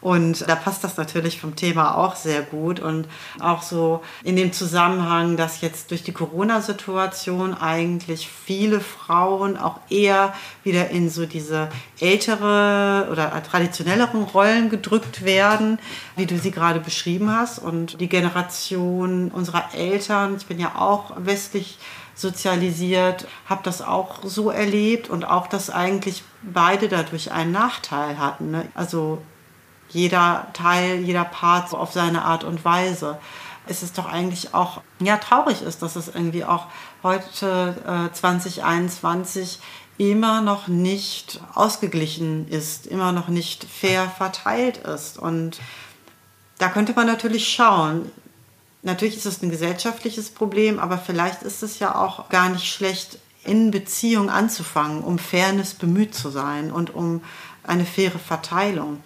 und 0.00 0.48
da 0.48 0.54
passt 0.54 0.84
das 0.84 0.96
natürlich 0.96 1.40
vom 1.40 1.56
Thema 1.56 1.96
auch 1.96 2.14
sehr 2.14 2.42
gut 2.42 2.80
und 2.80 3.06
auch 3.40 3.62
so 3.62 4.02
in 4.22 4.36
dem 4.36 4.52
Zusammenhang, 4.52 5.36
dass 5.36 5.60
jetzt 5.60 5.90
durch 5.90 6.02
die 6.02 6.12
Corona-Situation 6.12 7.52
eigentlich 7.52 8.28
viele 8.28 8.80
Frauen 8.80 9.56
auch 9.56 9.80
eher 9.90 10.32
wieder 10.62 10.88
in 10.90 11.10
so 11.10 11.26
diese 11.26 11.68
ältere 12.00 13.08
oder 13.10 13.42
traditionelleren 13.42 14.22
Rollen 14.22 14.70
gedrückt 14.70 15.24
werden, 15.24 15.78
wie 16.16 16.26
du 16.26 16.38
sie 16.38 16.52
gerade 16.52 16.80
beschrieben 16.80 17.30
hast 17.30 17.58
und 17.58 18.00
die 18.00 18.08
Generation 18.08 19.30
unserer 19.32 19.74
Eltern, 19.74 20.36
ich 20.36 20.46
bin 20.46 20.60
ja 20.60 20.76
auch 20.76 21.12
westlich 21.18 21.78
sozialisiert, 22.18 23.26
habe 23.48 23.62
das 23.62 23.80
auch 23.80 24.18
so 24.24 24.50
erlebt 24.50 25.08
und 25.08 25.24
auch, 25.24 25.46
dass 25.46 25.70
eigentlich 25.70 26.24
beide 26.42 26.88
dadurch 26.88 27.32
einen 27.32 27.52
Nachteil 27.52 28.18
hatten. 28.18 28.50
Ne? 28.50 28.68
Also 28.74 29.22
jeder 29.88 30.48
Teil, 30.52 30.98
jeder 30.98 31.24
Part 31.24 31.72
auf 31.72 31.92
seine 31.92 32.24
Art 32.24 32.44
und 32.44 32.64
Weise. 32.64 33.18
Es 33.66 33.82
ist 33.82 33.98
doch 33.98 34.06
eigentlich 34.06 34.54
auch 34.54 34.80
ja 34.98 35.18
traurig 35.18 35.62
ist, 35.62 35.82
dass 35.82 35.96
es 35.96 36.08
irgendwie 36.08 36.44
auch 36.44 36.66
heute 37.02 38.08
äh, 38.10 38.12
2021 38.12 39.60
immer 39.98 40.40
noch 40.40 40.68
nicht 40.68 41.40
ausgeglichen 41.54 42.48
ist, 42.48 42.86
immer 42.86 43.12
noch 43.12 43.28
nicht 43.28 43.64
fair 43.64 44.08
verteilt 44.08 44.78
ist. 44.78 45.18
Und 45.18 45.60
da 46.58 46.68
könnte 46.68 46.94
man 46.94 47.06
natürlich 47.06 47.48
schauen, 47.52 48.10
Natürlich 48.82 49.16
ist 49.16 49.26
es 49.26 49.42
ein 49.42 49.50
gesellschaftliches 49.50 50.30
Problem, 50.30 50.78
aber 50.78 50.98
vielleicht 50.98 51.42
ist 51.42 51.62
es 51.62 51.78
ja 51.78 51.94
auch 51.94 52.28
gar 52.28 52.48
nicht 52.48 52.66
schlecht, 52.66 53.18
in 53.44 53.70
Beziehung 53.70 54.30
anzufangen, 54.30 55.02
um 55.02 55.18
Fairness 55.18 55.74
bemüht 55.74 56.14
zu 56.14 56.30
sein 56.30 56.70
und 56.70 56.94
um 56.94 57.22
eine 57.62 57.84
faire 57.84 58.18
Verteilung. 58.18 59.00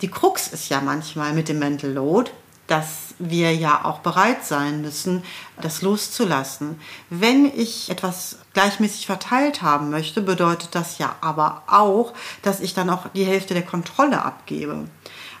Die 0.00 0.08
Krux 0.08 0.48
ist 0.48 0.68
ja 0.68 0.80
manchmal 0.80 1.32
mit 1.32 1.48
dem 1.48 1.58
Mental 1.58 1.90
Load, 1.90 2.30
dass 2.66 3.14
wir 3.18 3.54
ja 3.54 3.84
auch 3.84 3.98
bereit 3.98 4.44
sein 4.44 4.80
müssen, 4.80 5.24
das 5.60 5.82
loszulassen. 5.82 6.80
Wenn 7.10 7.46
ich 7.46 7.90
etwas 7.90 8.38
gleichmäßig 8.54 9.06
verteilt 9.06 9.60
haben 9.60 9.90
möchte, 9.90 10.22
bedeutet 10.22 10.74
das 10.74 10.98
ja 10.98 11.16
aber 11.20 11.64
auch, 11.66 12.14
dass 12.42 12.60
ich 12.60 12.72
dann 12.72 12.88
auch 12.88 13.08
die 13.14 13.24
Hälfte 13.24 13.54
der 13.54 13.64
Kontrolle 13.64 14.24
abgebe. 14.24 14.88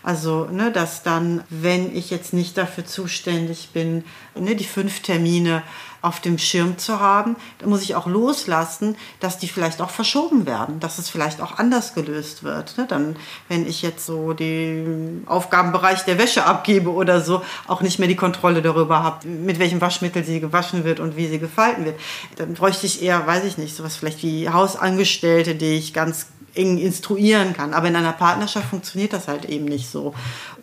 Also, 0.02 0.46
ne, 0.46 0.72
dass 0.72 1.02
dann, 1.02 1.44
wenn 1.50 1.94
ich 1.94 2.10
jetzt 2.10 2.32
nicht 2.32 2.56
dafür 2.56 2.86
zuständig 2.86 3.70
bin, 3.72 4.04
ne, 4.34 4.56
die 4.56 4.64
fünf 4.64 5.00
Termine 5.00 5.62
auf 6.02 6.20
dem 6.20 6.38
Schirm 6.38 6.78
zu 6.78 7.00
haben, 7.00 7.36
dann 7.58 7.68
muss 7.68 7.82
ich 7.82 7.94
auch 7.94 8.06
loslassen, 8.06 8.96
dass 9.20 9.38
die 9.38 9.48
vielleicht 9.48 9.82
auch 9.82 9.90
verschoben 9.90 10.46
werden, 10.46 10.80
dass 10.80 10.98
es 10.98 11.10
vielleicht 11.10 11.40
auch 11.40 11.58
anders 11.58 11.94
gelöst 11.94 12.42
wird. 12.42 12.78
Ne? 12.78 12.86
Dann, 12.88 13.16
wenn 13.48 13.66
ich 13.66 13.82
jetzt 13.82 14.06
so 14.06 14.32
den 14.32 15.24
Aufgabenbereich 15.26 16.04
der 16.04 16.18
Wäsche 16.18 16.46
abgebe 16.46 16.90
oder 16.90 17.20
so, 17.20 17.42
auch 17.66 17.82
nicht 17.82 17.98
mehr 17.98 18.08
die 18.08 18.16
Kontrolle 18.16 18.62
darüber 18.62 19.02
habe, 19.02 19.28
mit 19.28 19.58
welchem 19.58 19.80
Waschmittel 19.80 20.24
sie 20.24 20.40
gewaschen 20.40 20.84
wird 20.84 21.00
und 21.00 21.16
wie 21.16 21.28
sie 21.28 21.38
gefalten 21.38 21.84
wird, 21.84 22.00
dann 22.36 22.54
bräuchte 22.54 22.86
ich 22.86 23.02
eher, 23.02 23.26
weiß 23.26 23.44
ich 23.44 23.58
nicht, 23.58 23.76
sowas 23.76 23.96
vielleicht 23.96 24.22
wie 24.22 24.48
Hausangestellte, 24.48 25.54
die 25.54 25.74
ich 25.74 25.92
ganz 25.92 26.28
eng 26.54 26.78
instruieren 26.78 27.52
kann. 27.52 27.74
Aber 27.74 27.88
in 27.88 27.96
einer 27.96 28.12
Partnerschaft 28.12 28.68
funktioniert 28.68 29.12
das 29.12 29.28
halt 29.28 29.44
eben 29.44 29.64
nicht 29.64 29.90
so. 29.90 30.14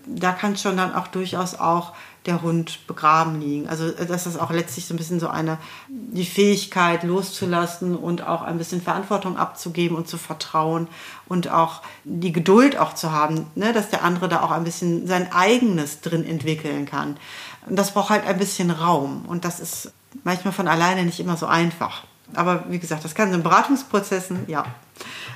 Da 0.06 0.32
kann 0.32 0.58
schon 0.58 0.78
dann 0.78 0.96
auch 0.96 1.08
durchaus 1.08 1.56
auch 1.56 1.94
der 2.28 2.42
Hund 2.42 2.86
begraben 2.88 3.40
liegen. 3.40 3.70
Also 3.70 3.90
das 3.90 4.38
auch 4.38 4.52
letztlich 4.52 4.86
so 4.86 4.94
ein 4.94 4.98
bisschen 4.98 5.20
so 5.20 5.30
eine 5.30 5.58
die 5.88 6.26
Fähigkeit 6.26 7.04
loszulassen 7.04 7.96
und 7.96 8.22
auch 8.28 8.42
ein 8.42 8.58
bisschen 8.58 8.82
Verantwortung 8.82 9.38
abzugeben 9.38 9.96
und 9.96 10.10
zu 10.10 10.18
vertrauen 10.18 10.88
und 11.28 11.50
auch 11.50 11.82
die 12.04 12.34
Geduld 12.34 12.78
auch 12.78 12.94
zu 12.94 13.14
haben, 13.14 13.48
ne, 13.56 13.72
dass 13.72 13.90
der 13.90 14.04
andere 14.04 14.28
da 14.28 14.42
auch 14.42 14.52
ein 14.52 14.66
bisschen 14.66 15.08
sein 15.08 15.32
eigenes 15.32 16.02
drin 16.02 16.26
entwickeln 16.26 16.86
kann. 16.86 17.18
Und 17.66 17.78
das 17.78 17.94
braucht 17.94 18.10
halt 18.10 18.26
ein 18.26 18.38
bisschen 18.38 18.72
Raum 18.72 19.24
und 19.28 19.46
das 19.46 19.62
ist 19.62 19.94
manchmal 20.24 20.54
von 20.54 20.68
alleine 20.68 21.06
nicht 21.06 21.22
immer 21.22 21.38
so 21.38 21.46
einfach. 21.46 22.04
Aber 22.34 22.66
wie 22.68 22.80
gesagt, 22.80 23.06
das 23.06 23.16
kann 23.16 23.34
in 23.34 23.42
Beratungsprozessen, 23.42 24.46
ja, 24.48 24.66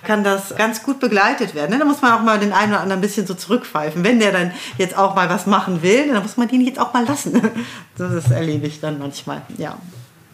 kann 0.04 0.24
das 0.24 0.56
ganz 0.56 0.84
gut 0.84 1.00
begleitet 1.00 1.56
werden. 1.56 1.78
Da 1.80 1.86
muss 1.86 2.02
man 2.02 2.14
auch 2.14 2.22
mal 2.22 2.40
den 2.40 2.54
einen 2.54 2.72
oder 2.72 2.82
anderen 2.82 3.00
ein 3.00 3.02
bisschen 3.02 3.28
so 3.28 3.34
zurückpfeifen. 3.34 4.04
Wenn 4.04 4.20
der 4.20 4.32
dann 4.32 4.52
jetzt 4.78 4.98
auch 4.98 5.16
mal 5.16 5.30
was 5.30 5.46
machen 5.46 5.82
will, 5.82 6.12
dann 6.12 6.22
muss 6.24 6.38
man 6.38 6.48
den 6.48 6.62
jetzt 6.62 6.80
auch 6.80 6.94
mal 6.94 7.06
lassen. 7.06 7.42
Das 7.98 8.32
erlebe 8.32 8.66
ich 8.66 8.80
dann 8.80 8.98
manchmal, 8.98 9.44
ja. 9.58 9.78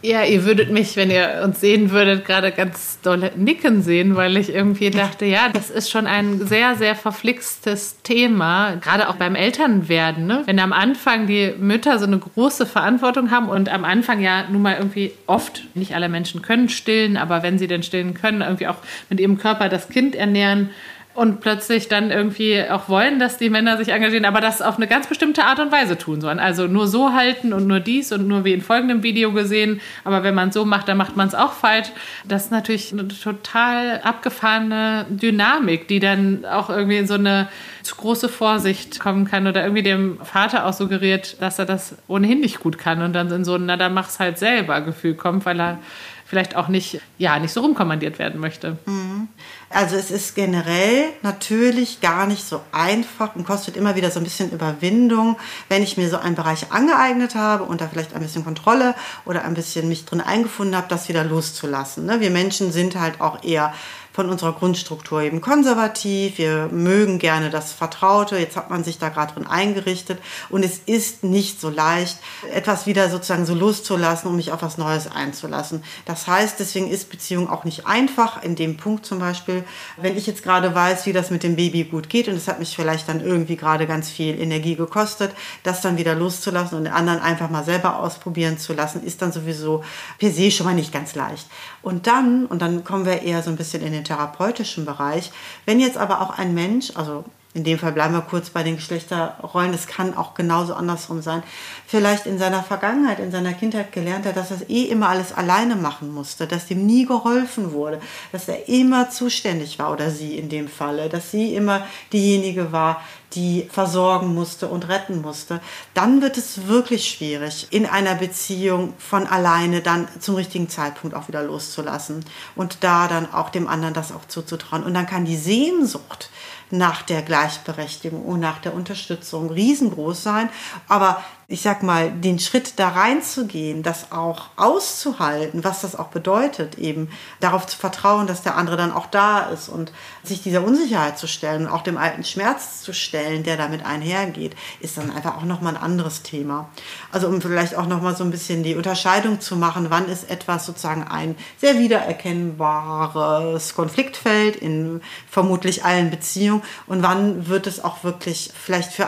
Ja, 0.03 0.23
ihr 0.23 0.45
würdet 0.45 0.69
mich, 0.69 0.95
wenn 0.95 1.09
ihr 1.09 1.41
uns 1.43 1.59
sehen 1.59 1.89
würdet, 1.89 2.23
gerade 2.23 2.51
ganz 2.51 2.99
doll 3.01 3.31
nicken 3.35 3.81
sehen, 3.81 4.15
weil 4.15 4.37
ich 4.37 4.53
irgendwie 4.53 4.91
dachte, 4.91 5.25
ja, 5.25 5.49
das 5.51 5.71
ist 5.71 5.89
schon 5.89 6.05
ein 6.05 6.45
sehr, 6.45 6.75
sehr 6.75 6.95
verflixtes 6.95 8.03
Thema, 8.03 8.75
gerade 8.75 9.09
auch 9.09 9.15
beim 9.15 9.33
Elternwerden. 9.33 10.27
Ne? 10.27 10.43
Wenn 10.45 10.59
am 10.59 10.71
Anfang 10.71 11.25
die 11.25 11.51
Mütter 11.57 11.97
so 11.97 12.05
eine 12.05 12.19
große 12.19 12.67
Verantwortung 12.67 13.31
haben 13.31 13.49
und 13.49 13.69
am 13.69 13.83
Anfang 13.83 14.21
ja 14.21 14.43
nun 14.47 14.61
mal 14.61 14.75
irgendwie 14.77 15.13
oft, 15.25 15.63
nicht 15.73 15.95
alle 15.95 16.09
Menschen 16.09 16.43
können 16.43 16.69
stillen, 16.69 17.17
aber 17.17 17.41
wenn 17.41 17.57
sie 17.57 17.67
denn 17.67 17.81
stillen 17.81 18.13
können, 18.13 18.41
irgendwie 18.41 18.67
auch 18.67 18.77
mit 19.09 19.19
ihrem 19.19 19.39
Körper 19.39 19.67
das 19.67 19.89
Kind 19.89 20.15
ernähren 20.15 20.69
und 21.17 21.41
plötzlich 21.41 21.87
dann 21.87 22.11
irgendwie 22.11 22.63
auch 22.69 22.89
wollen, 22.89 23.17
dass 23.17 23.39
die 23.39 23.49
Männer 23.49 23.77
sich 23.77 23.89
engagieren, 23.89 24.23
aber 24.23 24.39
das 24.39 24.61
auf 24.61 24.75
eine 24.75 24.85
ganz 24.85 25.07
bestimmte 25.07 25.45
Art 25.45 25.59
und 25.59 25.71
Weise 25.71 25.97
tun 25.97 26.21
sollen. 26.21 26.37
Also 26.37 26.67
nur 26.67 26.87
so 26.87 27.11
halten 27.11 27.53
und 27.53 27.65
nur 27.65 27.79
dies 27.79 28.11
und 28.11 28.27
nur 28.27 28.45
wie 28.45 28.53
in 28.53 28.61
folgendem 28.61 29.01
Video 29.01 29.31
gesehen. 29.31 29.81
Aber 30.03 30.21
wenn 30.21 30.35
man 30.35 30.49
es 30.49 30.53
so 30.53 30.63
macht, 30.63 30.87
dann 30.87 30.97
macht 30.97 31.17
man 31.17 31.27
es 31.27 31.33
auch 31.33 31.53
falsch. 31.53 31.87
Das 32.23 32.43
ist 32.43 32.51
natürlich 32.51 32.93
eine 32.93 33.07
total 33.07 33.99
abgefahrene 34.03 35.07
Dynamik, 35.09 35.87
die 35.87 35.99
dann 35.99 36.45
auch 36.45 36.69
irgendwie 36.69 36.97
in 36.97 37.07
so 37.07 37.15
eine 37.15 37.47
zu 37.81 37.95
große 37.95 38.29
Vorsicht 38.29 38.99
kommen 38.99 39.25
kann 39.25 39.47
oder 39.47 39.63
irgendwie 39.63 39.81
dem 39.81 40.19
Vater 40.23 40.67
auch 40.67 40.73
suggeriert, 40.73 41.41
dass 41.41 41.57
er 41.57 41.65
das 41.65 41.95
ohnehin 42.07 42.41
nicht 42.41 42.59
gut 42.59 42.77
kann 42.77 43.01
und 43.01 43.13
dann 43.13 43.31
in 43.31 43.43
so 43.43 43.55
ein, 43.55 43.65
na, 43.65 43.75
dann 43.75 43.95
mach's 43.95 44.19
halt 44.19 44.37
selber 44.37 44.81
Gefühl 44.81 45.15
kommt, 45.15 45.47
weil 45.47 45.59
er 45.59 45.79
vielleicht 46.27 46.55
auch 46.55 46.67
nicht, 46.67 46.99
ja, 47.17 47.39
nicht 47.39 47.53
so 47.53 47.61
rumkommandiert 47.61 48.19
werden 48.19 48.39
möchte. 48.39 48.77
Mhm. 48.85 49.29
Also 49.69 49.97
es 49.97 50.11
ist 50.11 50.33
generell 50.33 51.09
natürlich 51.23 51.99
gar 51.99 52.25
nicht 52.25 52.47
so 52.47 52.61
einfach 52.71 53.35
und 53.35 53.45
kostet 53.45 53.75
immer 53.75 53.95
wieder 53.95 54.11
so 54.11 54.19
ein 54.19 54.23
bisschen 54.23 54.51
Überwindung, 54.51 55.37
wenn 55.67 55.83
ich 55.83 55.97
mir 55.97 56.09
so 56.09 56.17
einen 56.17 56.35
Bereich 56.35 56.71
angeeignet 56.71 57.35
habe 57.35 57.63
und 57.65 57.81
da 57.81 57.89
vielleicht 57.89 58.15
ein 58.15 58.21
bisschen 58.21 58.45
Kontrolle 58.45 58.95
oder 59.25 59.43
ein 59.43 59.55
bisschen 59.55 59.89
mich 59.89 60.05
drin 60.05 60.21
eingefunden 60.21 60.75
habe, 60.75 60.87
das 60.87 61.09
wieder 61.09 61.25
loszulassen. 61.25 62.05
Ne? 62.05 62.21
Wir 62.21 62.29
Menschen 62.29 62.71
sind 62.71 62.97
halt 62.97 63.19
auch 63.19 63.43
eher 63.43 63.73
von 64.17 64.31
unserer 64.31 64.53
Grundstruktur 64.53 65.21
eben 65.21 65.41
konservativ. 65.41 66.39
Wir 66.39 66.69
mögen 66.71 67.19
gerne 67.19 67.51
das 67.51 67.71
Vertraute. 67.71 68.35
Jetzt 68.35 68.57
hat 68.57 68.71
man 68.71 68.83
sich 68.83 68.97
da 68.97 69.09
gerade 69.09 69.35
drin 69.35 69.45
eingerichtet. 69.45 70.17
Und 70.49 70.65
es 70.65 70.79
ist 70.87 71.23
nicht 71.23 71.61
so 71.61 71.69
leicht, 71.69 72.17
etwas 72.51 72.87
wieder 72.87 73.11
sozusagen 73.11 73.45
so 73.45 73.53
loszulassen, 73.53 74.27
um 74.27 74.35
mich 74.35 74.51
auf 74.51 74.63
was 74.63 74.79
Neues 74.79 75.05
einzulassen. 75.05 75.83
Das 76.05 76.25
heißt, 76.25 76.59
deswegen 76.59 76.89
ist 76.89 77.11
Beziehung 77.11 77.47
auch 77.47 77.63
nicht 77.63 77.85
einfach. 77.85 78.41
In 78.41 78.55
dem 78.55 78.75
Punkt 78.75 79.05
zum 79.05 79.19
Beispiel, 79.19 79.63
wenn 79.97 80.17
ich 80.17 80.25
jetzt 80.25 80.41
gerade 80.41 80.73
weiß, 80.73 81.05
wie 81.05 81.13
das 81.13 81.29
mit 81.29 81.43
dem 81.43 81.55
Baby 81.55 81.83
gut 81.83 82.09
geht 82.09 82.27
und 82.27 82.33
es 82.33 82.47
hat 82.47 82.57
mich 82.57 82.75
vielleicht 82.75 83.07
dann 83.07 83.21
irgendwie 83.21 83.55
gerade 83.55 83.85
ganz 83.85 84.09
viel 84.09 84.41
Energie 84.41 84.75
gekostet, 84.75 85.31
das 85.61 85.81
dann 85.81 85.99
wieder 85.99 86.15
loszulassen 86.15 86.75
und 86.75 86.85
den 86.85 86.93
anderen 86.93 87.19
einfach 87.19 87.51
mal 87.51 87.63
selber 87.63 87.99
ausprobieren 87.99 88.57
zu 88.57 88.73
lassen, 88.73 89.03
ist 89.03 89.21
dann 89.21 89.31
sowieso 89.31 89.83
per 90.17 90.31
se 90.31 90.49
schon 90.49 90.65
mal 90.65 90.73
nicht 90.73 90.91
ganz 90.91 91.13
leicht. 91.13 91.45
Und 91.87 92.05
dann, 92.05 92.47
und 92.47 92.61
dann 92.61 92.83
kommen 92.83 93.05
wir 93.05 93.21
eher 93.21 93.41
so 93.41 93.49
ein 93.49 93.55
bisschen 93.55 93.81
in 93.81 93.93
den 93.93 94.03
therapeutischen 94.03 94.83
Bereich. 94.83 95.31
Wenn 95.65 95.79
jetzt 95.79 95.97
aber 95.97 96.19
auch 96.19 96.37
ein 96.37 96.53
Mensch, 96.53 96.91
also 96.95 97.23
in 97.57 97.63
dem 97.63 97.79
Fall 97.79 97.91
bleiben 97.91 98.13
wir 98.13 98.21
kurz 98.21 98.51
bei 98.51 98.61
den 98.61 98.75
Geschlechterrollen, 98.75 99.73
es 99.73 99.87
kann 99.87 100.15
auch 100.15 100.35
genauso 100.35 100.75
andersrum 100.75 101.23
sein, 101.23 101.41
vielleicht 101.87 102.27
in 102.27 102.37
seiner 102.37 102.61
Vergangenheit, 102.61 103.17
in 103.17 103.31
seiner 103.31 103.53
Kindheit 103.53 103.91
gelernt 103.91 104.27
hat, 104.27 104.37
dass 104.37 104.51
er 104.51 104.69
eh 104.69 104.83
immer 104.83 105.09
alles 105.09 105.33
alleine 105.33 105.75
machen 105.75 106.13
musste, 106.13 106.45
dass 106.45 106.69
ihm 106.69 106.85
nie 106.85 107.07
geholfen 107.07 107.71
wurde, 107.71 107.99
dass 108.31 108.47
er 108.47 108.69
immer 108.69 109.09
zuständig 109.09 109.79
war 109.79 109.91
oder 109.91 110.11
sie 110.11 110.37
in 110.37 110.49
dem 110.49 110.67
Falle, 110.67 111.09
dass 111.09 111.31
sie 111.31 111.55
immer 111.55 111.87
diejenige 112.13 112.71
war, 112.71 113.01
die 113.33 113.67
versorgen 113.71 114.33
musste 114.33 114.67
und 114.67 114.87
retten 114.87 115.21
musste, 115.21 115.59
dann 115.93 116.21
wird 116.21 116.37
es 116.37 116.67
wirklich 116.67 117.09
schwierig, 117.09 117.67
in 117.71 117.85
einer 117.85 118.15
Beziehung 118.15 118.93
von 118.99 119.27
alleine 119.27 119.81
dann 119.81 120.07
zum 120.19 120.35
richtigen 120.35 120.69
Zeitpunkt 120.69 121.15
auch 121.15 121.27
wieder 121.27 121.43
loszulassen 121.43 122.23
und 122.55 122.83
da 122.83 123.07
dann 123.07 123.33
auch 123.33 123.49
dem 123.49 123.67
anderen 123.67 123.93
das 123.93 124.11
auch 124.11 124.25
zuzutrauen. 124.27 124.83
Und 124.83 124.93
dann 124.93 125.07
kann 125.07 125.25
die 125.25 125.35
Sehnsucht 125.35 126.29
nach 126.71 127.01
der 127.01 127.21
Gleichberechtigung 127.21 128.23
und 128.23 128.39
nach 128.39 128.59
der 128.59 128.73
Unterstützung 128.73 129.49
riesengroß 129.49 130.23
sein. 130.23 130.49
Aber 130.87 131.23
ich 131.49 131.61
sag 131.61 131.81
mal, 131.81 132.11
den 132.11 132.39
Schritt 132.39 132.73
da 132.77 132.89
reinzugehen, 132.89 133.81
das 133.81 134.11
auch 134.11 134.47
auszuhalten, 134.57 135.63
was 135.63 135.79
das 135.79 135.95
auch 135.95 136.09
bedeutet, 136.09 136.77
eben 136.77 137.07
darauf 137.39 137.65
zu 137.65 137.77
vertrauen, 137.77 138.27
dass 138.27 138.41
der 138.41 138.57
andere 138.57 138.75
dann 138.75 138.91
auch 138.91 139.05
da 139.05 139.43
ist 139.47 139.69
und 139.69 139.93
sich 140.25 140.43
dieser 140.43 140.61
Unsicherheit 140.61 141.17
zu 141.17 141.25
stellen 141.25 141.65
und 141.65 141.71
auch 141.71 141.83
dem 141.83 141.95
alten 141.95 142.25
Schmerz 142.25 142.81
zu 142.81 142.91
stellen, 142.91 143.43
der 143.43 143.55
damit 143.55 143.85
einhergeht, 143.85 144.57
ist 144.81 144.97
dann 144.97 145.09
einfach 145.09 145.37
auch 145.37 145.45
nochmal 145.45 145.77
ein 145.77 145.81
anderes 145.81 146.21
Thema. 146.21 146.67
Also 147.13 147.29
um 147.29 147.41
vielleicht 147.41 147.75
auch 147.75 147.87
nochmal 147.87 148.17
so 148.17 148.25
ein 148.25 148.31
bisschen 148.31 148.63
die 148.63 148.75
Unterscheidung 148.75 149.39
zu 149.39 149.55
machen, 149.55 149.85
wann 149.89 150.09
ist 150.09 150.29
etwas 150.29 150.65
sozusagen 150.65 151.03
ein 151.03 151.37
sehr 151.61 151.79
wiedererkennbares 151.79 153.73
Konfliktfeld 153.73 154.57
in 154.57 154.99
vermutlich 155.29 155.85
allen 155.85 156.09
Beziehungen 156.11 156.61
und 156.87 157.03
wann 157.03 157.47
wird 157.47 157.67
es 157.67 157.81
auch 157.81 158.03
wirklich 158.03 158.51
vielleicht 158.53 158.91
für 158.91 159.07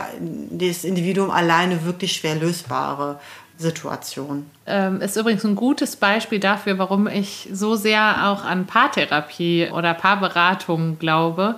das 0.52 0.86
Individuum 0.86 1.32
alleine 1.32 1.84
wirklich 1.84 2.14
schwer 2.14 2.29
schwer 2.32 2.42
lösbare 2.42 3.20
Situation. 3.58 4.50
Ähm, 4.66 5.02
ist 5.02 5.18
übrigens 5.18 5.44
ein 5.44 5.56
gutes 5.56 5.98
Beispiel 5.98 6.40
dafür, 6.40 6.78
warum 6.78 7.08
ich 7.08 7.50
so 7.52 7.76
sehr 7.76 8.30
auch 8.30 8.46
an 8.46 8.66
Paartherapie 8.66 9.70
oder 9.74 9.94
Paarberatung 9.94 10.98
glaube. 10.98 11.56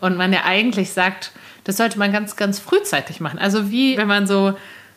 Und 0.00 0.16
man 0.16 0.32
ja 0.32 0.40
eigentlich 0.44 0.92
sagt, 0.92 1.30
das 1.62 1.76
sollte 1.76 1.98
man 1.98 2.12
ganz, 2.12 2.36
ganz 2.36 2.58
frühzeitig 2.58 3.20
machen. 3.20 3.38
Also 3.38 3.70
wie 3.70 3.96
wenn 3.96 4.08
man 4.08 4.26
so 4.26 4.54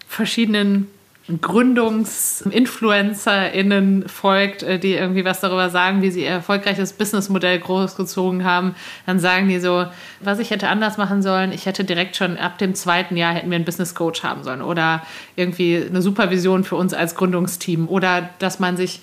verschiedenen 0.07 0.87
GründungsinfluencerInnen 1.29 4.07
folgt, 4.07 4.63
äh, 4.63 4.79
die 4.79 4.93
irgendwie 4.93 5.25
was 5.25 5.41
darüber 5.41 5.69
sagen, 5.69 6.01
wie 6.01 6.09
sie 6.09 6.21
ihr 6.21 6.29
erfolgreiches 6.29 6.93
Businessmodell 6.93 7.59
großgezogen 7.59 8.45
haben, 8.45 8.75
dann 9.05 9.19
sagen 9.19 9.49
die 9.49 9.59
so, 9.59 9.87
was 10.21 10.39
ich 10.39 10.51
hätte 10.51 10.69
anders 10.69 10.97
machen 10.97 11.21
sollen, 11.21 11.51
ich 11.51 11.65
hätte 11.65 11.83
direkt 11.83 12.15
schon 12.15 12.37
ab 12.37 12.57
dem 12.57 12.75
zweiten 12.75 13.17
Jahr 13.17 13.33
hätten 13.33 13.49
wir 13.49 13.57
einen 13.57 13.65
Business 13.65 13.93
Coach 13.93 14.23
haben 14.23 14.43
sollen 14.43 14.61
oder 14.61 15.03
irgendwie 15.35 15.83
eine 15.85 16.01
Supervision 16.01 16.63
für 16.63 16.77
uns 16.77 16.93
als 16.93 17.15
Gründungsteam 17.15 17.89
oder 17.89 18.29
dass 18.39 18.59
man 18.59 18.77
sich 18.77 19.01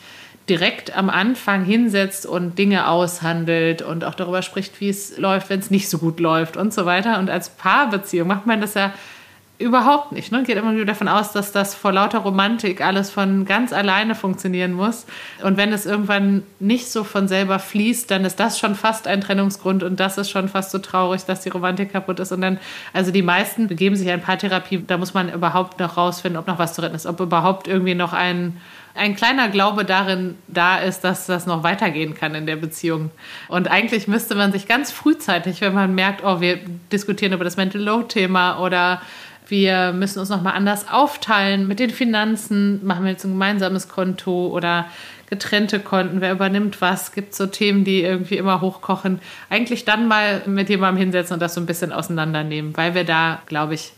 direkt 0.49 0.97
am 0.97 1.11
Anfang 1.11 1.65
hinsetzt 1.65 2.27
und 2.27 2.59
Dinge 2.59 2.89
aushandelt 2.89 3.83
und 3.83 4.05
auch 4.05 4.15
darüber 4.15 4.43
spricht, 4.43 4.81
wie 4.81 4.89
es 4.89 5.19
läuft, 5.19 5.51
wenn 5.51 5.61
es 5.61 5.71
nicht 5.71 5.89
so 5.89 5.99
gut 5.99 6.21
läuft 6.21 6.57
und 6.57 6.75
so 6.75 6.85
weiter. 6.85 7.19
Und 7.19 7.31
als 7.31 7.51
Paarbeziehung 7.51 8.29
macht 8.29 8.47
man 8.47 8.61
das 8.61 8.75
ja 8.75 8.93
Überhaupt 9.57 10.11
nicht. 10.11 10.33
Ne? 10.33 10.43
Geht 10.43 10.57
immer 10.57 10.75
wieder 10.75 10.85
davon 10.85 11.07
aus, 11.07 11.31
dass 11.31 11.53
das 11.53 11.77
vor 11.77 11.93
lauter 11.93 12.19
Romantik 12.19 12.81
alles 12.81 13.11
von 13.11 13.45
ganz 13.45 13.73
alleine 13.73 14.17
funktionieren 14.17 14.73
muss. 14.73 15.07
Und 15.45 15.57
wenn 15.57 15.73
es 15.73 15.87
irgendwann 15.87 16.43
nicht 16.59 16.91
so 16.91 17.05
von 17.05 17.29
selber 17.29 17.61
fließt, 17.61 18.11
dann 18.11 18.25
ist 18.25 18.41
das 18.41 18.59
schon 18.59 18.75
fast 18.75 19.07
ein 19.07 19.21
Trennungsgrund 19.21 19.85
und 19.85 20.01
das 20.01 20.19
ist 20.19 20.29
schon 20.31 20.49
fast 20.49 20.73
so 20.73 20.79
traurig, 20.79 21.25
dass 21.25 21.43
die 21.43 21.51
Romantik 21.51 21.93
kaputt 21.93 22.19
ist. 22.19 22.33
Und 22.33 22.41
dann, 22.41 22.59
also 22.93 23.13
die 23.13 23.23
meisten 23.23 23.69
begeben 23.69 23.95
sich 23.95 24.09
in 24.09 24.21
Paartherapie, 24.21 24.83
da 24.85 24.99
muss 24.99 25.15
man 25.15 25.33
überhaupt 25.33 25.79
noch 25.79 25.97
rausfinden, 25.97 26.37
ob 26.37 26.49
noch 26.49 26.59
was 26.59 26.75
zu 26.75 26.83
retten 26.83 26.97
ist, 26.97 27.07
ob 27.07 27.21
überhaupt 27.21 27.69
irgendwie 27.69 27.95
noch 27.95 28.13
ein, 28.13 28.61
ein 28.97 29.15
kleiner 29.15 29.49
Glaube 29.49 29.85
darin 29.85 30.37
da 30.49 30.79
ist, 30.79 31.05
dass 31.05 31.27
das 31.27 31.47
noch 31.47 31.63
weitergehen 31.63 32.15
kann 32.15 32.35
in 32.35 32.47
der 32.47 32.57
Beziehung. 32.57 33.13
Und 33.47 33.71
eigentlich 33.71 34.09
müsste 34.09 34.35
man 34.35 34.51
sich 34.51 34.67
ganz 34.67 34.91
frühzeitig, 34.91 35.61
wenn 35.61 35.75
man 35.75 35.95
merkt, 35.95 36.25
oh, 36.25 36.41
wir 36.41 36.59
diskutieren 36.91 37.33
über 37.33 37.45
das 37.45 37.57
Mental 37.57 37.81
Load-Thema 37.81 38.59
oder 38.59 39.01
wir 39.47 39.93
müssen 39.93 40.19
uns 40.19 40.29
nochmal 40.29 40.55
anders 40.55 40.87
aufteilen 40.91 41.69
mit 41.69 41.79
den 41.79 41.91
Finanzen. 41.91 42.85
Machen 42.85 43.05
wir 43.05 43.13
jetzt 43.13 43.25
ein 43.25 43.33
gemeinsames 43.33 43.89
Konto 43.89 44.49
oder 44.49 44.87
getrennte 45.29 45.81
Konten? 45.81 46.21
Wer 46.21 46.33
übernimmt 46.33 46.81
was? 46.81 47.13
Gibt 47.13 47.33
es 47.33 47.39
so 47.39 47.47
Themen, 47.47 47.85
die 47.85 48.03
irgendwie 48.03 48.37
immer 48.37 48.61
hochkochen? 48.61 49.21
Eigentlich 49.51 49.85
dann 49.85 50.09
mal 50.09 50.43
mit 50.47 50.69
jemandem 50.69 51.01
hinsetzen 51.01 51.35
und 51.35 51.41
das 51.41 51.55
so 51.55 51.61
ein 51.61 51.67
bisschen 51.67 51.93
auseinandernehmen, 51.93 52.77
weil 52.77 52.95
wir 52.95 53.05
da, 53.05 53.41
glaube 53.47 53.75
ich, 53.75 53.93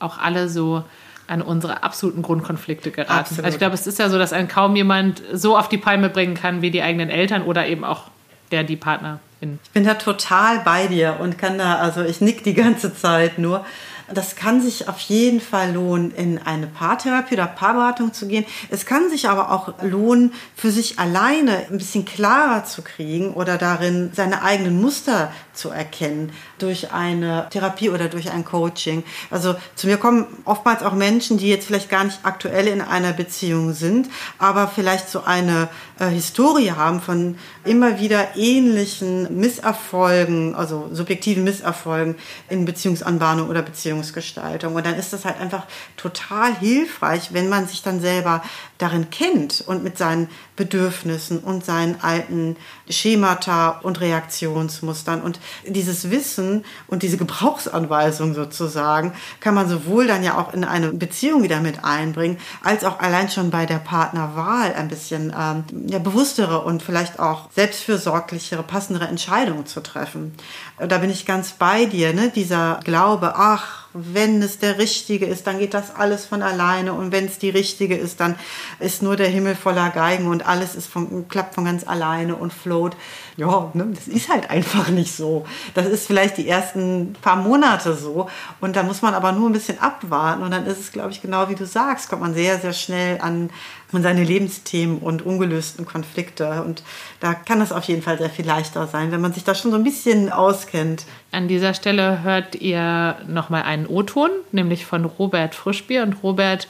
auch 0.00 0.18
alle 0.18 0.48
so 0.48 0.84
an 1.28 1.42
unsere 1.42 1.82
absoluten 1.82 2.22
Grundkonflikte 2.22 2.90
geraten. 2.90 3.12
Absolut. 3.12 3.44
Also 3.44 3.54
ich 3.54 3.58
glaube, 3.58 3.74
es 3.74 3.86
ist 3.86 3.98
ja 3.98 4.08
so, 4.08 4.18
dass 4.18 4.32
einen 4.32 4.48
kaum 4.48 4.74
jemand 4.76 5.22
so 5.32 5.56
auf 5.56 5.68
die 5.68 5.78
Palme 5.78 6.08
bringen 6.08 6.34
kann 6.34 6.62
wie 6.62 6.70
die 6.70 6.82
eigenen 6.82 7.10
Eltern 7.10 7.42
oder 7.42 7.66
eben 7.66 7.84
auch 7.84 8.04
der 8.50 8.64
die 8.64 8.76
Partnerin. 8.76 9.18
Ich 9.62 9.70
bin 9.70 9.84
da 9.84 9.94
total 9.94 10.60
bei 10.60 10.86
dir 10.86 11.18
und 11.20 11.38
kann 11.38 11.58
da, 11.58 11.76
also 11.76 12.02
ich 12.02 12.20
nick 12.20 12.44
die 12.44 12.54
ganze 12.54 12.94
Zeit 12.94 13.38
nur. 13.38 13.64
Das 14.12 14.36
kann 14.36 14.62
sich 14.62 14.88
auf 14.88 14.98
jeden 15.00 15.40
Fall 15.40 15.74
lohnen, 15.74 16.12
in 16.12 16.38
eine 16.38 16.66
Paartherapie 16.66 17.34
oder 17.34 17.46
Paarberatung 17.46 18.12
zu 18.12 18.26
gehen. 18.26 18.46
Es 18.70 18.86
kann 18.86 19.10
sich 19.10 19.28
aber 19.28 19.50
auch 19.50 19.82
lohnen, 19.82 20.32
für 20.56 20.70
sich 20.70 20.98
alleine 20.98 21.66
ein 21.70 21.78
bisschen 21.78 22.04
klarer 22.04 22.64
zu 22.64 22.82
kriegen 22.82 23.34
oder 23.34 23.58
darin 23.58 24.10
seine 24.14 24.42
eigenen 24.42 24.80
Muster 24.80 25.30
zu 25.58 25.70
erkennen 25.70 26.32
durch 26.58 26.92
eine 26.92 27.48
Therapie 27.50 27.90
oder 27.90 28.08
durch 28.08 28.30
ein 28.30 28.44
Coaching. 28.44 29.02
Also 29.30 29.56
zu 29.74 29.86
mir 29.86 29.96
kommen 29.96 30.26
oftmals 30.44 30.82
auch 30.82 30.94
Menschen, 30.94 31.38
die 31.38 31.48
jetzt 31.48 31.66
vielleicht 31.66 31.90
gar 31.90 32.04
nicht 32.04 32.20
aktuell 32.22 32.68
in 32.68 32.80
einer 32.80 33.12
Beziehung 33.12 33.72
sind, 33.72 34.08
aber 34.38 34.68
vielleicht 34.68 35.10
so 35.10 35.24
eine 35.24 35.68
äh, 35.98 36.06
Historie 36.06 36.72
haben 36.72 37.00
von 37.00 37.36
immer 37.64 37.98
wieder 38.00 38.36
ähnlichen 38.36 39.38
Misserfolgen, 39.38 40.54
also 40.54 40.88
subjektiven 40.92 41.44
Misserfolgen 41.44 42.14
in 42.48 42.64
Beziehungsanbahnung 42.64 43.48
oder 43.48 43.62
Beziehungsgestaltung. 43.62 44.74
Und 44.74 44.86
dann 44.86 44.94
ist 44.94 45.12
das 45.12 45.24
halt 45.24 45.40
einfach 45.40 45.64
total 45.96 46.56
hilfreich, 46.56 47.32
wenn 47.32 47.48
man 47.48 47.66
sich 47.66 47.82
dann 47.82 48.00
selber 48.00 48.42
darin 48.78 49.10
kennt 49.10 49.62
und 49.66 49.82
mit 49.82 49.98
seinen 49.98 50.28
Bedürfnissen 50.56 51.38
und 51.38 51.64
seinen 51.64 52.00
alten 52.00 52.56
Schemata 52.88 53.80
und 53.82 54.00
Reaktionsmustern. 54.00 55.20
Und 55.20 55.40
dieses 55.66 56.10
Wissen 56.10 56.64
und 56.86 57.02
diese 57.02 57.16
Gebrauchsanweisung 57.16 58.34
sozusagen 58.34 59.12
kann 59.40 59.54
man 59.54 59.68
sowohl 59.68 60.06
dann 60.06 60.22
ja 60.22 60.38
auch 60.38 60.54
in 60.54 60.64
eine 60.64 60.92
Beziehung 60.92 61.42
wieder 61.42 61.60
mit 61.60 61.84
einbringen, 61.84 62.38
als 62.62 62.84
auch 62.84 63.00
allein 63.00 63.28
schon 63.28 63.50
bei 63.50 63.66
der 63.66 63.78
Partnerwahl 63.78 64.74
ein 64.74 64.88
bisschen 64.88 65.34
ähm, 65.36 65.64
ja, 65.86 65.98
bewusstere 65.98 66.60
und 66.62 66.82
vielleicht 66.82 67.18
auch 67.18 67.50
selbstfürsorglichere, 67.54 68.62
passendere 68.62 69.08
Entscheidungen 69.08 69.66
zu 69.66 69.80
treffen. 69.80 70.34
Da 70.78 70.98
bin 70.98 71.10
ich 71.10 71.26
ganz 71.26 71.52
bei 71.52 71.84
dir, 71.84 72.12
ne? 72.12 72.30
dieser 72.34 72.80
Glaube, 72.84 73.34
ach, 73.36 73.87
wenn 74.00 74.42
es 74.42 74.58
der 74.58 74.78
Richtige 74.78 75.26
ist, 75.26 75.46
dann 75.46 75.58
geht 75.58 75.74
das 75.74 75.94
alles 75.94 76.26
von 76.26 76.42
alleine. 76.42 76.92
Und 76.92 77.12
wenn 77.12 77.26
es 77.26 77.38
die 77.38 77.50
Richtige 77.50 77.96
ist, 77.96 78.20
dann 78.20 78.36
ist 78.80 79.02
nur 79.02 79.16
der 79.16 79.28
Himmel 79.28 79.54
voller 79.54 79.90
Geigen 79.90 80.26
und 80.26 80.46
alles 80.46 80.74
ist 80.74 80.86
von, 80.86 81.28
klappt 81.28 81.54
von 81.54 81.64
ganz 81.64 81.86
alleine 81.86 82.36
und 82.36 82.52
float. 82.52 82.96
Ja, 83.38 83.70
ne, 83.72 83.86
das 83.94 84.08
ist 84.08 84.28
halt 84.28 84.50
einfach 84.50 84.88
nicht 84.88 85.14
so. 85.14 85.46
Das 85.74 85.86
ist 85.86 86.08
vielleicht 86.08 86.38
die 86.38 86.48
ersten 86.48 87.14
paar 87.22 87.36
Monate 87.36 87.94
so. 87.94 88.28
Und 88.60 88.74
da 88.74 88.82
muss 88.82 89.00
man 89.00 89.14
aber 89.14 89.30
nur 89.30 89.48
ein 89.48 89.52
bisschen 89.52 89.78
abwarten. 89.78 90.42
Und 90.42 90.50
dann 90.50 90.66
ist 90.66 90.80
es, 90.80 90.90
glaube 90.90 91.12
ich, 91.12 91.22
genau 91.22 91.48
wie 91.48 91.54
du 91.54 91.64
sagst, 91.64 92.08
kommt 92.08 92.22
man 92.22 92.34
sehr, 92.34 92.58
sehr 92.58 92.72
schnell 92.72 93.20
an 93.20 93.50
und 93.92 94.02
seine 94.02 94.24
Lebensthemen 94.24 94.98
und 94.98 95.24
ungelösten 95.24 95.86
Konflikte. 95.86 96.64
Und 96.64 96.82
da 97.20 97.32
kann 97.32 97.60
es 97.60 97.70
auf 97.70 97.84
jeden 97.84 98.02
Fall 98.02 98.18
sehr 98.18 98.28
viel 98.28 98.44
leichter 98.44 98.88
sein, 98.88 99.12
wenn 99.12 99.20
man 99.20 99.32
sich 99.32 99.44
da 99.44 99.54
schon 99.54 99.70
so 99.70 99.76
ein 99.76 99.84
bisschen 99.84 100.32
auskennt. 100.32 101.04
An 101.30 101.46
dieser 101.46 101.74
Stelle 101.74 102.24
hört 102.24 102.56
ihr 102.56 103.18
nochmal 103.28 103.62
einen 103.62 103.86
O-Ton, 103.86 104.30
nämlich 104.50 104.84
von 104.84 105.04
Robert 105.04 105.54
Frischbier. 105.54 106.02
Und 106.02 106.24
Robert 106.24 106.66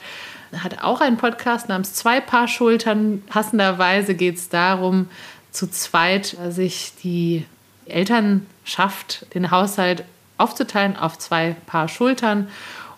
hat 0.55 0.83
auch 0.83 1.01
einen 1.01 1.17
Podcast 1.17 1.67
namens 1.67 1.95
Zwei 1.95 2.21
Paar 2.21 2.47
Schultern. 2.47 3.23
Passenderweise 3.27 4.13
geht 4.13 4.37
es 4.37 4.49
darum, 4.49 5.07
zu 5.51 5.69
zweit 5.69 6.37
sich 6.49 6.93
die 7.03 7.45
Elternschaft, 7.85 9.25
den 9.33 9.51
Haushalt 9.51 10.03
aufzuteilen 10.37 10.95
auf 10.95 11.17
zwei 11.17 11.55
Paar 11.65 11.87
Schultern. 11.87 12.47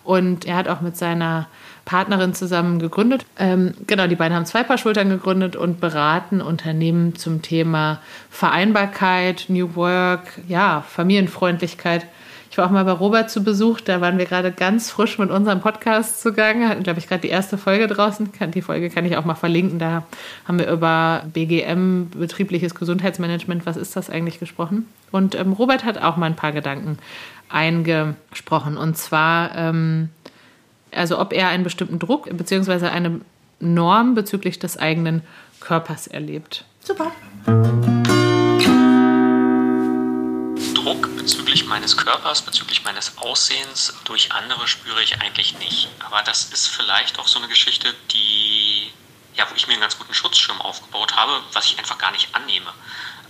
Und 0.04 0.44
er 0.46 0.56
hat 0.56 0.68
auch 0.68 0.80
mit 0.80 0.96
seiner 0.96 1.48
Partnerin 1.84 2.34
zusammen 2.34 2.78
gegründet. 2.78 3.24
Ähm, 3.38 3.74
genau, 3.86 4.06
die 4.06 4.16
beiden 4.16 4.36
haben 4.36 4.46
zwei 4.46 4.62
Paar 4.62 4.78
Schultern 4.78 5.08
gegründet 5.08 5.56
und 5.56 5.80
beraten 5.80 6.40
Unternehmen 6.40 7.16
zum 7.16 7.42
Thema 7.42 8.00
Vereinbarkeit, 8.30 9.46
New 9.48 9.74
Work, 9.74 10.40
ja, 10.48 10.84
Familienfreundlichkeit. 10.88 12.06
Ich 12.52 12.58
war 12.58 12.66
auch 12.66 12.70
mal 12.70 12.84
bei 12.84 12.92
Robert 12.92 13.30
zu 13.30 13.42
Besuch, 13.42 13.80
da 13.80 14.02
waren 14.02 14.18
wir 14.18 14.26
gerade 14.26 14.52
ganz 14.52 14.90
frisch 14.90 15.18
mit 15.18 15.30
unserem 15.30 15.62
Podcast 15.62 16.20
zugange, 16.20 16.68
hatten, 16.68 16.82
glaube 16.82 16.98
ich, 16.98 17.08
gerade 17.08 17.22
die 17.22 17.30
erste 17.30 17.56
Folge 17.56 17.86
draußen. 17.86 18.30
Die 18.54 18.60
Folge 18.60 18.90
kann 18.90 19.06
ich 19.06 19.16
auch 19.16 19.24
mal 19.24 19.36
verlinken. 19.36 19.78
Da 19.78 20.02
haben 20.46 20.58
wir 20.58 20.70
über 20.70 21.22
BGM, 21.32 22.10
betriebliches 22.10 22.74
Gesundheitsmanagement, 22.74 23.64
was 23.64 23.78
ist 23.78 23.96
das 23.96 24.10
eigentlich 24.10 24.38
gesprochen. 24.38 24.86
Und 25.10 25.34
ähm, 25.34 25.54
Robert 25.54 25.86
hat 25.86 25.96
auch 25.96 26.18
mal 26.18 26.26
ein 26.26 26.36
paar 26.36 26.52
Gedanken 26.52 26.98
eingesprochen. 27.48 28.76
Und 28.76 28.98
zwar, 28.98 29.56
ähm, 29.56 30.10
also 30.94 31.18
ob 31.18 31.32
er 31.32 31.48
einen 31.48 31.64
bestimmten 31.64 31.98
Druck 31.98 32.28
bzw. 32.36 32.88
eine 32.88 33.22
Norm 33.60 34.14
bezüglich 34.14 34.58
des 34.58 34.76
eigenen 34.76 35.22
Körpers 35.60 36.06
erlebt. 36.06 36.66
Super. 36.80 37.12
Meines 41.72 41.96
Körpers, 41.96 42.42
bezüglich 42.42 42.84
meines 42.84 43.16
Aussehens 43.16 43.94
durch 44.04 44.32
andere 44.32 44.68
spüre 44.68 45.02
ich 45.02 45.22
eigentlich 45.22 45.54
nicht. 45.54 45.88
Aber 46.00 46.20
das 46.22 46.52
ist 46.52 46.68
vielleicht 46.68 47.18
auch 47.18 47.26
so 47.26 47.38
eine 47.38 47.48
Geschichte, 47.48 47.94
die, 48.10 48.92
ja, 49.34 49.50
wo 49.50 49.54
ich 49.54 49.66
mir 49.66 49.72
einen 49.72 49.80
ganz 49.80 49.96
guten 49.96 50.12
Schutzschirm 50.12 50.60
aufgebaut 50.60 51.16
habe, 51.16 51.42
was 51.54 51.64
ich 51.64 51.78
einfach 51.78 51.96
gar 51.96 52.10
nicht 52.10 52.34
annehme. 52.34 52.70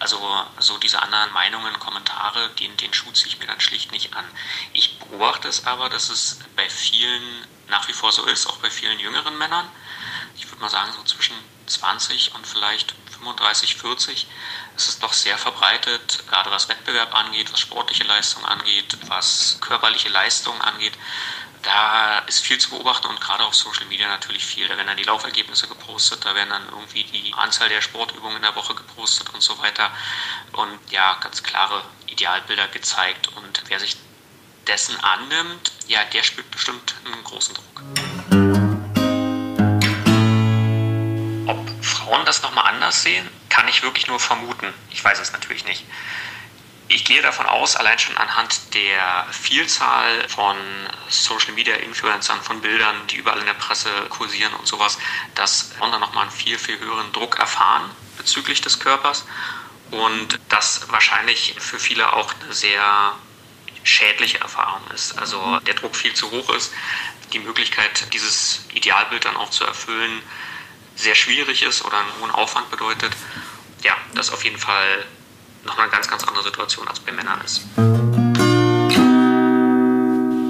Also 0.00 0.18
so 0.58 0.76
diese 0.78 1.00
anderen 1.00 1.32
Meinungen, 1.32 1.78
Kommentare, 1.78 2.48
den, 2.58 2.76
den 2.78 2.92
Schuh 2.92 3.12
ich 3.14 3.38
mir 3.38 3.46
dann 3.46 3.60
schlicht 3.60 3.92
nicht 3.92 4.12
an. 4.16 4.24
Ich 4.72 4.98
beobachte 4.98 5.46
es 5.46 5.64
aber, 5.64 5.88
dass 5.88 6.08
es 6.08 6.40
bei 6.56 6.68
vielen 6.68 7.46
nach 7.68 7.86
wie 7.86 7.92
vor 7.92 8.10
so 8.10 8.24
ist, 8.24 8.48
auch 8.48 8.56
bei 8.56 8.70
vielen 8.70 8.98
jüngeren 8.98 9.38
Männern. 9.38 9.68
Ich 10.36 10.48
würde 10.48 10.60
mal 10.60 10.68
sagen, 10.68 10.92
so 10.92 11.04
zwischen 11.04 11.36
20 11.66 12.34
und 12.34 12.44
vielleicht 12.44 12.92
35, 13.22 13.76
40 13.76 14.26
ist 14.76 15.02
doch 15.02 15.12
sehr 15.12 15.38
verbreitet, 15.38 16.24
gerade 16.28 16.50
was 16.50 16.68
Wettbewerb 16.68 17.14
angeht, 17.14 17.52
was 17.52 17.60
sportliche 17.60 18.04
Leistung 18.04 18.44
angeht, 18.44 18.96
was 19.06 19.58
körperliche 19.60 20.08
Leistung 20.08 20.60
angeht. 20.60 20.94
Da 21.62 22.18
ist 22.26 22.40
viel 22.40 22.58
zu 22.58 22.70
beobachten 22.70 23.06
und 23.06 23.20
gerade 23.20 23.44
auf 23.44 23.54
Social 23.54 23.86
Media 23.86 24.08
natürlich 24.08 24.44
viel. 24.44 24.66
Da 24.66 24.76
werden 24.76 24.88
dann 24.88 24.96
die 24.96 25.04
Laufergebnisse 25.04 25.68
gepostet, 25.68 26.24
da 26.24 26.34
werden 26.34 26.50
dann 26.50 26.68
irgendwie 26.70 27.04
die 27.04 27.32
Anzahl 27.34 27.68
der 27.68 27.80
Sportübungen 27.80 28.36
in 28.36 28.42
der 28.42 28.56
Woche 28.56 28.74
gepostet 28.74 29.30
und 29.32 29.42
so 29.42 29.56
weiter. 29.60 29.92
Und 30.52 30.80
ja, 30.90 31.14
ganz 31.20 31.42
klare 31.44 31.84
Idealbilder 32.08 32.66
gezeigt. 32.66 33.28
Und 33.36 33.62
wer 33.68 33.78
sich 33.78 33.96
dessen 34.66 34.98
annimmt, 35.04 35.70
ja, 35.86 36.04
der 36.04 36.24
spürt 36.24 36.50
bestimmt 36.50 36.94
einen 37.04 37.22
großen 37.22 37.54
Druck. 37.54 38.41
Frauen 42.02 42.24
das 42.24 42.42
nochmal 42.42 42.66
anders 42.66 43.02
sehen, 43.02 43.28
kann 43.48 43.68
ich 43.68 43.82
wirklich 43.82 44.06
nur 44.08 44.18
vermuten. 44.18 44.72
Ich 44.90 45.04
weiß 45.04 45.20
es 45.20 45.32
natürlich 45.32 45.64
nicht. 45.64 45.84
Ich 46.88 47.04
gehe 47.04 47.22
davon 47.22 47.46
aus, 47.46 47.76
allein 47.76 47.98
schon 47.98 48.16
anhand 48.16 48.74
der 48.74 49.26
Vielzahl 49.30 50.28
von 50.28 50.56
Social 51.08 51.52
Media 51.52 51.76
Influencern, 51.76 52.42
von 52.42 52.60
Bildern, 52.60 53.06
die 53.06 53.16
überall 53.16 53.38
in 53.38 53.46
der 53.46 53.54
Presse 53.54 53.88
kursieren 54.10 54.52
und 54.54 54.66
sowas, 54.66 54.98
dass 55.34 55.72
Frauen 55.78 55.92
dann 55.92 56.00
nochmal 56.00 56.24
einen 56.24 56.32
viel, 56.32 56.58
viel 56.58 56.78
höheren 56.78 57.10
Druck 57.12 57.38
erfahren 57.38 57.90
bezüglich 58.18 58.60
des 58.60 58.78
Körpers 58.78 59.24
und 59.90 60.38
das 60.48 60.90
wahrscheinlich 60.90 61.54
für 61.58 61.78
viele 61.78 62.12
auch 62.12 62.34
eine 62.42 62.52
sehr 62.52 63.12
schädliche 63.84 64.40
Erfahrung 64.40 64.82
ist. 64.94 65.18
Also 65.18 65.60
der 65.60 65.74
Druck 65.74 65.96
viel 65.96 66.14
zu 66.14 66.30
hoch 66.30 66.50
ist, 66.50 66.72
die 67.32 67.38
Möglichkeit, 67.38 68.12
dieses 68.12 68.66
Idealbild 68.74 69.24
dann 69.24 69.36
auch 69.36 69.50
zu 69.50 69.64
erfüllen, 69.64 70.22
sehr 70.96 71.14
schwierig 71.14 71.62
ist 71.62 71.84
oder 71.84 71.98
einen 71.98 72.12
hohen 72.20 72.30
Aufwand 72.30 72.70
bedeutet, 72.70 73.12
ja, 73.82 73.96
das 74.14 74.28
ist 74.28 74.34
auf 74.34 74.44
jeden 74.44 74.58
Fall 74.58 75.04
noch 75.64 75.78
eine 75.78 75.90
ganz, 75.90 76.08
ganz 76.08 76.24
andere 76.24 76.44
Situation 76.44 76.86
als 76.88 77.00
bei 77.00 77.12
Männern 77.12 77.40
ist. 77.42 77.62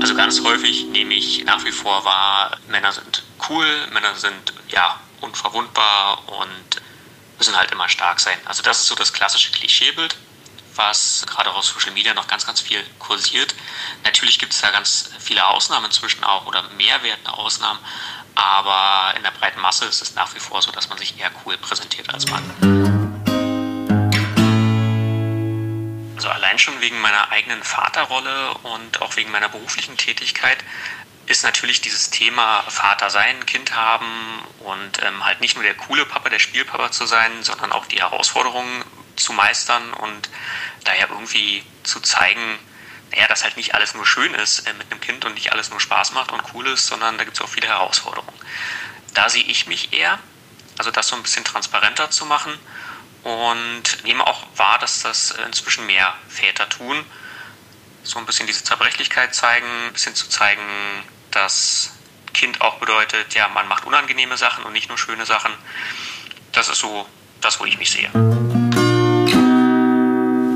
Also 0.01 0.15
ganz 0.17 0.43
häufig 0.43 0.87
nehme 0.87 1.15
ich 1.15 1.45
nach 1.45 1.65
wie 1.65 1.73
vor 1.73 2.05
wahr, 2.05 2.59
Männer 2.69 2.93
sind 2.93 3.23
cool, 3.49 3.87
Männer 3.93 4.15
sind 4.17 4.53
ja 4.69 5.01
unverwundbar 5.21 6.29
und 6.29 6.83
müssen 7.39 7.57
halt 7.57 7.71
immer 7.71 7.89
stark 7.89 8.21
sein. 8.21 8.39
Also 8.45 8.63
das 8.63 8.81
ist 8.81 8.87
so 8.87 8.95
das 8.95 9.13
klassische 9.13 9.53
Klischeebild, 9.53 10.17
was 10.75 11.25
gerade 11.27 11.51
auf 11.51 11.65
Social 11.65 11.93
Media 11.93 12.15
noch 12.15 12.27
ganz, 12.27 12.47
ganz 12.47 12.61
viel 12.61 12.83
kursiert. 12.99 13.55
Natürlich 14.05 14.39
gibt 14.39 14.53
es 14.53 14.61
da 14.61 14.71
ganz 14.71 15.11
viele 15.19 15.47
Ausnahmen 15.47 15.87
inzwischen 15.87 16.25
auch 16.25 16.47
oder 16.47 16.63
mehrwertende 16.77 17.33
Ausnahmen, 17.33 17.79
aber 18.35 19.15
in 19.17 19.23
der 19.23 19.31
breiten 19.31 19.61
Masse 19.61 19.85
ist 19.85 20.03
es 20.03 20.15
nach 20.15 20.35
wie 20.35 20.41
vor 20.41 20.63
so, 20.63 20.71
dass 20.71 20.89
man 20.89 20.99
sich 20.99 21.19
eher 21.19 21.31
cool 21.45 21.57
präsentiert 21.59 22.13
als 22.13 22.27
Mann. 22.29 22.43
Also 26.17 26.29
allein 26.29 26.59
schon 26.59 26.81
wegen 26.81 27.01
meiner 27.01 27.31
eigenen 27.31 27.63
Vaterrolle 27.63 28.55
und 28.63 29.03
auch 29.03 29.17
wegen 29.17 29.31
meiner 29.31 29.49
beruflichen 29.49 29.97
Tätigkeit 29.97 30.59
ist 31.27 31.45
natürlich 31.45 31.81
dieses 31.81 32.11
Thema 32.11 32.63
Vater 32.69 33.11
sein, 33.11 33.47
Kind 33.47 33.77
haben 33.77 34.07
und 34.61 35.03
ähm, 35.03 35.25
halt 35.25 35.41
nicht 35.41 35.55
nur 35.55 35.63
der 35.65 35.75
coole 35.75 36.05
Papa, 36.05 36.29
der 36.29 36.39
Spielpapa 36.39 36.91
zu 36.91 37.07
sein, 37.07 37.43
sondern 37.43 37.73
auch 37.73 37.87
die 37.87 38.01
Herausforderungen 38.01 38.85
zu 39.17 39.33
meistern 39.33 39.93
und 39.95 40.29
daher 40.85 41.09
irgendwie 41.11 41.65
zu 41.85 42.01
zeigen, 42.01 42.59
naja, 43.13 43.29
dass 43.29 43.45
halt 43.45 43.57
nicht 43.57 43.75
alles 43.75 43.95
nur 43.95 44.07
schön 44.07 44.35
ist 44.35 44.67
äh, 44.67 44.73
mit 44.75 44.91
einem 44.91 45.01
Kind 45.01 45.25
und 45.25 45.35
nicht 45.35 45.53
alles 45.53 45.71
nur 45.71 45.81
Spaß 45.81 46.13
macht 46.13 46.33
und 46.33 46.43
cool 46.55 46.67
ist, 46.67 46.87
sondern 46.87 47.19
da 47.19 47.25
gibt 47.25 47.37
es 47.37 47.43
auch 47.43 47.49
viele 47.49 47.69
Herausforderungen. 47.69 48.39
Da 49.15 49.29
sehe 49.29 49.45
ich 49.45 49.67
mich 49.67 49.93
eher, 49.93 50.19
also 50.79 50.91
das 50.91 51.09
so 51.09 51.17
ein 51.17 51.23
bisschen 51.23 51.45
transparenter 51.45 52.11
zu 52.11 52.25
machen 52.25 52.59
und 53.23 54.05
nehme 54.05 54.27
auch 54.27 54.47
wahr, 54.57 54.79
dass 54.79 55.03
das 55.03 55.33
inzwischen 55.47 55.87
mehr 55.87 56.15
Väter 56.29 56.69
tun. 56.69 57.05
So 58.03 58.19
ein 58.19 58.27
bisschen 58.27 58.47
diese 58.47 58.65
Zerbrechlichkeit 58.65 59.35
zeigen, 59.35 59.67
ein 59.87 59.93
bisschen 59.93 60.15
zu 60.15 60.29
zeigen, 60.29 60.63
dass 61.31 61.93
Kind 62.33 62.63
auch 62.63 62.79
bedeutet, 62.79 63.35
ja, 63.35 63.49
man 63.49 63.69
macht 63.69 63.85
unangenehme 63.85 64.37
Sachen 64.39 64.65
und 64.65 64.73
nicht 64.73 64.89
nur 64.89 64.99
schöne 64.99 65.27
Sachen. 65.27 65.53
Das 66.53 66.69
ist 66.69 66.79
so 66.79 67.07
das, 67.43 67.61
wo 67.61 67.67
ich 67.67 67.79
mich 67.79 67.91
sehe. 67.91 68.09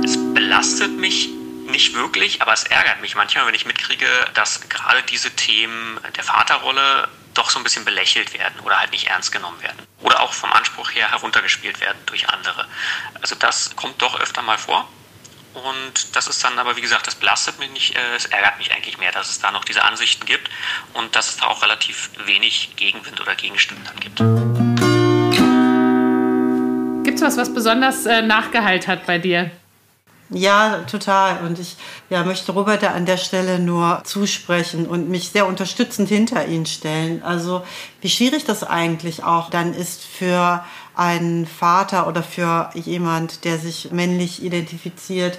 Es 0.03 0.17
belastet 0.35 0.93
mich 0.93 1.29
nicht 1.77 1.93
wirklich, 1.93 2.41
aber 2.41 2.55
es 2.55 2.65
ärgert 2.65 3.03
mich 3.03 3.17
manchmal, 3.17 3.47
wenn 3.47 3.55
ich 3.55 3.67
mitkriege, 3.67 4.07
dass 4.33 4.67
gerade 4.71 5.03
diese 5.03 5.31
Themen 5.37 6.01
der 6.17 6.25
Vaterrolle 6.25 7.07
doch 7.35 7.51
so 7.51 7.59
ein 7.61 7.65
bisschen 7.65 7.85
belächelt 7.85 8.33
werden 8.33 8.59
oder 8.61 8.81
halt 8.81 8.93
nicht 8.93 9.09
ernst 9.09 9.31
genommen 9.31 9.61
werden. 9.61 9.77
Oder 10.01 10.21
auch 10.21 10.33
vom 10.33 10.51
Anspruch 10.55 10.91
her 10.93 11.11
heruntergespielt 11.11 11.79
werden 11.83 11.99
durch 12.07 12.31
andere. 12.31 12.67
Also 13.21 13.35
das 13.35 13.77
kommt 13.77 14.01
doch 14.01 14.19
öfter 14.19 14.41
mal 14.41 14.57
vor. 14.57 14.89
Und 15.53 16.17
das 16.17 16.29
ist 16.29 16.43
dann 16.43 16.59
aber, 16.59 16.77
wie 16.77 16.81
gesagt, 16.81 17.07
das 17.07 17.15
belastet 17.15 17.59
mich 17.59 17.71
nicht, 17.71 17.95
äh, 17.95 18.17
es 18.17 18.25
ärgert 18.25 18.57
mich 18.57 18.73
eigentlich 18.73 18.97
mehr, 18.97 19.13
dass 19.13 19.29
es 19.29 19.39
da 19.39 19.51
noch 19.51 19.67
diese 19.67 19.83
Ansichten 19.83 20.25
gibt 20.25 20.49
und 20.95 21.15
dass 21.15 21.29
es 21.29 21.37
da 21.37 21.49
auch 21.49 21.63
relativ 21.63 22.09
wenig 22.25 22.71
Gegenwind 22.77 23.21
oder 23.21 23.35
Gegenstimmen 23.35 23.85
dann 23.85 24.01
gibt. 24.01 24.17
Gibt 27.05 27.19
es 27.19 27.23
was, 27.23 27.37
was 27.37 27.53
besonders 27.53 28.07
äh, 28.07 28.23
nachgeheilt 28.23 28.89
hat 28.89 29.05
bei 29.05 29.19
dir? 29.19 29.51
Ja, 30.31 30.79
total. 30.91 31.45
Und 31.47 31.61
ich 31.61 31.77
ja, 32.11 32.25
möchte 32.25 32.51
Robert 32.53 32.83
da 32.83 32.91
an 32.91 33.07
der 33.07 33.17
Stelle 33.17 33.61
nur 33.61 34.01
zusprechen 34.05 34.87
und 34.87 35.09
mich 35.09 35.29
sehr 35.29 35.47
unterstützend 35.47 36.09
hinter 36.09 36.47
ihn 36.47 36.67
stellen. 36.67 37.23
Also 37.23 37.63
wie 38.01 38.09
schwierig 38.09 38.45
das 38.45 38.65
eigentlich 38.65 39.23
auch 39.23 39.51
dann 39.51 39.73
ist 39.73 40.03
für 40.03 40.65
einen 40.97 41.47
Vater 41.47 42.09
oder 42.09 42.23
für 42.23 42.71
jemand, 42.75 43.45
der 43.45 43.59
sich 43.59 43.93
männlich 43.93 44.43
identifiziert, 44.43 45.39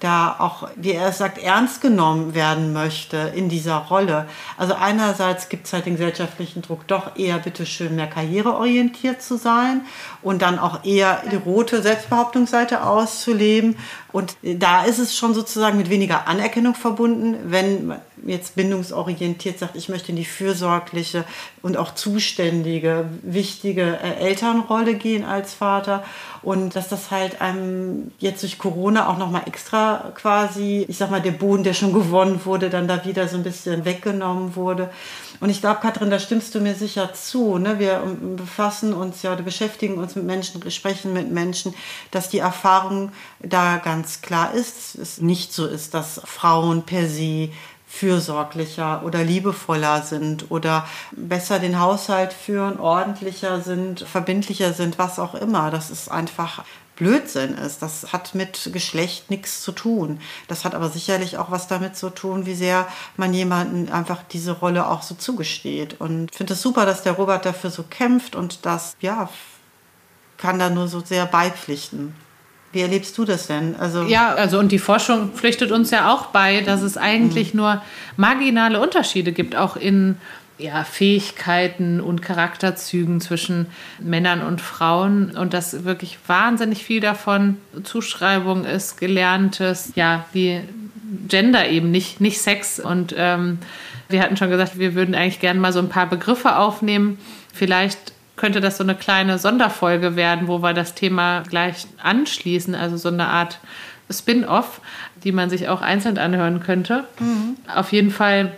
da 0.00 0.36
auch, 0.38 0.68
wie 0.76 0.92
er 0.92 1.08
es 1.08 1.18
sagt, 1.18 1.38
ernst 1.38 1.80
genommen 1.80 2.34
werden 2.34 2.74
möchte 2.74 3.16
in 3.34 3.48
dieser 3.48 3.76
Rolle. 3.76 4.28
Also 4.58 4.74
einerseits 4.74 5.48
gibt 5.48 5.66
es 5.66 5.72
halt 5.72 5.86
den 5.86 5.94
gesellschaftlichen 5.94 6.60
Druck, 6.60 6.86
doch 6.86 7.16
eher 7.16 7.38
bitteschön 7.38 7.96
mehr 7.96 8.06
karriereorientiert 8.06 9.22
zu 9.22 9.38
sein 9.38 9.86
und 10.26 10.42
dann 10.42 10.58
auch 10.58 10.84
eher 10.84 11.22
die 11.30 11.36
rote 11.36 11.82
Selbstbehauptungsseite 11.82 12.82
auszuleben. 12.82 13.76
Und 14.10 14.36
da 14.42 14.84
ist 14.84 14.98
es 14.98 15.16
schon 15.16 15.34
sozusagen 15.34 15.78
mit 15.78 15.88
weniger 15.88 16.26
Anerkennung 16.26 16.74
verbunden, 16.74 17.36
wenn 17.44 17.94
jetzt 18.26 18.56
bindungsorientiert 18.56 19.60
sagt, 19.60 19.76
ich 19.76 19.88
möchte 19.88 20.10
in 20.10 20.16
die 20.16 20.24
fürsorgliche 20.24 21.24
und 21.62 21.76
auch 21.76 21.94
zuständige, 21.94 23.04
wichtige 23.22 24.00
Elternrolle 24.00 24.94
gehen 24.94 25.24
als 25.24 25.54
Vater 25.54 26.02
und 26.42 26.74
dass 26.74 26.88
das 26.88 27.12
halt 27.12 27.40
einem 27.40 28.10
jetzt 28.18 28.42
durch 28.42 28.58
Corona 28.58 29.08
auch 29.08 29.18
nochmal 29.18 29.42
extra 29.46 30.12
quasi, 30.14 30.86
ich 30.88 30.96
sag 30.96 31.12
mal, 31.12 31.22
der 31.22 31.32
Boden, 31.32 31.62
der 31.62 31.74
schon 31.74 31.92
gewonnen 31.92 32.40
wurde, 32.44 32.68
dann 32.68 32.88
da 32.88 33.04
wieder 33.04 33.28
so 33.28 33.36
ein 33.36 33.44
bisschen 33.44 33.84
weggenommen 33.84 34.56
wurde. 34.56 34.90
Und 35.40 35.50
ich 35.50 35.60
glaube, 35.60 35.80
Katrin, 35.80 36.10
da 36.10 36.18
stimmst 36.18 36.54
du 36.54 36.60
mir 36.60 36.74
sicher 36.74 37.12
zu. 37.14 37.58
Ne? 37.58 37.78
Wir 37.78 38.00
befassen 38.36 38.92
uns 38.92 39.22
ja 39.22 39.32
oder 39.32 39.42
beschäftigen 39.42 39.98
uns 39.98 40.14
mit 40.14 40.24
Menschen, 40.24 40.70
sprechen 40.70 41.12
mit 41.12 41.30
Menschen, 41.30 41.74
dass 42.10 42.28
die 42.28 42.38
Erfahrung 42.38 43.12
da 43.40 43.78
ganz 43.78 44.22
klar 44.22 44.52
ist, 44.54 44.94
es 44.94 45.20
nicht 45.20 45.52
so 45.52 45.66
ist, 45.66 45.94
dass 45.94 46.20
Frauen 46.24 46.82
per 46.82 47.08
se 47.08 47.50
fürsorglicher 47.86 49.02
oder 49.04 49.22
liebevoller 49.22 50.02
sind 50.02 50.50
oder 50.50 50.86
besser 51.12 51.58
den 51.58 51.80
Haushalt 51.80 52.32
führen, 52.32 52.78
ordentlicher 52.78 53.60
sind, 53.60 54.00
verbindlicher 54.00 54.72
sind, 54.72 54.98
was 54.98 55.18
auch 55.18 55.34
immer. 55.34 55.70
Das 55.70 55.90
ist 55.90 56.10
einfach 56.10 56.64
Blödsinn 56.96 57.54
ist. 57.54 57.82
Das 57.82 58.12
hat 58.12 58.34
mit 58.34 58.70
Geschlecht 58.72 59.30
nichts 59.30 59.62
zu 59.62 59.72
tun. 59.72 60.20
Das 60.48 60.64
hat 60.64 60.74
aber 60.74 60.88
sicherlich 60.88 61.38
auch 61.38 61.50
was 61.50 61.68
damit 61.68 61.96
zu 61.96 62.10
tun, 62.10 62.46
wie 62.46 62.54
sehr 62.54 62.88
man 63.16 63.32
jemanden 63.32 63.90
einfach 63.90 64.22
diese 64.30 64.52
Rolle 64.52 64.88
auch 64.88 65.02
so 65.02 65.14
zugesteht. 65.14 66.00
Und 66.00 66.30
ich 66.30 66.36
finde 66.36 66.54
es 66.54 66.62
super, 66.62 66.86
dass 66.86 67.02
der 67.02 67.12
Robert 67.12 67.44
dafür 67.44 67.70
so 67.70 67.84
kämpft 67.88 68.34
und 68.34 68.64
das, 68.66 68.96
ja, 69.00 69.28
kann 70.38 70.58
da 70.58 70.70
nur 70.70 70.88
so 70.88 71.00
sehr 71.00 71.26
beipflichten. 71.26 72.14
Wie 72.72 72.80
erlebst 72.82 73.16
du 73.16 73.24
das 73.24 73.46
denn? 73.46 73.76
Also 73.76 74.02
ja, 74.02 74.34
also 74.34 74.58
und 74.58 74.70
die 74.70 74.78
Forschung 74.78 75.32
pflichtet 75.32 75.72
uns 75.72 75.90
ja 75.90 76.12
auch 76.12 76.26
bei, 76.26 76.60
dass 76.60 76.82
es 76.82 76.96
eigentlich 76.96 77.54
mhm. 77.54 77.60
nur 77.60 77.82
marginale 78.16 78.80
Unterschiede 78.80 79.32
gibt, 79.32 79.56
auch 79.56 79.76
in 79.76 80.18
ja, 80.58 80.84
Fähigkeiten 80.84 82.00
und 82.00 82.22
Charakterzügen 82.22 83.20
zwischen 83.20 83.66
Männern 83.98 84.42
und 84.42 84.60
Frauen 84.60 85.36
und 85.36 85.52
dass 85.52 85.84
wirklich 85.84 86.18
wahnsinnig 86.26 86.84
viel 86.84 87.00
davon 87.00 87.58
Zuschreibung 87.82 88.64
ist, 88.64 88.98
gelerntes, 88.98 89.92
ja, 89.96 90.24
wie 90.32 90.62
Gender 91.28 91.68
eben, 91.68 91.90
nicht, 91.90 92.20
nicht 92.20 92.40
Sex. 92.40 92.80
Und 92.80 93.14
ähm, 93.16 93.58
wir 94.08 94.22
hatten 94.22 94.36
schon 94.36 94.50
gesagt, 94.50 94.78
wir 94.78 94.94
würden 94.94 95.14
eigentlich 95.14 95.40
gerne 95.40 95.60
mal 95.60 95.72
so 95.72 95.78
ein 95.78 95.88
paar 95.88 96.06
Begriffe 96.06 96.56
aufnehmen. 96.56 97.18
Vielleicht 97.52 98.12
könnte 98.36 98.60
das 98.60 98.78
so 98.78 98.84
eine 98.84 98.94
kleine 98.94 99.38
Sonderfolge 99.38 100.16
werden, 100.16 100.48
wo 100.48 100.62
wir 100.62 100.74
das 100.74 100.94
Thema 100.94 101.42
gleich 101.42 101.86
anschließen, 102.02 102.74
also 102.74 102.96
so 102.96 103.08
eine 103.08 103.28
Art 103.28 103.58
Spin-off, 104.10 104.80
die 105.24 105.32
man 105.32 105.50
sich 105.50 105.68
auch 105.68 105.82
einzeln 105.82 106.18
anhören 106.18 106.60
könnte. 106.60 107.04
Mhm. 107.18 107.56
Auf 107.74 107.92
jeden 107.92 108.10
Fall 108.10 108.52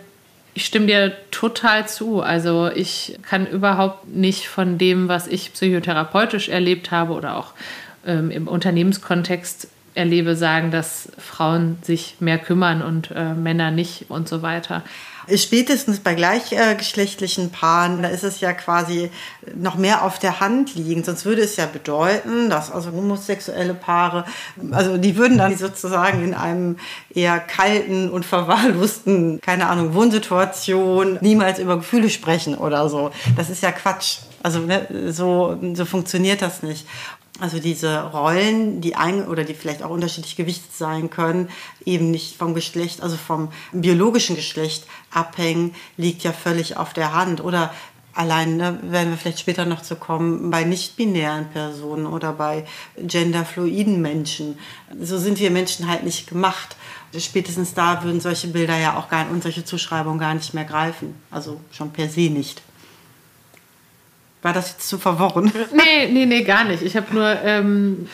ich 0.53 0.65
stimme 0.65 0.87
dir 0.87 1.13
total 1.31 1.87
zu. 1.87 2.21
Also 2.21 2.69
ich 2.73 3.17
kann 3.21 3.47
überhaupt 3.47 4.07
nicht 4.07 4.47
von 4.47 4.77
dem, 4.77 5.07
was 5.07 5.27
ich 5.27 5.53
psychotherapeutisch 5.53 6.49
erlebt 6.49 6.91
habe 6.91 7.13
oder 7.13 7.37
auch 7.37 7.53
ähm, 8.05 8.31
im 8.31 8.47
Unternehmenskontext 8.47 9.69
erlebe, 9.95 10.35
sagen, 10.35 10.71
dass 10.71 11.11
Frauen 11.17 11.77
sich 11.81 12.15
mehr 12.19 12.37
kümmern 12.37 12.81
und 12.81 13.11
äh, 13.11 13.33
Männer 13.33 13.71
nicht 13.71 14.05
und 14.09 14.27
so 14.29 14.41
weiter. 14.41 14.83
Spätestens 15.35 15.99
bei 15.99 16.15
gleichgeschlechtlichen 16.15 17.51
Paaren, 17.51 18.01
da 18.01 18.09
ist 18.09 18.23
es 18.23 18.39
ja 18.39 18.53
quasi 18.53 19.09
noch 19.55 19.75
mehr 19.75 20.03
auf 20.03 20.19
der 20.19 20.39
Hand 20.39 20.75
liegend. 20.75 21.05
Sonst 21.05 21.25
würde 21.25 21.41
es 21.41 21.55
ja 21.55 21.65
bedeuten, 21.65 22.49
dass 22.49 22.71
also 22.71 22.91
homosexuelle 22.91 23.73
Paare, 23.73 24.25
also 24.71 24.97
die 24.97 25.17
würden 25.17 25.37
dann 25.37 25.57
sozusagen 25.57 26.23
in 26.23 26.33
einem 26.33 26.77
eher 27.13 27.39
kalten 27.39 28.09
und 28.09 28.25
verwahrlosten, 28.25 29.41
keine 29.41 29.67
Ahnung, 29.67 29.93
Wohnsituation 29.93 31.17
niemals 31.21 31.59
über 31.59 31.77
Gefühle 31.77 32.09
sprechen 32.09 32.55
oder 32.55 32.89
so. 32.89 33.11
Das 33.35 33.49
ist 33.49 33.63
ja 33.63 33.71
Quatsch. 33.71 34.19
Also 34.41 34.59
ne, 34.59 34.87
so, 35.11 35.57
so 35.73 35.85
funktioniert 35.85 36.41
das 36.41 36.63
nicht. 36.63 36.87
Also 37.39 37.59
diese 37.59 38.03
Rollen, 38.03 38.81
die 38.81 38.95
ein 38.95 39.27
oder 39.27 39.43
die 39.43 39.53
vielleicht 39.53 39.81
auch 39.83 39.89
unterschiedlich 39.89 40.35
gewichtet 40.35 40.73
sein 40.73 41.09
können, 41.09 41.49
eben 41.85 42.11
nicht 42.11 42.37
vom 42.37 42.53
Geschlecht, 42.53 43.01
also 43.01 43.15
vom 43.15 43.49
biologischen 43.71 44.35
Geschlecht 44.35 44.85
abhängen, 45.11 45.73
liegt 45.95 46.23
ja 46.23 46.33
völlig 46.33 46.75
auf 46.77 46.93
der 46.93 47.13
Hand. 47.13 47.41
Oder 47.41 47.73
allein, 48.13 48.57
ne, 48.57 48.79
werden 48.83 49.11
wir 49.11 49.17
vielleicht 49.17 49.39
später 49.39 49.65
noch 49.65 49.81
zu 49.81 49.95
kommen, 49.95 50.49
bei 50.49 50.65
nicht-binären 50.65 51.49
Personen 51.51 52.05
oder 52.05 52.33
bei 52.33 52.65
genderfluiden 52.97 54.01
Menschen. 54.01 54.59
So 55.01 55.17
sind 55.17 55.39
wir 55.39 55.51
Menschen 55.51 55.87
halt 55.87 56.03
nicht 56.03 56.27
gemacht. 56.27 56.75
Spätestens 57.17 57.73
da 57.73 58.03
würden 58.03 58.19
solche 58.19 58.47
Bilder 58.47 58.77
ja 58.77 58.97
auch 58.97 59.09
gar 59.09 59.29
und 59.31 59.41
solche 59.41 59.63
Zuschreibungen 59.63 60.19
gar 60.19 60.33
nicht 60.33 60.53
mehr 60.53 60.65
greifen. 60.65 61.15
Also 61.31 61.59
schon 61.71 61.91
per 61.91 62.09
se 62.09 62.29
nicht. 62.29 62.61
War 64.41 64.53
das 64.53 64.71
jetzt 64.71 64.87
zu 64.87 64.97
verworren? 64.97 65.51
Nee, 65.73 66.07
nee, 66.11 66.25
nee, 66.25 66.43
gar 66.43 66.63
nicht. 66.63 66.81
Ich 66.83 66.95
habe 66.95 67.13
nur, 67.13 67.37
ähm, 67.43 68.07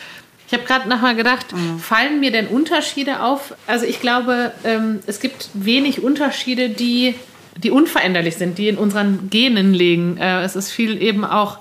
ich 0.46 0.52
habe 0.52 0.64
gerade 0.64 0.88
nochmal 0.88 1.14
gedacht, 1.14 1.52
mhm. 1.52 1.78
fallen 1.78 2.20
mir 2.20 2.30
denn 2.30 2.46
Unterschiede 2.46 3.22
auf? 3.22 3.54
Also 3.66 3.86
ich 3.86 4.00
glaube, 4.00 4.52
ähm, 4.64 5.00
es 5.06 5.20
gibt 5.20 5.50
wenig 5.54 6.02
Unterschiede, 6.02 6.68
die, 6.68 7.14
die 7.56 7.70
unveränderlich 7.70 8.36
sind, 8.36 8.58
die 8.58 8.68
in 8.68 8.76
unseren 8.76 9.30
Genen 9.30 9.72
liegen. 9.72 10.18
Äh, 10.18 10.42
es 10.42 10.56
ist 10.56 10.72
viel 10.72 11.00
eben 11.00 11.24
auch 11.24 11.58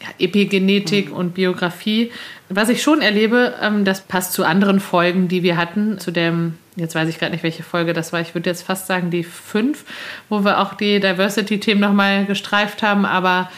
ja, 0.00 0.08
Epigenetik 0.18 1.10
mhm. 1.10 1.16
und 1.16 1.34
Biografie. 1.34 2.12
Was 2.50 2.70
ich 2.70 2.82
schon 2.82 3.02
erlebe, 3.02 3.54
ähm, 3.60 3.84
das 3.84 4.02
passt 4.02 4.32
zu 4.32 4.44
anderen 4.44 4.80
Folgen, 4.80 5.28
die 5.28 5.42
wir 5.42 5.56
hatten, 5.56 5.98
zu 5.98 6.10
dem, 6.10 6.54
jetzt 6.76 6.94
weiß 6.94 7.08
ich 7.08 7.18
gerade 7.18 7.32
nicht, 7.32 7.42
welche 7.42 7.62
Folge 7.62 7.92
das 7.92 8.12
war, 8.12 8.20
ich 8.20 8.34
würde 8.34 8.48
jetzt 8.48 8.62
fast 8.62 8.86
sagen 8.86 9.10
die 9.10 9.24
fünf, 9.24 9.84
wo 10.30 10.44
wir 10.44 10.60
auch 10.60 10.74
die 10.74 11.00
Diversity-Themen 11.00 11.80
nochmal 11.80 12.24
gestreift 12.24 12.82
haben, 12.82 13.04
aber 13.04 13.50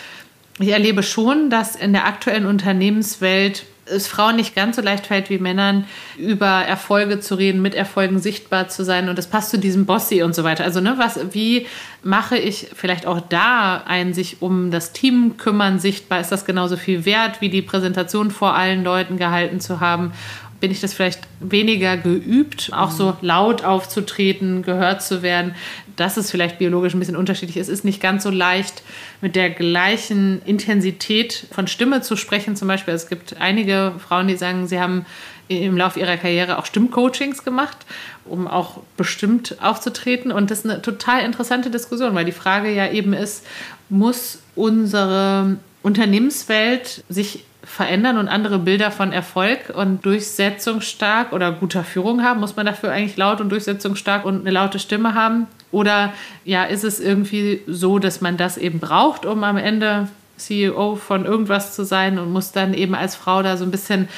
ich 0.62 0.68
erlebe 0.70 1.02
schon, 1.02 1.50
dass 1.50 1.76
in 1.76 1.92
der 1.92 2.06
aktuellen 2.06 2.46
Unternehmenswelt 2.46 3.64
es 3.90 4.06
Frauen 4.06 4.36
nicht 4.36 4.54
ganz 4.54 4.76
so 4.76 4.82
leicht 4.82 5.06
fällt 5.06 5.30
wie 5.30 5.38
Männern, 5.38 5.84
über 6.16 6.46
Erfolge 6.46 7.20
zu 7.20 7.34
reden, 7.34 7.60
mit 7.60 7.74
Erfolgen 7.74 8.18
sichtbar 8.18 8.68
zu 8.68 8.84
sein. 8.84 9.08
Und 9.08 9.18
das 9.18 9.26
passt 9.26 9.50
zu 9.50 9.58
diesem 9.58 9.86
Bossy 9.86 10.22
und 10.22 10.34
so 10.34 10.44
weiter. 10.44 10.64
Also, 10.64 10.80
ne, 10.80 10.94
was, 10.96 11.18
wie 11.32 11.66
mache 12.02 12.38
ich 12.38 12.68
vielleicht 12.74 13.06
auch 13.06 13.20
da 13.20 13.82
ein 13.86 14.14
sich 14.14 14.40
um 14.40 14.70
das 14.70 14.92
Team 14.92 15.36
kümmern 15.36 15.78
sichtbar? 15.78 16.20
Ist 16.20 16.32
das 16.32 16.44
genauso 16.44 16.76
viel 16.76 17.04
wert, 17.04 17.40
wie 17.40 17.48
die 17.48 17.62
Präsentation 17.62 18.30
vor 18.30 18.54
allen 18.54 18.84
Leuten 18.84 19.16
gehalten 19.16 19.60
zu 19.60 19.80
haben? 19.80 20.12
Bin 20.60 20.70
ich 20.70 20.80
das 20.80 20.92
vielleicht 20.92 21.20
weniger 21.40 21.96
geübt, 21.96 22.70
auch 22.72 22.90
so 22.90 23.16
laut 23.22 23.64
aufzutreten, 23.64 24.62
gehört 24.62 25.02
zu 25.02 25.22
werden. 25.22 25.54
Dass 25.96 26.16
es 26.16 26.30
vielleicht 26.30 26.58
biologisch 26.58 26.94
ein 26.94 26.98
bisschen 26.98 27.16
unterschiedlich 27.16 27.56
ist, 27.56 27.68
ist 27.68 27.84
nicht 27.84 28.00
ganz 28.00 28.22
so 28.22 28.30
leicht, 28.30 28.82
mit 29.20 29.36
der 29.36 29.50
gleichen 29.50 30.42
Intensität 30.44 31.46
von 31.50 31.66
Stimme 31.66 32.02
zu 32.02 32.16
sprechen. 32.16 32.56
Zum 32.56 32.68
Beispiel, 32.68 32.94
es 32.94 33.08
gibt 33.08 33.36
einige 33.38 33.92
Frauen, 33.98 34.28
die 34.28 34.36
sagen, 34.36 34.66
sie 34.66 34.80
haben 34.80 35.06
im 35.48 35.76
Laufe 35.76 35.98
ihrer 35.98 36.16
Karriere 36.16 36.58
auch 36.58 36.66
Stimmcoachings 36.66 37.42
gemacht, 37.42 37.78
um 38.24 38.46
auch 38.46 38.80
bestimmt 38.96 39.56
aufzutreten. 39.60 40.30
Und 40.30 40.50
das 40.50 40.60
ist 40.60 40.70
eine 40.70 40.80
total 40.80 41.24
interessante 41.24 41.70
Diskussion, 41.70 42.14
weil 42.14 42.24
die 42.24 42.32
Frage 42.32 42.72
ja 42.72 42.90
eben 42.90 43.12
ist, 43.12 43.44
muss 43.88 44.42
unsere 44.54 45.56
Unternehmenswelt 45.82 47.02
sich 47.08 47.44
verändern 47.70 48.18
und 48.18 48.28
andere 48.28 48.58
Bilder 48.58 48.90
von 48.90 49.12
Erfolg 49.12 49.70
und 49.72 50.04
durchsetzungsstark 50.04 51.32
oder 51.32 51.52
guter 51.52 51.84
Führung 51.84 52.22
haben? 52.22 52.40
Muss 52.40 52.56
man 52.56 52.66
dafür 52.66 52.90
eigentlich 52.90 53.16
laut 53.16 53.40
und 53.40 53.50
durchsetzungsstark 53.50 54.24
und 54.24 54.40
eine 54.40 54.50
laute 54.50 54.78
Stimme 54.78 55.14
haben? 55.14 55.46
Oder 55.70 56.12
ja, 56.44 56.64
ist 56.64 56.82
es 56.82 56.98
irgendwie 56.98 57.60
so, 57.68 58.00
dass 58.00 58.20
man 58.20 58.36
das 58.36 58.58
eben 58.58 58.80
braucht, 58.80 59.24
um 59.24 59.44
am 59.44 59.56
Ende 59.56 60.08
CEO 60.36 60.96
von 60.96 61.24
irgendwas 61.24 61.74
zu 61.74 61.84
sein 61.84 62.18
und 62.18 62.32
muss 62.32 62.50
dann 62.50 62.74
eben 62.74 62.94
als 62.94 63.14
Frau 63.14 63.42
da 63.42 63.56
so 63.56 63.64
ein 63.64 63.70
bisschen 63.70 64.08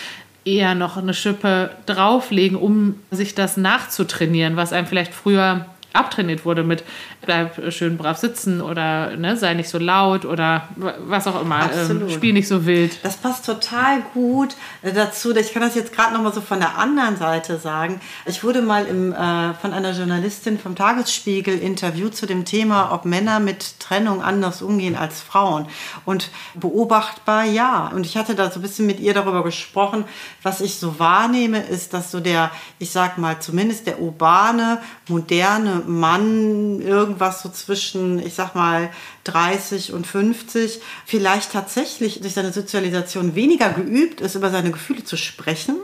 eher 0.45 0.75
noch 0.75 0.97
eine 0.97 1.15
Schippe 1.15 1.71
drauflegen, 1.87 2.57
um 2.57 2.97
sich 3.11 3.35
das 3.35 3.57
nachzutrainieren, 3.57 4.57
was 4.57 4.73
einem 4.73 4.87
vielleicht 4.87 5.13
früher 5.13 5.67
abtrainiert 5.93 6.45
wurde 6.45 6.63
mit 6.63 6.85
bleib 7.23 7.73
schön 7.73 7.97
brav 7.97 8.19
sitzen 8.19 8.61
oder 8.61 9.17
ne, 9.17 9.37
sei 9.37 9.55
nicht 9.55 9.69
so 9.69 9.79
laut 9.79 10.25
oder 10.25 10.69
was 10.99 11.27
auch 11.27 11.41
immer, 11.41 11.71
ähm, 11.73 12.11
spiel 12.11 12.33
nicht 12.33 12.49
so 12.49 12.67
wild. 12.67 12.99
Das 13.05 13.17
passt 13.17 13.47
total 13.47 14.03
gut 14.15 14.57
äh, 14.83 14.93
dazu. 14.93 15.35
Ich 15.37 15.53
kann 15.53 15.63
das 15.63 15.75
jetzt 15.75 15.95
gerade 15.95 16.15
noch 16.15 16.23
mal 16.23 16.33
so 16.33 16.41
von 16.41 16.59
der 16.59 16.79
anderen 16.79 17.17
Seite 17.17 17.59
sagen. 17.59 18.01
Ich 18.27 18.43
wurde 18.43 18.63
mal 18.63 18.87
im, 18.87 19.13
äh, 19.13 19.55
von 19.55 19.73
einer 19.73 19.93
Journalistin 19.93 20.59
vom 20.59 20.75
Tagesspiegel 20.75 21.59
interviewt 21.59 22.17
zu 22.17 22.27
dem 22.27 22.45
Thema, 22.45 22.93
ob 22.93 23.05
Männer 23.05 23.41
mit 23.41 23.79
Trennung 23.81 24.23
anders 24.23 24.63
umgehen 24.63 24.97
als 24.97 25.21
Frauen. 25.21 25.67
Und 26.05 26.31
beobachtbar 26.55 27.45
ja. 27.45 27.91
Und 27.95 28.07
ich 28.07 28.17
hatte 28.17 28.35
da 28.35 28.51
so 28.51 28.59
ein 28.59 28.63
bisschen 28.63 28.87
mit 28.87 29.01
ihr 29.01 29.15
darüber 29.15 29.45
gesprochen. 29.45 30.05
Was 30.43 30.61
ich 30.61 30.77
so 30.77 30.99
wahrnehme, 30.99 31.63
ist, 31.63 31.95
dass 31.95 32.11
so 32.11 32.21
der, 32.21 32.51
ich 32.79 32.91
sag 32.91 33.19
mal, 33.19 33.39
zumindest 33.41 33.87
der 33.87 34.01
urbane, 34.01 34.79
moderne 35.09 35.82
Mann 35.87 36.81
irgendwas 36.81 37.43
so 37.43 37.49
zwischen, 37.49 38.19
ich 38.19 38.35
sag 38.35 38.55
mal, 38.55 38.91
30 39.25 39.93
und 39.93 40.07
50, 40.07 40.81
vielleicht 41.07 41.53
tatsächlich 41.53 42.21
durch 42.21 42.35
seine 42.35 42.53
Sozialisation 42.53 43.35
weniger 43.35 43.71
geübt 43.71 44.21
ist, 44.21 44.35
über 44.35 44.51
seine 44.51 44.71
Gefühle 44.71 45.05
zu 45.05 45.17
sprechen 45.17 45.77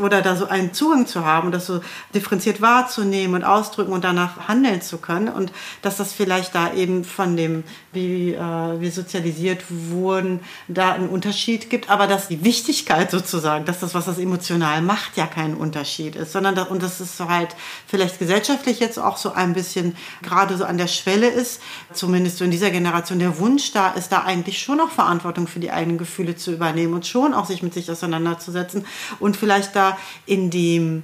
oder 0.00 0.22
da 0.22 0.36
so 0.36 0.46
einen 0.46 0.72
Zugang 0.72 1.06
zu 1.06 1.24
haben, 1.24 1.52
das 1.52 1.66
so 1.66 1.80
differenziert 2.14 2.60
wahrzunehmen 2.60 3.34
und 3.34 3.44
ausdrücken 3.44 3.92
und 3.92 4.04
danach 4.04 4.48
handeln 4.48 4.82
zu 4.82 4.98
können 4.98 5.28
und 5.28 5.52
dass 5.82 5.96
das 5.96 6.12
vielleicht 6.12 6.54
da 6.54 6.72
eben 6.72 7.04
von 7.04 7.36
dem, 7.36 7.64
wie 7.92 8.34
äh, 8.34 8.80
wir 8.80 8.90
sozialisiert 8.90 9.64
wurden, 9.68 10.40
da 10.68 10.92
einen 10.92 11.08
Unterschied 11.08 11.70
gibt, 11.70 11.90
aber 11.90 12.06
dass 12.06 12.28
die 12.28 12.44
Wichtigkeit 12.44 13.10
sozusagen, 13.10 13.64
dass 13.64 13.80
das, 13.80 13.94
was 13.94 14.06
das 14.06 14.18
emotional 14.18 14.82
macht, 14.82 15.16
ja 15.16 15.26
kein 15.26 15.54
Unterschied 15.54 16.16
ist, 16.16 16.32
sondern 16.32 16.54
da, 16.54 16.62
und 16.62 16.82
das 16.82 17.00
ist 17.00 17.20
halt 17.20 17.56
vielleicht 17.86 18.18
gesellschaftlich 18.18 18.80
jetzt 18.80 18.98
auch 18.98 19.16
so 19.16 19.32
ein 19.32 19.52
bisschen 19.52 19.96
gerade 20.22 20.56
so 20.56 20.64
an 20.64 20.78
der 20.78 20.86
Schwelle 20.86 21.28
ist, 21.28 21.60
zumindest 21.92 22.38
so 22.38 22.44
in 22.44 22.50
dieser 22.50 22.70
Generation 22.70 23.18
der 23.18 23.38
Wunsch 23.38 23.72
da 23.72 23.90
ist, 23.90 24.12
da 24.12 24.22
eigentlich 24.22 24.60
schon 24.60 24.80
auch 24.80 24.90
Verantwortung 24.90 25.46
für 25.46 25.60
die 25.60 25.70
eigenen 25.70 25.98
Gefühle 25.98 26.36
zu 26.36 26.52
übernehmen 26.52 26.94
und 26.94 27.06
schon 27.06 27.34
auch 27.34 27.46
sich 27.46 27.62
mit 27.62 27.74
sich 27.74 27.90
auseinanderzusetzen 27.90 28.86
und 29.18 29.36
vielleicht 29.36 29.59
da 29.68 29.96
in 30.26 30.50
dem 30.50 31.02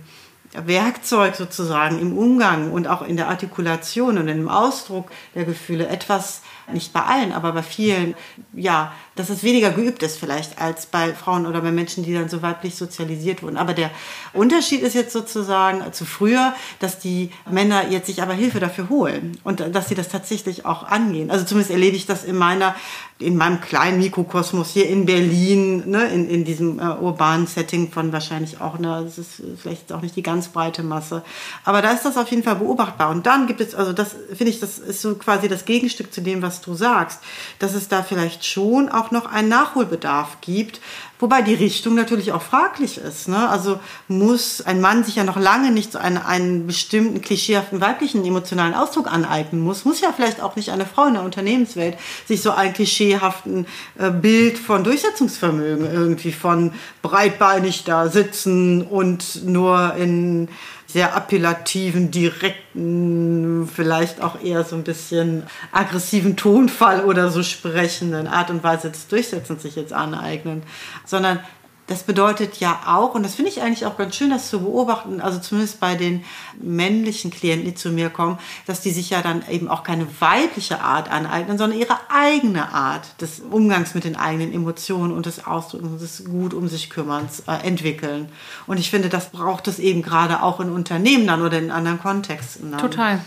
Werkzeug 0.52 1.34
sozusagen 1.34 1.98
im 1.98 2.16
Umgang 2.16 2.72
und 2.72 2.86
auch 2.86 3.02
in 3.02 3.16
der 3.16 3.28
Artikulation 3.28 4.18
und 4.18 4.28
im 4.28 4.48
Ausdruck 4.48 5.10
der 5.34 5.44
Gefühle 5.44 5.88
etwas 5.88 6.42
nicht 6.72 6.92
bei 6.92 7.02
allen, 7.02 7.32
aber 7.32 7.52
bei 7.52 7.62
vielen, 7.62 8.14
ja, 8.52 8.92
dass 9.16 9.30
es 9.30 9.42
weniger 9.42 9.70
geübt 9.70 10.02
ist 10.02 10.18
vielleicht 10.18 10.60
als 10.60 10.86
bei 10.86 11.12
Frauen 11.14 11.46
oder 11.46 11.60
bei 11.62 11.72
Menschen, 11.72 12.04
die 12.04 12.14
dann 12.14 12.28
so 12.28 12.42
weiblich 12.42 12.76
sozialisiert 12.76 13.42
wurden. 13.42 13.56
Aber 13.56 13.74
der 13.74 13.90
Unterschied 14.32 14.82
ist 14.82 14.94
jetzt 14.94 15.12
sozusagen 15.12 15.92
zu 15.92 16.04
früher, 16.04 16.54
dass 16.78 16.98
die 16.98 17.30
Männer 17.50 17.88
jetzt 17.88 18.06
sich 18.06 18.22
aber 18.22 18.34
Hilfe 18.34 18.60
dafür 18.60 18.88
holen 18.88 19.38
und 19.42 19.60
dass 19.74 19.88
sie 19.88 19.94
das 19.94 20.08
tatsächlich 20.08 20.66
auch 20.66 20.84
angehen. 20.84 21.30
Also 21.30 21.44
zumindest 21.44 21.70
erlebe 21.70 21.96
ich 21.96 22.06
das 22.06 22.24
in 22.24 22.36
meiner, 22.36 22.76
in 23.18 23.36
meinem 23.36 23.62
kleinen 23.62 23.98
Mikrokosmos 23.98 24.70
hier 24.70 24.88
in 24.88 25.06
Berlin, 25.06 25.88
ne, 25.88 26.06
in, 26.08 26.28
in 26.28 26.44
diesem 26.44 26.78
äh, 26.78 26.82
urbanen 26.82 27.46
Setting 27.46 27.90
von 27.90 28.12
wahrscheinlich 28.12 28.60
auch, 28.60 28.78
ne, 28.78 29.00
das 29.02 29.16
ist 29.16 29.42
vielleicht 29.60 29.92
auch 29.92 30.02
nicht 30.02 30.16
die 30.16 30.22
ganz 30.22 30.48
breite 30.48 30.82
Masse. 30.82 31.22
Aber 31.64 31.80
da 31.80 31.92
ist 31.92 32.04
das 32.04 32.18
auf 32.18 32.28
jeden 32.28 32.42
Fall 32.42 32.56
beobachtbar. 32.56 33.10
Und 33.10 33.24
dann 33.24 33.46
gibt 33.46 33.62
es, 33.62 33.74
also 33.74 33.94
das 33.94 34.14
finde 34.34 34.50
ich, 34.50 34.60
das 34.60 34.78
ist 34.78 35.00
so 35.00 35.14
quasi 35.14 35.48
das 35.48 35.64
Gegenstück 35.64 36.12
zu 36.12 36.20
dem, 36.20 36.42
was 36.42 36.60
du 36.60 36.74
sagst, 36.74 37.20
dass 37.58 37.74
es 37.74 37.88
da 37.88 38.02
vielleicht 38.02 38.44
schon 38.44 38.90
auch 38.90 39.05
noch 39.10 39.26
einen 39.26 39.48
Nachholbedarf 39.48 40.38
gibt, 40.40 40.80
wobei 41.18 41.42
die 41.42 41.54
Richtung 41.54 41.94
natürlich 41.94 42.32
auch 42.32 42.42
fraglich 42.42 42.98
ist. 42.98 43.28
Ne? 43.28 43.48
Also 43.48 43.80
muss 44.08 44.60
ein 44.60 44.80
Mann 44.80 45.04
sich 45.04 45.16
ja 45.16 45.24
noch 45.24 45.38
lange 45.38 45.70
nicht 45.70 45.92
so 45.92 45.98
einen, 45.98 46.18
einen 46.18 46.66
bestimmten 46.66 47.20
klischeehaften 47.20 47.80
weiblichen 47.80 48.24
emotionalen 48.24 48.74
Ausdruck 48.74 49.10
aneignen 49.10 49.62
muss, 49.62 49.84
muss 49.84 50.00
ja 50.00 50.12
vielleicht 50.14 50.40
auch 50.40 50.56
nicht 50.56 50.70
eine 50.70 50.86
Frau 50.86 51.06
in 51.06 51.14
der 51.14 51.22
Unternehmenswelt 51.22 51.96
sich 52.26 52.42
so 52.42 52.50
einen 52.50 52.72
klischeehaften 52.72 53.66
äh, 53.98 54.10
Bild 54.10 54.58
von 54.58 54.84
Durchsetzungsvermögen 54.84 55.90
irgendwie 55.90 56.32
von 56.32 56.72
breitbeinig 57.02 57.84
da 57.84 58.08
sitzen 58.08 58.82
und 58.82 59.44
nur 59.44 59.94
in 59.96 60.48
sehr 60.86 61.16
appellativen, 61.16 62.10
direkten, 62.10 63.68
vielleicht 63.72 64.20
auch 64.20 64.40
eher 64.40 64.64
so 64.64 64.76
ein 64.76 64.84
bisschen 64.84 65.42
aggressiven 65.72 66.36
Tonfall 66.36 67.04
oder 67.04 67.30
so 67.30 67.42
sprechenden 67.42 68.26
Art 68.26 68.50
und 68.50 68.62
Weise 68.62 68.90
des 68.90 69.08
Durchsetzens 69.08 69.62
sich 69.62 69.76
jetzt 69.76 69.92
aneignen, 69.92 70.62
sondern 71.04 71.40
das 71.86 72.02
bedeutet 72.02 72.56
ja 72.58 72.80
auch, 72.86 73.14
und 73.14 73.22
das 73.22 73.36
finde 73.36 73.50
ich 73.50 73.62
eigentlich 73.62 73.86
auch 73.86 73.96
ganz 73.96 74.16
schön, 74.16 74.30
das 74.30 74.50
zu 74.50 74.60
beobachten, 74.60 75.20
also 75.20 75.38
zumindest 75.38 75.78
bei 75.78 75.94
den 75.94 76.24
männlichen 76.60 77.30
Klienten, 77.30 77.66
die 77.66 77.74
zu 77.74 77.90
mir 77.90 78.10
kommen, 78.10 78.38
dass 78.66 78.80
die 78.80 78.90
sich 78.90 79.10
ja 79.10 79.22
dann 79.22 79.44
eben 79.48 79.68
auch 79.68 79.84
keine 79.84 80.06
weibliche 80.20 80.80
Art 80.80 81.10
aneignen, 81.10 81.58
sondern 81.58 81.78
ihre 81.78 81.96
eigene 82.08 82.72
Art 82.72 83.20
des 83.20 83.40
Umgangs 83.40 83.94
mit 83.94 84.04
den 84.04 84.16
eigenen 84.16 84.52
Emotionen 84.52 85.12
und 85.12 85.26
des 85.26 85.46
Ausdrückens, 85.46 86.00
des 86.00 86.24
gut 86.24 86.54
um 86.54 86.68
sich 86.68 86.90
kümmerns 86.90 87.44
äh, 87.46 87.66
entwickeln. 87.66 88.30
Und 88.66 88.78
ich 88.78 88.90
finde, 88.90 89.08
das 89.08 89.30
braucht 89.30 89.68
es 89.68 89.78
eben 89.78 90.02
gerade 90.02 90.42
auch 90.42 90.58
in 90.58 90.70
Unternehmen 90.70 91.26
dann 91.26 91.42
oder 91.42 91.58
in 91.58 91.70
anderen 91.70 92.00
Kontexten. 92.00 92.72
Dann. 92.72 92.80
Total. 92.80 93.20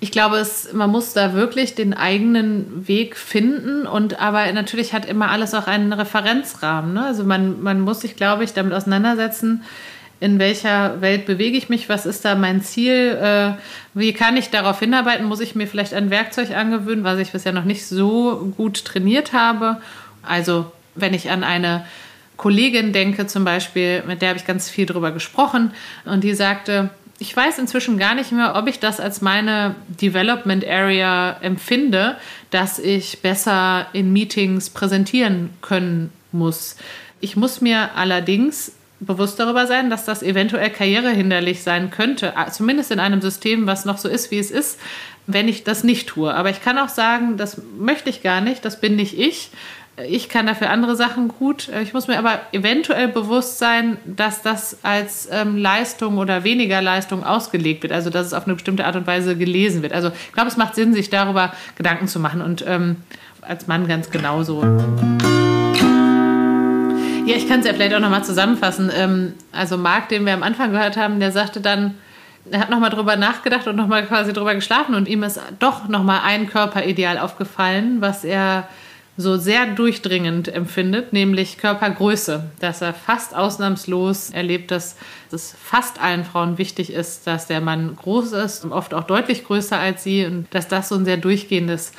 Ich 0.00 0.10
glaube, 0.10 0.36
es, 0.36 0.72
man 0.72 0.90
muss 0.90 1.14
da 1.14 1.32
wirklich 1.32 1.74
den 1.74 1.94
eigenen 1.94 2.86
Weg 2.86 3.16
finden 3.16 3.86
und 3.86 4.20
aber 4.20 4.50
natürlich 4.52 4.92
hat 4.92 5.06
immer 5.06 5.30
alles 5.30 5.54
auch 5.54 5.66
einen 5.66 5.92
Referenzrahmen. 5.92 6.94
Ne? 6.94 7.06
Also 7.06 7.24
man, 7.24 7.62
man 7.62 7.80
muss 7.80 8.00
sich, 8.00 8.16
glaube 8.16 8.44
ich, 8.44 8.52
damit 8.52 8.74
auseinandersetzen, 8.74 9.62
in 10.20 10.38
welcher 10.38 11.00
Welt 11.00 11.26
bewege 11.26 11.56
ich 11.56 11.68
mich, 11.68 11.88
was 11.88 12.06
ist 12.06 12.24
da 12.24 12.34
mein 12.34 12.62
Ziel, 12.62 13.18
äh, 13.20 13.52
wie 13.94 14.12
kann 14.12 14.36
ich 14.36 14.50
darauf 14.50 14.78
hinarbeiten, 14.78 15.26
muss 15.26 15.40
ich 15.40 15.54
mir 15.54 15.66
vielleicht 15.66 15.94
ein 15.94 16.10
Werkzeug 16.10 16.50
angewöhnen, 16.56 17.04
was 17.04 17.18
ich 17.18 17.32
bisher 17.32 17.52
noch 17.52 17.64
nicht 17.64 17.86
so 17.86 18.52
gut 18.56 18.84
trainiert 18.84 19.32
habe. 19.32 19.78
Also 20.22 20.70
wenn 20.94 21.14
ich 21.14 21.30
an 21.30 21.44
eine 21.44 21.84
Kollegin 22.36 22.92
denke 22.92 23.26
zum 23.26 23.44
Beispiel, 23.44 24.02
mit 24.06 24.22
der 24.22 24.30
habe 24.30 24.38
ich 24.38 24.46
ganz 24.46 24.68
viel 24.68 24.86
drüber 24.86 25.12
gesprochen 25.12 25.72
und 26.04 26.24
die 26.24 26.34
sagte, 26.34 26.90
ich 27.18 27.36
weiß 27.36 27.58
inzwischen 27.58 27.98
gar 27.98 28.14
nicht 28.14 28.32
mehr, 28.32 28.54
ob 28.56 28.66
ich 28.66 28.80
das 28.80 29.00
als 29.00 29.20
meine 29.20 29.76
Development 29.88 30.66
Area 30.66 31.36
empfinde, 31.40 32.16
dass 32.50 32.78
ich 32.78 33.20
besser 33.22 33.86
in 33.92 34.12
Meetings 34.12 34.70
präsentieren 34.70 35.50
können 35.62 36.12
muss. 36.32 36.76
Ich 37.20 37.36
muss 37.36 37.60
mir 37.60 37.94
allerdings 37.94 38.72
bewusst 39.00 39.38
darüber 39.38 39.66
sein, 39.66 39.90
dass 39.90 40.04
das 40.04 40.22
eventuell 40.22 40.70
karrierehinderlich 40.70 41.62
sein 41.62 41.90
könnte, 41.90 42.34
zumindest 42.50 42.90
in 42.90 43.00
einem 43.00 43.20
System, 43.20 43.66
was 43.66 43.84
noch 43.84 43.98
so 43.98 44.08
ist, 44.08 44.30
wie 44.30 44.38
es 44.38 44.50
ist, 44.50 44.80
wenn 45.26 45.48
ich 45.48 45.64
das 45.64 45.84
nicht 45.84 46.08
tue. 46.08 46.32
Aber 46.34 46.50
ich 46.50 46.62
kann 46.62 46.78
auch 46.78 46.88
sagen, 46.88 47.36
das 47.36 47.60
möchte 47.78 48.10
ich 48.10 48.22
gar 48.22 48.40
nicht, 48.40 48.64
das 48.64 48.80
bin 48.80 48.96
nicht 48.96 49.18
ich 49.18 49.50
ich 49.96 50.28
kann 50.28 50.46
dafür 50.46 50.70
andere 50.70 50.96
Sachen 50.96 51.28
gut. 51.28 51.68
Ich 51.82 51.94
muss 51.94 52.08
mir 52.08 52.18
aber 52.18 52.40
eventuell 52.50 53.06
bewusst 53.06 53.58
sein, 53.58 53.96
dass 54.04 54.42
das 54.42 54.78
als 54.82 55.28
ähm, 55.30 55.56
Leistung 55.56 56.18
oder 56.18 56.42
weniger 56.42 56.82
Leistung 56.82 57.22
ausgelegt 57.22 57.84
wird. 57.84 57.92
Also 57.92 58.10
dass 58.10 58.26
es 58.26 58.32
auf 58.32 58.44
eine 58.44 58.54
bestimmte 58.54 58.86
Art 58.86 58.96
und 58.96 59.06
Weise 59.06 59.36
gelesen 59.36 59.82
wird. 59.82 59.92
Also 59.92 60.08
ich 60.08 60.32
glaube, 60.32 60.48
es 60.48 60.56
macht 60.56 60.74
Sinn, 60.74 60.94
sich 60.94 61.10
darüber 61.10 61.52
Gedanken 61.76 62.08
zu 62.08 62.18
machen. 62.18 62.42
Und 62.42 62.64
ähm, 62.66 62.96
als 63.40 63.68
Mann 63.68 63.86
ganz 63.86 64.10
genauso. 64.10 64.62
Ja, 67.26 67.36
ich 67.36 67.48
kann 67.48 67.60
es 67.60 67.66
ja 67.66 67.72
vielleicht 67.72 67.94
auch 67.94 68.00
nochmal 68.00 68.24
zusammenfassen. 68.24 68.90
Ähm, 68.94 69.34
also 69.52 69.78
Marc, 69.78 70.08
den 70.08 70.26
wir 70.26 70.34
am 70.34 70.42
Anfang 70.42 70.72
gehört 70.72 70.96
haben, 70.96 71.20
der 71.20 71.30
sagte 71.30 71.60
dann, 71.60 71.94
er 72.50 72.60
hat 72.60 72.68
nochmal 72.68 72.90
drüber 72.90 73.16
nachgedacht 73.16 73.66
und 73.68 73.76
nochmal 73.76 74.04
quasi 74.04 74.32
drüber 74.32 74.54
geschlafen 74.54 74.94
und 74.94 75.08
ihm 75.08 75.22
ist 75.22 75.40
doch 75.60 75.88
nochmal 75.88 76.20
ein 76.24 76.48
Körperideal 76.48 77.18
aufgefallen, 77.18 78.00
was 78.00 78.24
er 78.24 78.68
so 79.16 79.36
sehr 79.36 79.66
durchdringend 79.66 80.48
empfindet, 80.48 81.12
nämlich 81.12 81.58
Körpergröße. 81.58 82.50
Dass 82.60 82.82
er 82.82 82.94
fast 82.94 83.34
ausnahmslos 83.34 84.30
erlebt, 84.30 84.70
dass 84.70 84.96
es 85.30 85.54
fast 85.62 86.00
allen 86.00 86.24
Frauen 86.24 86.58
wichtig 86.58 86.92
ist, 86.92 87.26
dass 87.26 87.46
der 87.46 87.60
Mann 87.60 87.96
groß 87.96 88.32
ist, 88.32 88.64
oft 88.64 88.92
auch 88.92 89.04
deutlich 89.04 89.44
größer 89.44 89.78
als 89.78 90.02
sie 90.02 90.24
und 90.24 90.46
dass 90.50 90.68
das 90.68 90.88
so 90.88 90.96
ein 90.96 91.04
sehr 91.04 91.16
durchgehendes 91.16 91.92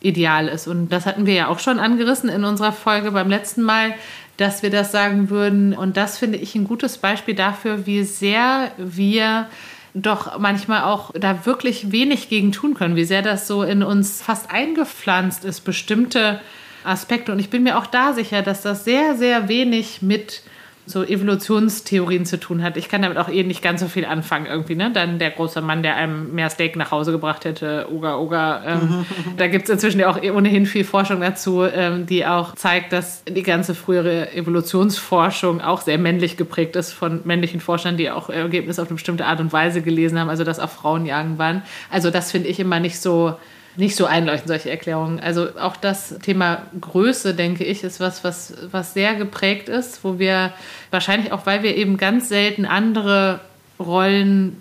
Ideal 0.00 0.48
ist. 0.48 0.66
Und 0.66 0.88
das 0.88 1.06
hatten 1.06 1.26
wir 1.26 1.34
ja 1.34 1.48
auch 1.48 1.58
schon 1.58 1.78
angerissen 1.78 2.28
in 2.28 2.44
unserer 2.44 2.72
Folge 2.72 3.12
beim 3.12 3.28
letzten 3.28 3.62
Mal, 3.62 3.94
dass 4.36 4.62
wir 4.62 4.70
das 4.70 4.92
sagen 4.92 5.30
würden. 5.30 5.74
Und 5.74 5.96
das 5.96 6.18
finde 6.18 6.38
ich 6.38 6.54
ein 6.54 6.64
gutes 6.64 6.98
Beispiel 6.98 7.34
dafür, 7.34 7.86
wie 7.86 8.02
sehr 8.02 8.72
wir 8.78 9.46
doch 9.94 10.38
manchmal 10.38 10.84
auch 10.84 11.10
da 11.12 11.44
wirklich 11.44 11.92
wenig 11.92 12.30
gegen 12.30 12.50
tun 12.50 12.74
können, 12.74 12.96
wie 12.96 13.04
sehr 13.04 13.20
das 13.20 13.46
so 13.46 13.62
in 13.62 13.82
uns 13.82 14.22
fast 14.22 14.50
eingepflanzt 14.50 15.44
ist, 15.44 15.60
bestimmte 15.60 16.40
Aspekte. 16.84 17.32
Und 17.32 17.38
ich 17.38 17.50
bin 17.50 17.62
mir 17.62 17.78
auch 17.78 17.86
da 17.86 18.12
sicher, 18.12 18.42
dass 18.42 18.62
das 18.62 18.84
sehr, 18.84 19.14
sehr 19.16 19.48
wenig 19.48 20.02
mit 20.02 20.42
so 20.84 21.04
Evolutionstheorien 21.04 22.26
zu 22.26 22.40
tun 22.40 22.62
hat. 22.62 22.76
Ich 22.76 22.88
kann 22.88 23.02
damit 23.02 23.16
auch 23.16 23.28
eh 23.28 23.44
nicht 23.44 23.62
ganz 23.62 23.80
so 23.80 23.86
viel 23.86 24.04
anfangen 24.04 24.46
irgendwie. 24.46 24.74
Ne? 24.74 24.90
Dann 24.92 25.20
der 25.20 25.30
große 25.30 25.60
Mann, 25.60 25.82
der 25.84 25.94
einem 25.94 26.34
mehr 26.34 26.50
Steak 26.50 26.74
nach 26.74 26.90
Hause 26.90 27.12
gebracht 27.12 27.44
hätte, 27.44 27.86
Oga 27.92 28.16
Oga. 28.16 28.62
Ähm, 28.66 29.06
da 29.36 29.46
gibt 29.46 29.64
es 29.64 29.70
inzwischen 29.70 30.00
ja 30.00 30.10
auch 30.10 30.20
ohnehin 30.20 30.66
viel 30.66 30.84
Forschung 30.84 31.20
dazu, 31.20 31.62
ähm, 31.62 32.06
die 32.06 32.26
auch 32.26 32.56
zeigt, 32.56 32.92
dass 32.92 33.22
die 33.24 33.44
ganze 33.44 33.76
frühere 33.76 34.32
Evolutionsforschung 34.32 35.60
auch 35.60 35.82
sehr 35.82 35.98
männlich 35.98 36.36
geprägt 36.36 36.74
ist 36.74 36.92
von 36.92 37.20
männlichen 37.24 37.60
Forschern, 37.60 37.96
die 37.96 38.10
auch 38.10 38.28
Ergebnisse 38.28 38.82
auf 38.82 38.88
eine 38.88 38.96
bestimmte 38.96 39.26
Art 39.26 39.40
und 39.40 39.52
Weise 39.52 39.82
gelesen 39.82 40.18
haben, 40.18 40.28
also 40.28 40.42
dass 40.42 40.58
auch 40.58 40.70
Frauen 40.70 41.06
jagen 41.06 41.38
waren. 41.38 41.62
Also 41.90 42.10
das 42.10 42.32
finde 42.32 42.48
ich 42.48 42.58
immer 42.58 42.80
nicht 42.80 43.00
so 43.00 43.36
nicht 43.76 43.96
so 43.96 44.04
einleuchten, 44.04 44.48
solche 44.48 44.70
Erklärungen. 44.70 45.20
Also 45.20 45.48
auch 45.58 45.76
das 45.76 46.18
Thema 46.20 46.62
Größe, 46.80 47.34
denke 47.34 47.64
ich, 47.64 47.84
ist 47.84 48.00
was, 48.00 48.22
was, 48.22 48.54
was 48.70 48.94
sehr 48.94 49.14
geprägt 49.14 49.68
ist, 49.68 50.04
wo 50.04 50.18
wir 50.18 50.52
wahrscheinlich 50.90 51.32
auch, 51.32 51.46
weil 51.46 51.62
wir 51.62 51.76
eben 51.76 51.96
ganz 51.96 52.28
selten 52.28 52.66
andere 52.66 53.40
Rollen, 53.80 54.56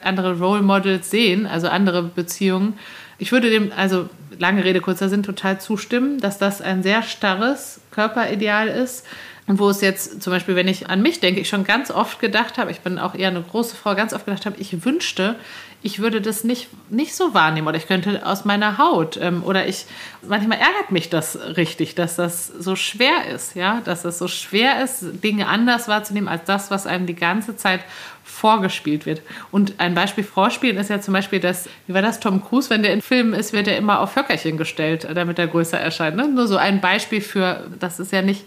andere 0.00 0.38
Role 0.38 0.62
Models 0.62 1.10
sehen, 1.10 1.46
also 1.46 1.68
andere 1.68 2.02
Beziehungen. 2.02 2.78
Ich 3.18 3.32
würde 3.32 3.50
dem, 3.50 3.70
also 3.76 4.08
lange 4.38 4.64
Rede, 4.64 4.80
kurzer 4.80 5.08
Sinn, 5.08 5.22
total 5.22 5.60
zustimmen, 5.60 6.20
dass 6.20 6.38
das 6.38 6.60
ein 6.60 6.82
sehr 6.82 7.02
starres 7.02 7.80
Körperideal 7.90 8.68
ist. 8.68 9.06
Und 9.46 9.58
wo 9.58 9.68
es 9.68 9.82
jetzt 9.82 10.22
zum 10.22 10.32
Beispiel, 10.32 10.56
wenn 10.56 10.68
ich 10.68 10.88
an 10.88 11.02
mich 11.02 11.20
denke, 11.20 11.40
ich 11.40 11.50
schon 11.50 11.64
ganz 11.64 11.90
oft 11.90 12.18
gedacht 12.18 12.56
habe, 12.56 12.70
ich 12.70 12.80
bin 12.80 12.98
auch 12.98 13.14
eher 13.14 13.28
eine 13.28 13.42
große 13.42 13.76
Frau, 13.76 13.94
ganz 13.94 14.14
oft 14.14 14.24
gedacht 14.24 14.46
habe, 14.46 14.56
ich 14.58 14.84
wünschte, 14.86 15.36
ich 15.84 15.98
würde 15.98 16.22
das 16.22 16.44
nicht, 16.44 16.68
nicht 16.88 17.14
so 17.14 17.34
wahrnehmen 17.34 17.68
oder 17.68 17.76
ich 17.76 17.86
könnte 17.86 18.24
aus 18.24 18.46
meiner 18.46 18.78
Haut 18.78 19.18
ähm, 19.20 19.44
oder 19.44 19.68
ich, 19.68 19.84
manchmal 20.26 20.56
ärgert 20.58 20.90
mich 20.90 21.10
das 21.10 21.38
richtig, 21.58 21.94
dass 21.94 22.16
das 22.16 22.46
so 22.46 22.74
schwer 22.74 23.28
ist, 23.28 23.54
ja, 23.54 23.82
dass 23.84 24.06
es 24.06 24.18
so 24.18 24.26
schwer 24.26 24.82
ist, 24.82 25.04
Dinge 25.22 25.46
anders 25.46 25.86
wahrzunehmen 25.86 26.26
als 26.26 26.44
das, 26.46 26.70
was 26.70 26.86
einem 26.86 27.04
die 27.04 27.14
ganze 27.14 27.58
Zeit 27.58 27.80
vorgespielt 28.24 29.04
wird. 29.04 29.20
Und 29.52 29.74
ein 29.76 29.94
Beispiel 29.94 30.24
vorspielen 30.24 30.78
ist 30.78 30.88
ja 30.88 31.02
zum 31.02 31.12
Beispiel, 31.12 31.38
dass, 31.38 31.68
wie 31.86 31.92
war 31.92 32.00
das, 32.00 32.18
Tom 32.18 32.42
Cruise, 32.42 32.70
wenn 32.70 32.82
der 32.82 32.94
in 32.94 33.02
Filmen 33.02 33.34
ist, 33.34 33.52
wird 33.52 33.68
er 33.68 33.76
immer 33.76 34.00
auf 34.00 34.16
Höckerchen 34.16 34.56
gestellt, 34.56 35.06
damit 35.14 35.38
er 35.38 35.48
größer 35.48 35.78
erscheint. 35.78 36.16
Ne? 36.16 36.26
Nur 36.28 36.48
so 36.48 36.56
ein 36.56 36.80
Beispiel 36.80 37.20
für, 37.20 37.70
das 37.78 38.00
ist 38.00 38.10
ja 38.10 38.22
nicht 38.22 38.46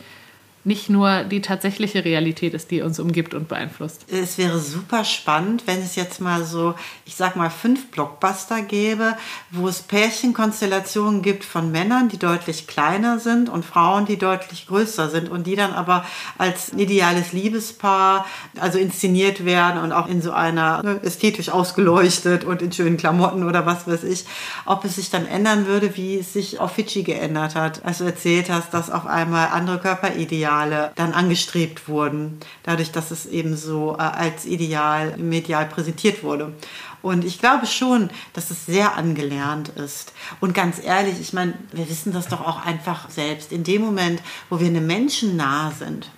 nicht 0.68 0.90
nur 0.90 1.24
die 1.24 1.40
tatsächliche 1.40 2.04
Realität 2.04 2.54
ist, 2.54 2.72
die 2.72 2.82
uns 2.82 3.00
umgibt 3.00 3.34
und 3.34 3.48
beeinflusst. 3.48 4.06
Es 4.12 4.38
wäre 4.38 4.60
super 4.60 5.06
spannend, 5.06 5.64
wenn 5.66 5.80
es 5.80 5.96
jetzt 5.96 6.20
mal 6.20 6.44
so, 6.44 6.76
ich 7.06 7.16
sag 7.16 7.38
mal, 7.38 7.50
fünf 7.50 7.90
Blockbuster 7.90 8.62
gäbe, 8.64 9.16
wo 9.50 9.70
es 9.70 9.82
Pärchenkonstellationen 9.82 11.22
gibt 11.22 11.46
von 11.46 11.72
Männern, 11.72 12.10
die 12.10 12.20
deutlich 12.20 12.68
kleiner 12.68 13.18
sind 13.18 13.48
und 13.48 13.64
Frauen, 13.64 14.06
die 14.06 14.18
deutlich 14.18 14.68
größer 14.68 15.10
sind 15.10 15.30
und 15.30 15.48
die 15.48 15.56
dann 15.56 15.72
aber 15.72 16.06
als 16.38 16.74
ideales 16.74 17.32
Liebespaar, 17.32 18.26
also 18.60 18.78
inszeniert 18.78 19.46
werden 19.46 19.82
und 19.82 19.94
auch 19.94 20.10
in 20.10 20.22
so 20.22 20.32
einer 20.32 20.84
ne, 20.84 21.00
ästhetisch 21.02 21.48
ausgeleuchtet 21.48 22.44
und 22.44 22.62
in 22.62 22.74
schönen 22.74 22.98
Klamotten 22.98 23.46
oder 23.46 23.66
was 23.66 23.88
weiß 23.88 24.04
ich, 24.04 24.26
ob 24.66 24.84
es 24.84 24.96
sich 24.96 25.10
dann 25.12 25.28
ändern 25.28 25.66
würde, 25.66 25.96
wie 25.96 26.20
es 26.20 26.34
sich 26.34 26.60
auf 26.60 26.74
Fidschi 26.74 27.04
geändert 27.04 27.56
hat, 27.56 27.86
als 27.86 28.00
du 28.00 28.04
erzählt 28.04 28.50
hast, 28.50 28.74
dass 28.74 28.92
auf 28.92 29.06
einmal 29.06 29.48
andere 29.54 29.80
Körperideale 29.80 30.57
Ideale 30.58 30.92
dann 30.96 31.14
angestrebt 31.14 31.88
wurden, 31.88 32.40
dadurch, 32.64 32.92
dass 32.92 33.12
es 33.12 33.26
eben 33.26 33.56
so 33.56 33.96
äh, 33.98 34.02
als 34.02 34.46
Ideal 34.46 35.18
medial 35.18 35.66
präsentiert 35.66 36.24
wurde. 36.24 36.54
Und 37.02 37.24
ich 37.24 37.40
glaube 37.40 37.68
schon, 37.68 38.10
dass 38.34 38.50
es 38.50 38.66
sehr 38.66 38.96
angelernt 38.96 39.70
ist. 39.70 40.14
Und 40.42 40.54
ganz 40.54 40.84
ehrlich, 40.84 41.20
ich 41.22 41.32
meine, 41.32 41.54
wir 41.72 41.88
wissen 41.90 42.12
das 42.12 42.28
doch 42.28 42.42
auch 42.42 42.66
einfach 42.66 43.10
selbst. 43.10 43.52
In 43.52 43.64
dem 43.64 43.84
Moment, 43.84 44.22
wo 44.50 44.60
wir 44.60 44.68
einem 44.68 44.88
Menschen 44.88 45.38
nah 45.38 45.72
sind, 45.72 46.10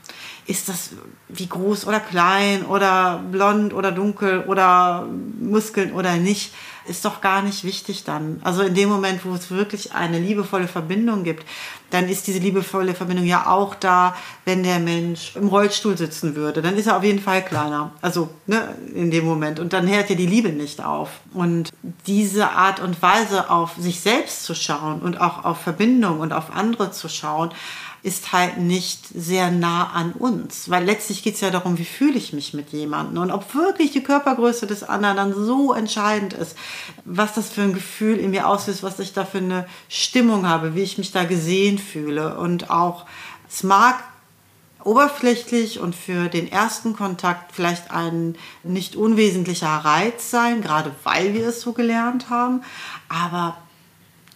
ist 0.47 0.67
das 0.67 0.91
wie 1.27 1.47
groß 1.47 1.85
oder 1.85 1.99
klein 1.99 2.65
oder 2.65 3.21
blond 3.31 3.73
oder 3.73 3.91
dunkel 3.91 4.45
oder 4.47 5.07
Muskeln 5.39 5.91
oder 5.93 6.15
nicht, 6.15 6.53
ist 6.87 7.05
doch 7.05 7.21
gar 7.21 7.41
nicht 7.41 7.63
wichtig 7.63 8.03
dann. 8.03 8.39
Also 8.43 8.61
in 8.61 8.73
dem 8.73 8.89
Moment, 8.89 9.25
wo 9.25 9.33
es 9.33 9.51
wirklich 9.51 9.93
eine 9.93 10.19
liebevolle 10.19 10.67
Verbindung 10.67 11.23
gibt, 11.23 11.45
dann 11.89 12.07
ist 12.07 12.27
diese 12.27 12.39
liebevolle 12.39 12.93
Verbindung 12.93 13.25
ja 13.25 13.47
auch 13.47 13.75
da, 13.75 14.15
wenn 14.45 14.63
der 14.63 14.79
Mensch 14.79 15.35
im 15.35 15.47
Rollstuhl 15.47 15.97
sitzen 15.97 16.35
würde. 16.35 16.61
Dann 16.61 16.77
ist 16.77 16.87
er 16.87 16.97
auf 16.97 17.03
jeden 17.03 17.19
Fall 17.19 17.43
kleiner. 17.43 17.91
Also 18.01 18.29
ne, 18.47 18.75
in 18.93 19.11
dem 19.11 19.25
Moment. 19.25 19.59
Und 19.59 19.73
dann 19.73 19.87
hört 19.87 20.09
ja 20.09 20.15
die 20.15 20.27
Liebe 20.27 20.49
nicht 20.49 20.83
auf. 20.83 21.09
Und 21.33 21.71
diese 22.05 22.51
Art 22.51 22.79
und 22.79 23.01
Weise, 23.01 23.49
auf 23.49 23.71
sich 23.77 24.01
selbst 24.01 24.43
zu 24.43 24.53
schauen 24.53 25.01
und 25.01 25.19
auch 25.19 25.45
auf 25.45 25.61
Verbindung 25.61 26.19
und 26.19 26.33
auf 26.33 26.55
andere 26.55 26.91
zu 26.91 27.09
schauen, 27.09 27.51
ist 28.01 28.31
halt 28.31 28.57
nicht 28.57 29.07
sehr 29.07 29.51
nah 29.51 29.91
an 29.91 30.13
uns. 30.13 30.69
Weil 30.69 30.85
letztlich 30.85 31.23
geht 31.23 31.35
es 31.35 31.41
ja 31.41 31.51
darum, 31.51 31.77
wie 31.77 31.85
fühle 31.85 32.17
ich 32.17 32.33
mich 32.33 32.53
mit 32.53 32.69
jemandem 32.69 33.21
und 33.21 33.31
ob 33.31 33.53
wirklich 33.53 33.91
die 33.91 34.03
Körpergröße 34.03 34.67
des 34.67 34.83
anderen 34.83 35.17
dann 35.17 35.33
so 35.33 35.73
entscheidend 35.73 36.33
ist, 36.33 36.55
was 37.05 37.33
das 37.33 37.49
für 37.49 37.61
ein 37.61 37.73
Gefühl 37.73 38.17
in 38.17 38.31
mir 38.31 38.47
auslöst, 38.47 38.83
was 38.83 38.99
ich 38.99 39.13
da 39.13 39.25
für 39.25 39.39
eine 39.39 39.67
Stimmung 39.89 40.47
habe, 40.47 40.75
wie 40.75 40.83
ich 40.83 40.97
mich 40.97 41.11
da 41.11 41.25
gesehen 41.25 41.77
fühle. 41.77 42.37
Und 42.37 42.69
auch, 42.69 43.05
es 43.49 43.63
mag 43.63 44.03
oberflächlich 44.83 45.79
und 45.79 45.93
für 45.93 46.29
den 46.29 46.49
ersten 46.49 46.95
Kontakt 46.95 47.51
vielleicht 47.53 47.91
ein 47.91 48.35
nicht 48.63 48.95
unwesentlicher 48.95 49.67
Reiz 49.67 50.31
sein, 50.31 50.61
gerade 50.61 50.91
weil 51.03 51.33
wir 51.33 51.49
es 51.49 51.61
so 51.61 51.73
gelernt 51.73 52.29
haben. 52.29 52.63
Aber 53.09 53.57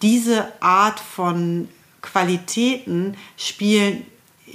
diese 0.01 0.51
Art 0.61 0.99
von 0.99 1.69
Qualitäten 2.03 3.17
spielen 3.37 4.05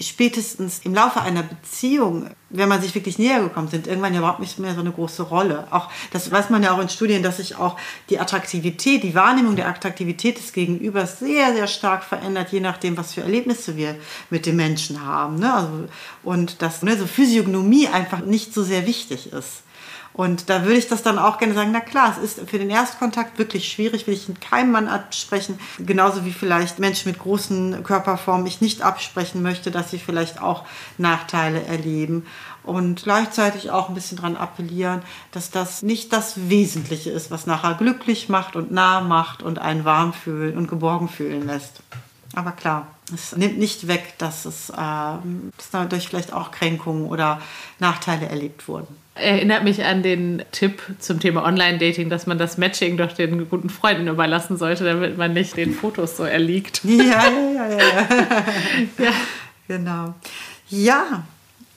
spätestens 0.01 0.81
im 0.85 0.95
Laufe 0.95 1.21
einer 1.23 1.43
Beziehung, 1.43 2.31
wenn 2.51 2.69
man 2.69 2.81
sich 2.81 2.95
wirklich 2.95 3.19
näher 3.19 3.41
gekommen 3.41 3.69
sind, 3.69 3.87
irgendwann 3.87 4.13
ja 4.13 4.21
überhaupt 4.21 4.39
nicht 4.39 4.59
mehr 4.59 4.75
so 4.75 4.81
eine 4.81 4.93
große 4.93 5.25
Rolle. 5.25 5.67
Auch 5.71 5.89
das 6.13 6.31
weiß 6.31 6.51
man 6.51 6.63
ja 6.63 6.73
auch 6.73 6.79
in 6.79 6.89
Studien, 6.89 7.23
dass 7.23 7.39
sich 7.39 7.57
auch 7.57 7.77
die 8.09 8.21
Attraktivität, 8.21 9.03
die 9.03 9.15
Wahrnehmung 9.15 9.57
der 9.57 9.67
Attraktivität 9.67 10.39
des 10.39 10.53
Gegenübers 10.53 11.19
sehr, 11.19 11.53
sehr 11.53 11.67
stark 11.67 12.05
verändert, 12.05 12.53
je 12.53 12.61
nachdem, 12.61 12.97
was 12.97 13.15
für 13.15 13.23
Erlebnisse 13.23 13.77
wir 13.77 13.97
mit 14.31 14.47
dem 14.47 14.57
Menschen 14.57 15.05
haben. 15.05 15.41
Ne? 15.41 15.53
Also, 15.53 15.89
und 16.23 16.63
dass 16.63 16.83
ne, 16.83 16.97
so 16.97 17.07
Physiognomie 17.07 17.89
einfach 17.89 18.21
nicht 18.21 18.55
so 18.55 18.63
sehr 18.63 18.87
wichtig 18.87 19.33
ist. 19.33 19.63
Und 20.19 20.51
da 20.51 20.65
würde 20.65 20.79
ich 20.79 20.89
das 20.89 21.05
dann 21.05 21.17
auch 21.17 21.39
gerne 21.39 21.55
sagen, 21.55 21.71
na 21.73 21.79
klar, 21.79 22.11
es 22.11 22.19
ist 22.19 22.51
für 22.51 22.59
den 22.59 22.71
Erstkontakt 22.71 23.39
wirklich 23.39 23.71
schwierig, 23.71 24.09
will 24.09 24.15
ich 24.15 24.29
in 24.29 24.41
keinem 24.41 24.73
Mann 24.73 24.89
absprechen. 24.89 25.61
Genauso 25.79 26.25
wie 26.25 26.33
vielleicht 26.33 26.81
Menschen 26.81 27.13
mit 27.13 27.21
großen 27.21 27.85
Körperformen 27.85 28.45
ich 28.45 28.61
nicht 28.61 28.83
absprechen 28.83 29.43
möchte, 29.43 29.71
dass 29.71 29.93
sie 29.93 30.01
vielleicht 30.01 30.43
auch 30.43 30.65
Nachteile 30.99 31.63
erleben. 31.63 32.27
Und 32.65 33.05
gleichzeitig 33.05 33.71
auch 33.71 33.89
ein 33.89 33.95
bisschen 33.95 34.17
daran 34.17 34.37
appellieren, 34.37 35.03
dass 35.31 35.53
das 35.53 35.83
nicht 35.83 36.13
das 36.13 36.49
Wesentliche 36.49 37.11
ist, 37.11 37.31
was 37.31 37.47
nachher 37.47 37.75
glücklich 37.75 38.29
macht 38.29 38.57
und 38.57 38.73
nah 38.73 39.01
macht 39.01 39.45
und 39.45 39.61
einen 39.61 39.85
warm 39.85 40.13
fühlen 40.13 40.59
und 40.59 40.67
geborgen 40.67 41.09
fühlen 41.09 41.47
lässt. 41.47 41.81
Aber 42.35 42.51
klar, 42.51 42.89
es 43.13 43.37
nimmt 43.37 43.59
nicht 43.59 43.89
weg, 43.89 44.15
dass 44.19 44.45
es 44.45 44.71
äh, 44.71 44.75
dass 44.75 45.71
dadurch 45.73 46.09
vielleicht 46.09 46.33
auch 46.33 46.51
Kränkungen 46.51 47.07
oder 47.07 47.41
Nachteile 47.79 48.27
erlebt 48.27 48.69
wurden 48.69 48.97
erinnert 49.19 49.65
mich 49.65 49.85
an 49.85 50.03
den 50.03 50.43
Tipp 50.53 50.83
zum 50.99 51.21
Thema 51.21 51.45
Online-Dating, 51.45 52.09
dass 52.09 52.27
man 52.27 52.39
das 52.39 52.57
Matching 52.57 52.97
doch 52.97 53.13
den 53.13 53.49
guten 53.49 53.69
Freunden 53.69 54.09
überlassen 54.09 54.57
sollte, 54.57 54.85
damit 54.85 55.19
man 55.19 55.33
nicht 55.33 55.57
den 55.57 55.75
Fotos 55.75 56.17
so 56.17 56.25
erliegt. 56.25 56.83
Ja, 56.89 57.29
ja, 57.29 57.69
ja, 57.69 57.69
ja. 57.69 58.09
ja. 59.05 59.13
Genau. 59.69 60.15
Ja, 60.69 61.25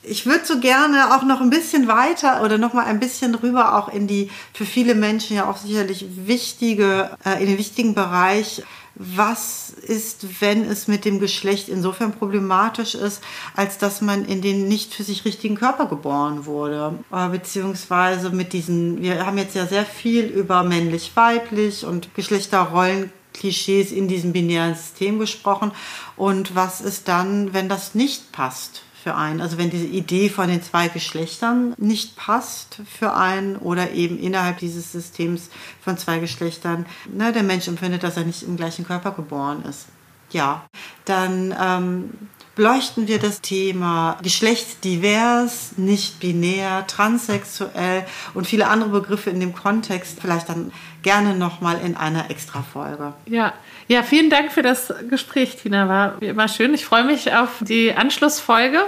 ich 0.03 0.25
würde 0.25 0.45
so 0.45 0.59
gerne 0.59 1.15
auch 1.15 1.23
noch 1.23 1.41
ein 1.41 1.49
bisschen 1.49 1.88
weiter 1.88 2.41
oder 2.43 2.57
noch 2.57 2.73
mal 2.73 2.86
ein 2.86 2.99
bisschen 2.99 3.36
rüber 3.36 3.77
auch 3.77 3.93
in 3.93 4.07
die 4.07 4.32
für 4.53 4.65
viele 4.65 4.95
Menschen 4.95 5.36
ja 5.36 5.49
auch 5.49 5.57
sicherlich 5.57 6.05
wichtige, 6.25 7.11
äh, 7.23 7.41
in 7.41 7.47
den 7.47 7.57
wichtigen 7.57 7.93
Bereich 7.93 8.63
was 8.95 9.69
ist, 9.69 10.41
wenn 10.41 10.63
es 10.63 10.87
mit 10.87 11.05
dem 11.05 11.19
Geschlecht 11.19 11.69
insofern 11.69 12.11
problematisch 12.11 12.95
ist, 12.95 13.21
als 13.55 13.77
dass 13.77 14.01
man 14.01 14.25
in 14.25 14.41
den 14.41 14.67
nicht 14.67 14.93
für 14.93 15.03
sich 15.03 15.25
richtigen 15.25 15.55
Körper 15.55 15.85
geboren 15.85 16.45
wurde. 16.45 16.99
Äh, 17.11 17.29
beziehungsweise 17.29 18.29
mit 18.29 18.53
diesen, 18.53 19.01
wir 19.01 19.25
haben 19.25 19.37
jetzt 19.37 19.55
ja 19.55 19.65
sehr 19.65 19.85
viel 19.85 20.25
über 20.25 20.63
männlich-weiblich 20.63 21.85
und 21.85 22.13
Geschlechterrollen 22.15 23.11
Klischees 23.33 23.91
in 23.91 24.07
diesem 24.07 24.33
binären 24.33 24.75
System 24.75 25.19
gesprochen. 25.19 25.71
Und 26.17 26.55
was 26.55 26.81
ist 26.81 27.07
dann, 27.07 27.53
wenn 27.53 27.69
das 27.69 27.95
nicht 27.95 28.31
passt? 28.31 28.83
Für 29.03 29.15
einen. 29.15 29.41
Also 29.41 29.57
wenn 29.57 29.69
diese 29.69 29.85
Idee 29.85 30.29
von 30.29 30.47
den 30.47 30.61
zwei 30.61 30.87
Geschlechtern 30.87 31.73
nicht 31.77 32.15
passt 32.15 32.81
für 32.85 33.13
einen 33.13 33.55
oder 33.55 33.91
eben 33.91 34.19
innerhalb 34.19 34.59
dieses 34.59 34.91
Systems 34.91 35.49
von 35.81 35.97
zwei 35.97 36.19
Geschlechtern, 36.19 36.85
ne, 37.11 37.31
der 37.31 37.43
Mensch 37.43 37.67
empfindet, 37.67 38.03
dass 38.03 38.17
er 38.17 38.25
nicht 38.25 38.43
im 38.43 38.57
gleichen 38.57 38.85
Körper 38.85 39.11
geboren 39.11 39.63
ist. 39.67 39.87
Ja, 40.31 40.65
dann 41.05 41.53
ähm, 41.59 42.09
beleuchten 42.55 43.07
wir 43.07 43.19
das 43.19 43.41
Thema 43.41 44.17
geschlechtsdivers, 44.21 45.77
nicht 45.77 46.19
binär, 46.19 46.85
transsexuell 46.87 48.05
und 48.33 48.47
viele 48.47 48.67
andere 48.67 48.89
Begriffe 48.89 49.29
in 49.29 49.39
dem 49.39 49.53
Kontext 49.53 50.19
vielleicht 50.21 50.49
dann 50.49 50.71
gerne 51.01 51.35
nochmal 51.35 51.81
in 51.83 51.97
einer 51.97 52.29
Extra-Folge. 52.29 53.13
Ja, 53.25 53.53
ja, 53.91 54.03
vielen 54.03 54.29
Dank 54.29 54.53
für 54.53 54.61
das 54.61 54.93
Gespräch, 55.09 55.57
Tina. 55.57 55.89
War 55.89 56.21
wie 56.21 56.27
immer 56.27 56.47
schön. 56.47 56.73
Ich 56.73 56.85
freue 56.85 57.03
mich 57.03 57.33
auf 57.33 57.49
die 57.59 57.93
Anschlussfolge, 57.93 58.79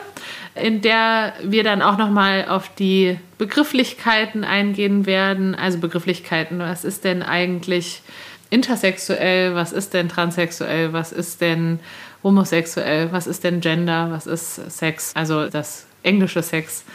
in 0.56 0.80
der 0.80 1.34
wir 1.44 1.66
dann 1.66 1.82
auch 1.82 1.98
nochmal 1.98 2.46
auf 2.48 2.74
die 2.74 3.20
Begrifflichkeiten 3.38 4.46
eingehen 4.46 5.06
werden. 5.06 5.56
Also 5.56 5.80
Begrifflichkeiten, 5.80 6.60
was 6.60 6.86
ist 6.86 7.04
denn 7.04 7.22
eigentlich 7.22 8.02
intersexuell, 8.50 9.56
was 9.56 9.74
ist 9.74 9.94
denn 9.94 10.08
transsexuell, 10.08 10.94
was 10.94 11.12
ist 11.12 11.42
denn 11.42 11.82
homosexuell, 12.24 13.12
was 13.12 13.28
ist 13.28 13.44
denn 13.44 13.60
Gender, 13.60 14.08
was 14.10 14.26
ist 14.26 14.72
Sex, 14.72 15.12
also 15.16 15.50
das 15.50 15.86
englische 16.04 16.42
Sex 16.42 16.86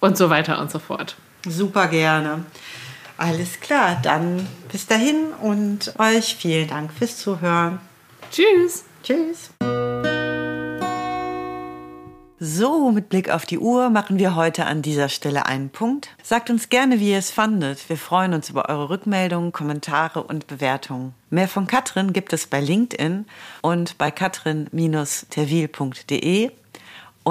und 0.00 0.16
so 0.16 0.30
weiter 0.30 0.58
und 0.62 0.70
so 0.70 0.78
fort. 0.78 1.14
Super 1.46 1.88
gerne. 1.88 2.46
Alles 3.20 3.60
klar, 3.60 4.00
dann 4.02 4.48
bis 4.72 4.86
dahin 4.86 5.26
und 5.42 5.92
euch 5.98 6.36
vielen 6.36 6.68
Dank 6.68 6.90
fürs 6.90 7.18
Zuhören. 7.18 7.78
Tschüss. 8.30 8.84
Tschüss. 9.02 9.50
So, 12.38 12.90
mit 12.90 13.10
Blick 13.10 13.28
auf 13.28 13.44
die 13.44 13.58
Uhr 13.58 13.90
machen 13.90 14.18
wir 14.18 14.36
heute 14.36 14.64
an 14.64 14.80
dieser 14.80 15.10
Stelle 15.10 15.44
einen 15.44 15.68
Punkt. 15.68 16.16
Sagt 16.22 16.48
uns 16.48 16.70
gerne, 16.70 16.98
wie 16.98 17.10
ihr 17.10 17.18
es 17.18 17.30
fandet. 17.30 17.90
Wir 17.90 17.98
freuen 17.98 18.32
uns 18.32 18.48
über 18.48 18.70
eure 18.70 18.88
Rückmeldungen, 18.88 19.52
Kommentare 19.52 20.22
und 20.22 20.46
Bewertungen. 20.46 21.12
Mehr 21.28 21.48
von 21.48 21.66
Katrin 21.66 22.14
gibt 22.14 22.32
es 22.32 22.46
bei 22.46 22.62
LinkedIn 22.62 23.26
und 23.60 23.98
bei 23.98 24.10
katrin-terwil.de 24.10 26.52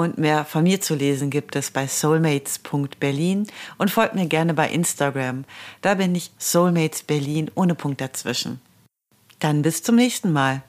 Und 0.00 0.16
mehr 0.16 0.46
von 0.46 0.62
mir 0.62 0.80
zu 0.80 0.94
lesen 0.94 1.28
gibt 1.28 1.54
es 1.56 1.70
bei 1.70 1.86
soulmates.berlin 1.86 3.46
und 3.76 3.90
folgt 3.90 4.14
mir 4.14 4.24
gerne 4.24 4.54
bei 4.54 4.70
Instagram. 4.70 5.44
Da 5.82 5.92
bin 5.92 6.14
ich 6.14 6.30
Soulmates 6.38 7.02
Berlin 7.02 7.50
ohne 7.54 7.74
Punkt 7.74 8.00
dazwischen. 8.00 8.62
Dann 9.40 9.60
bis 9.60 9.82
zum 9.82 9.96
nächsten 9.96 10.32
Mal. 10.32 10.62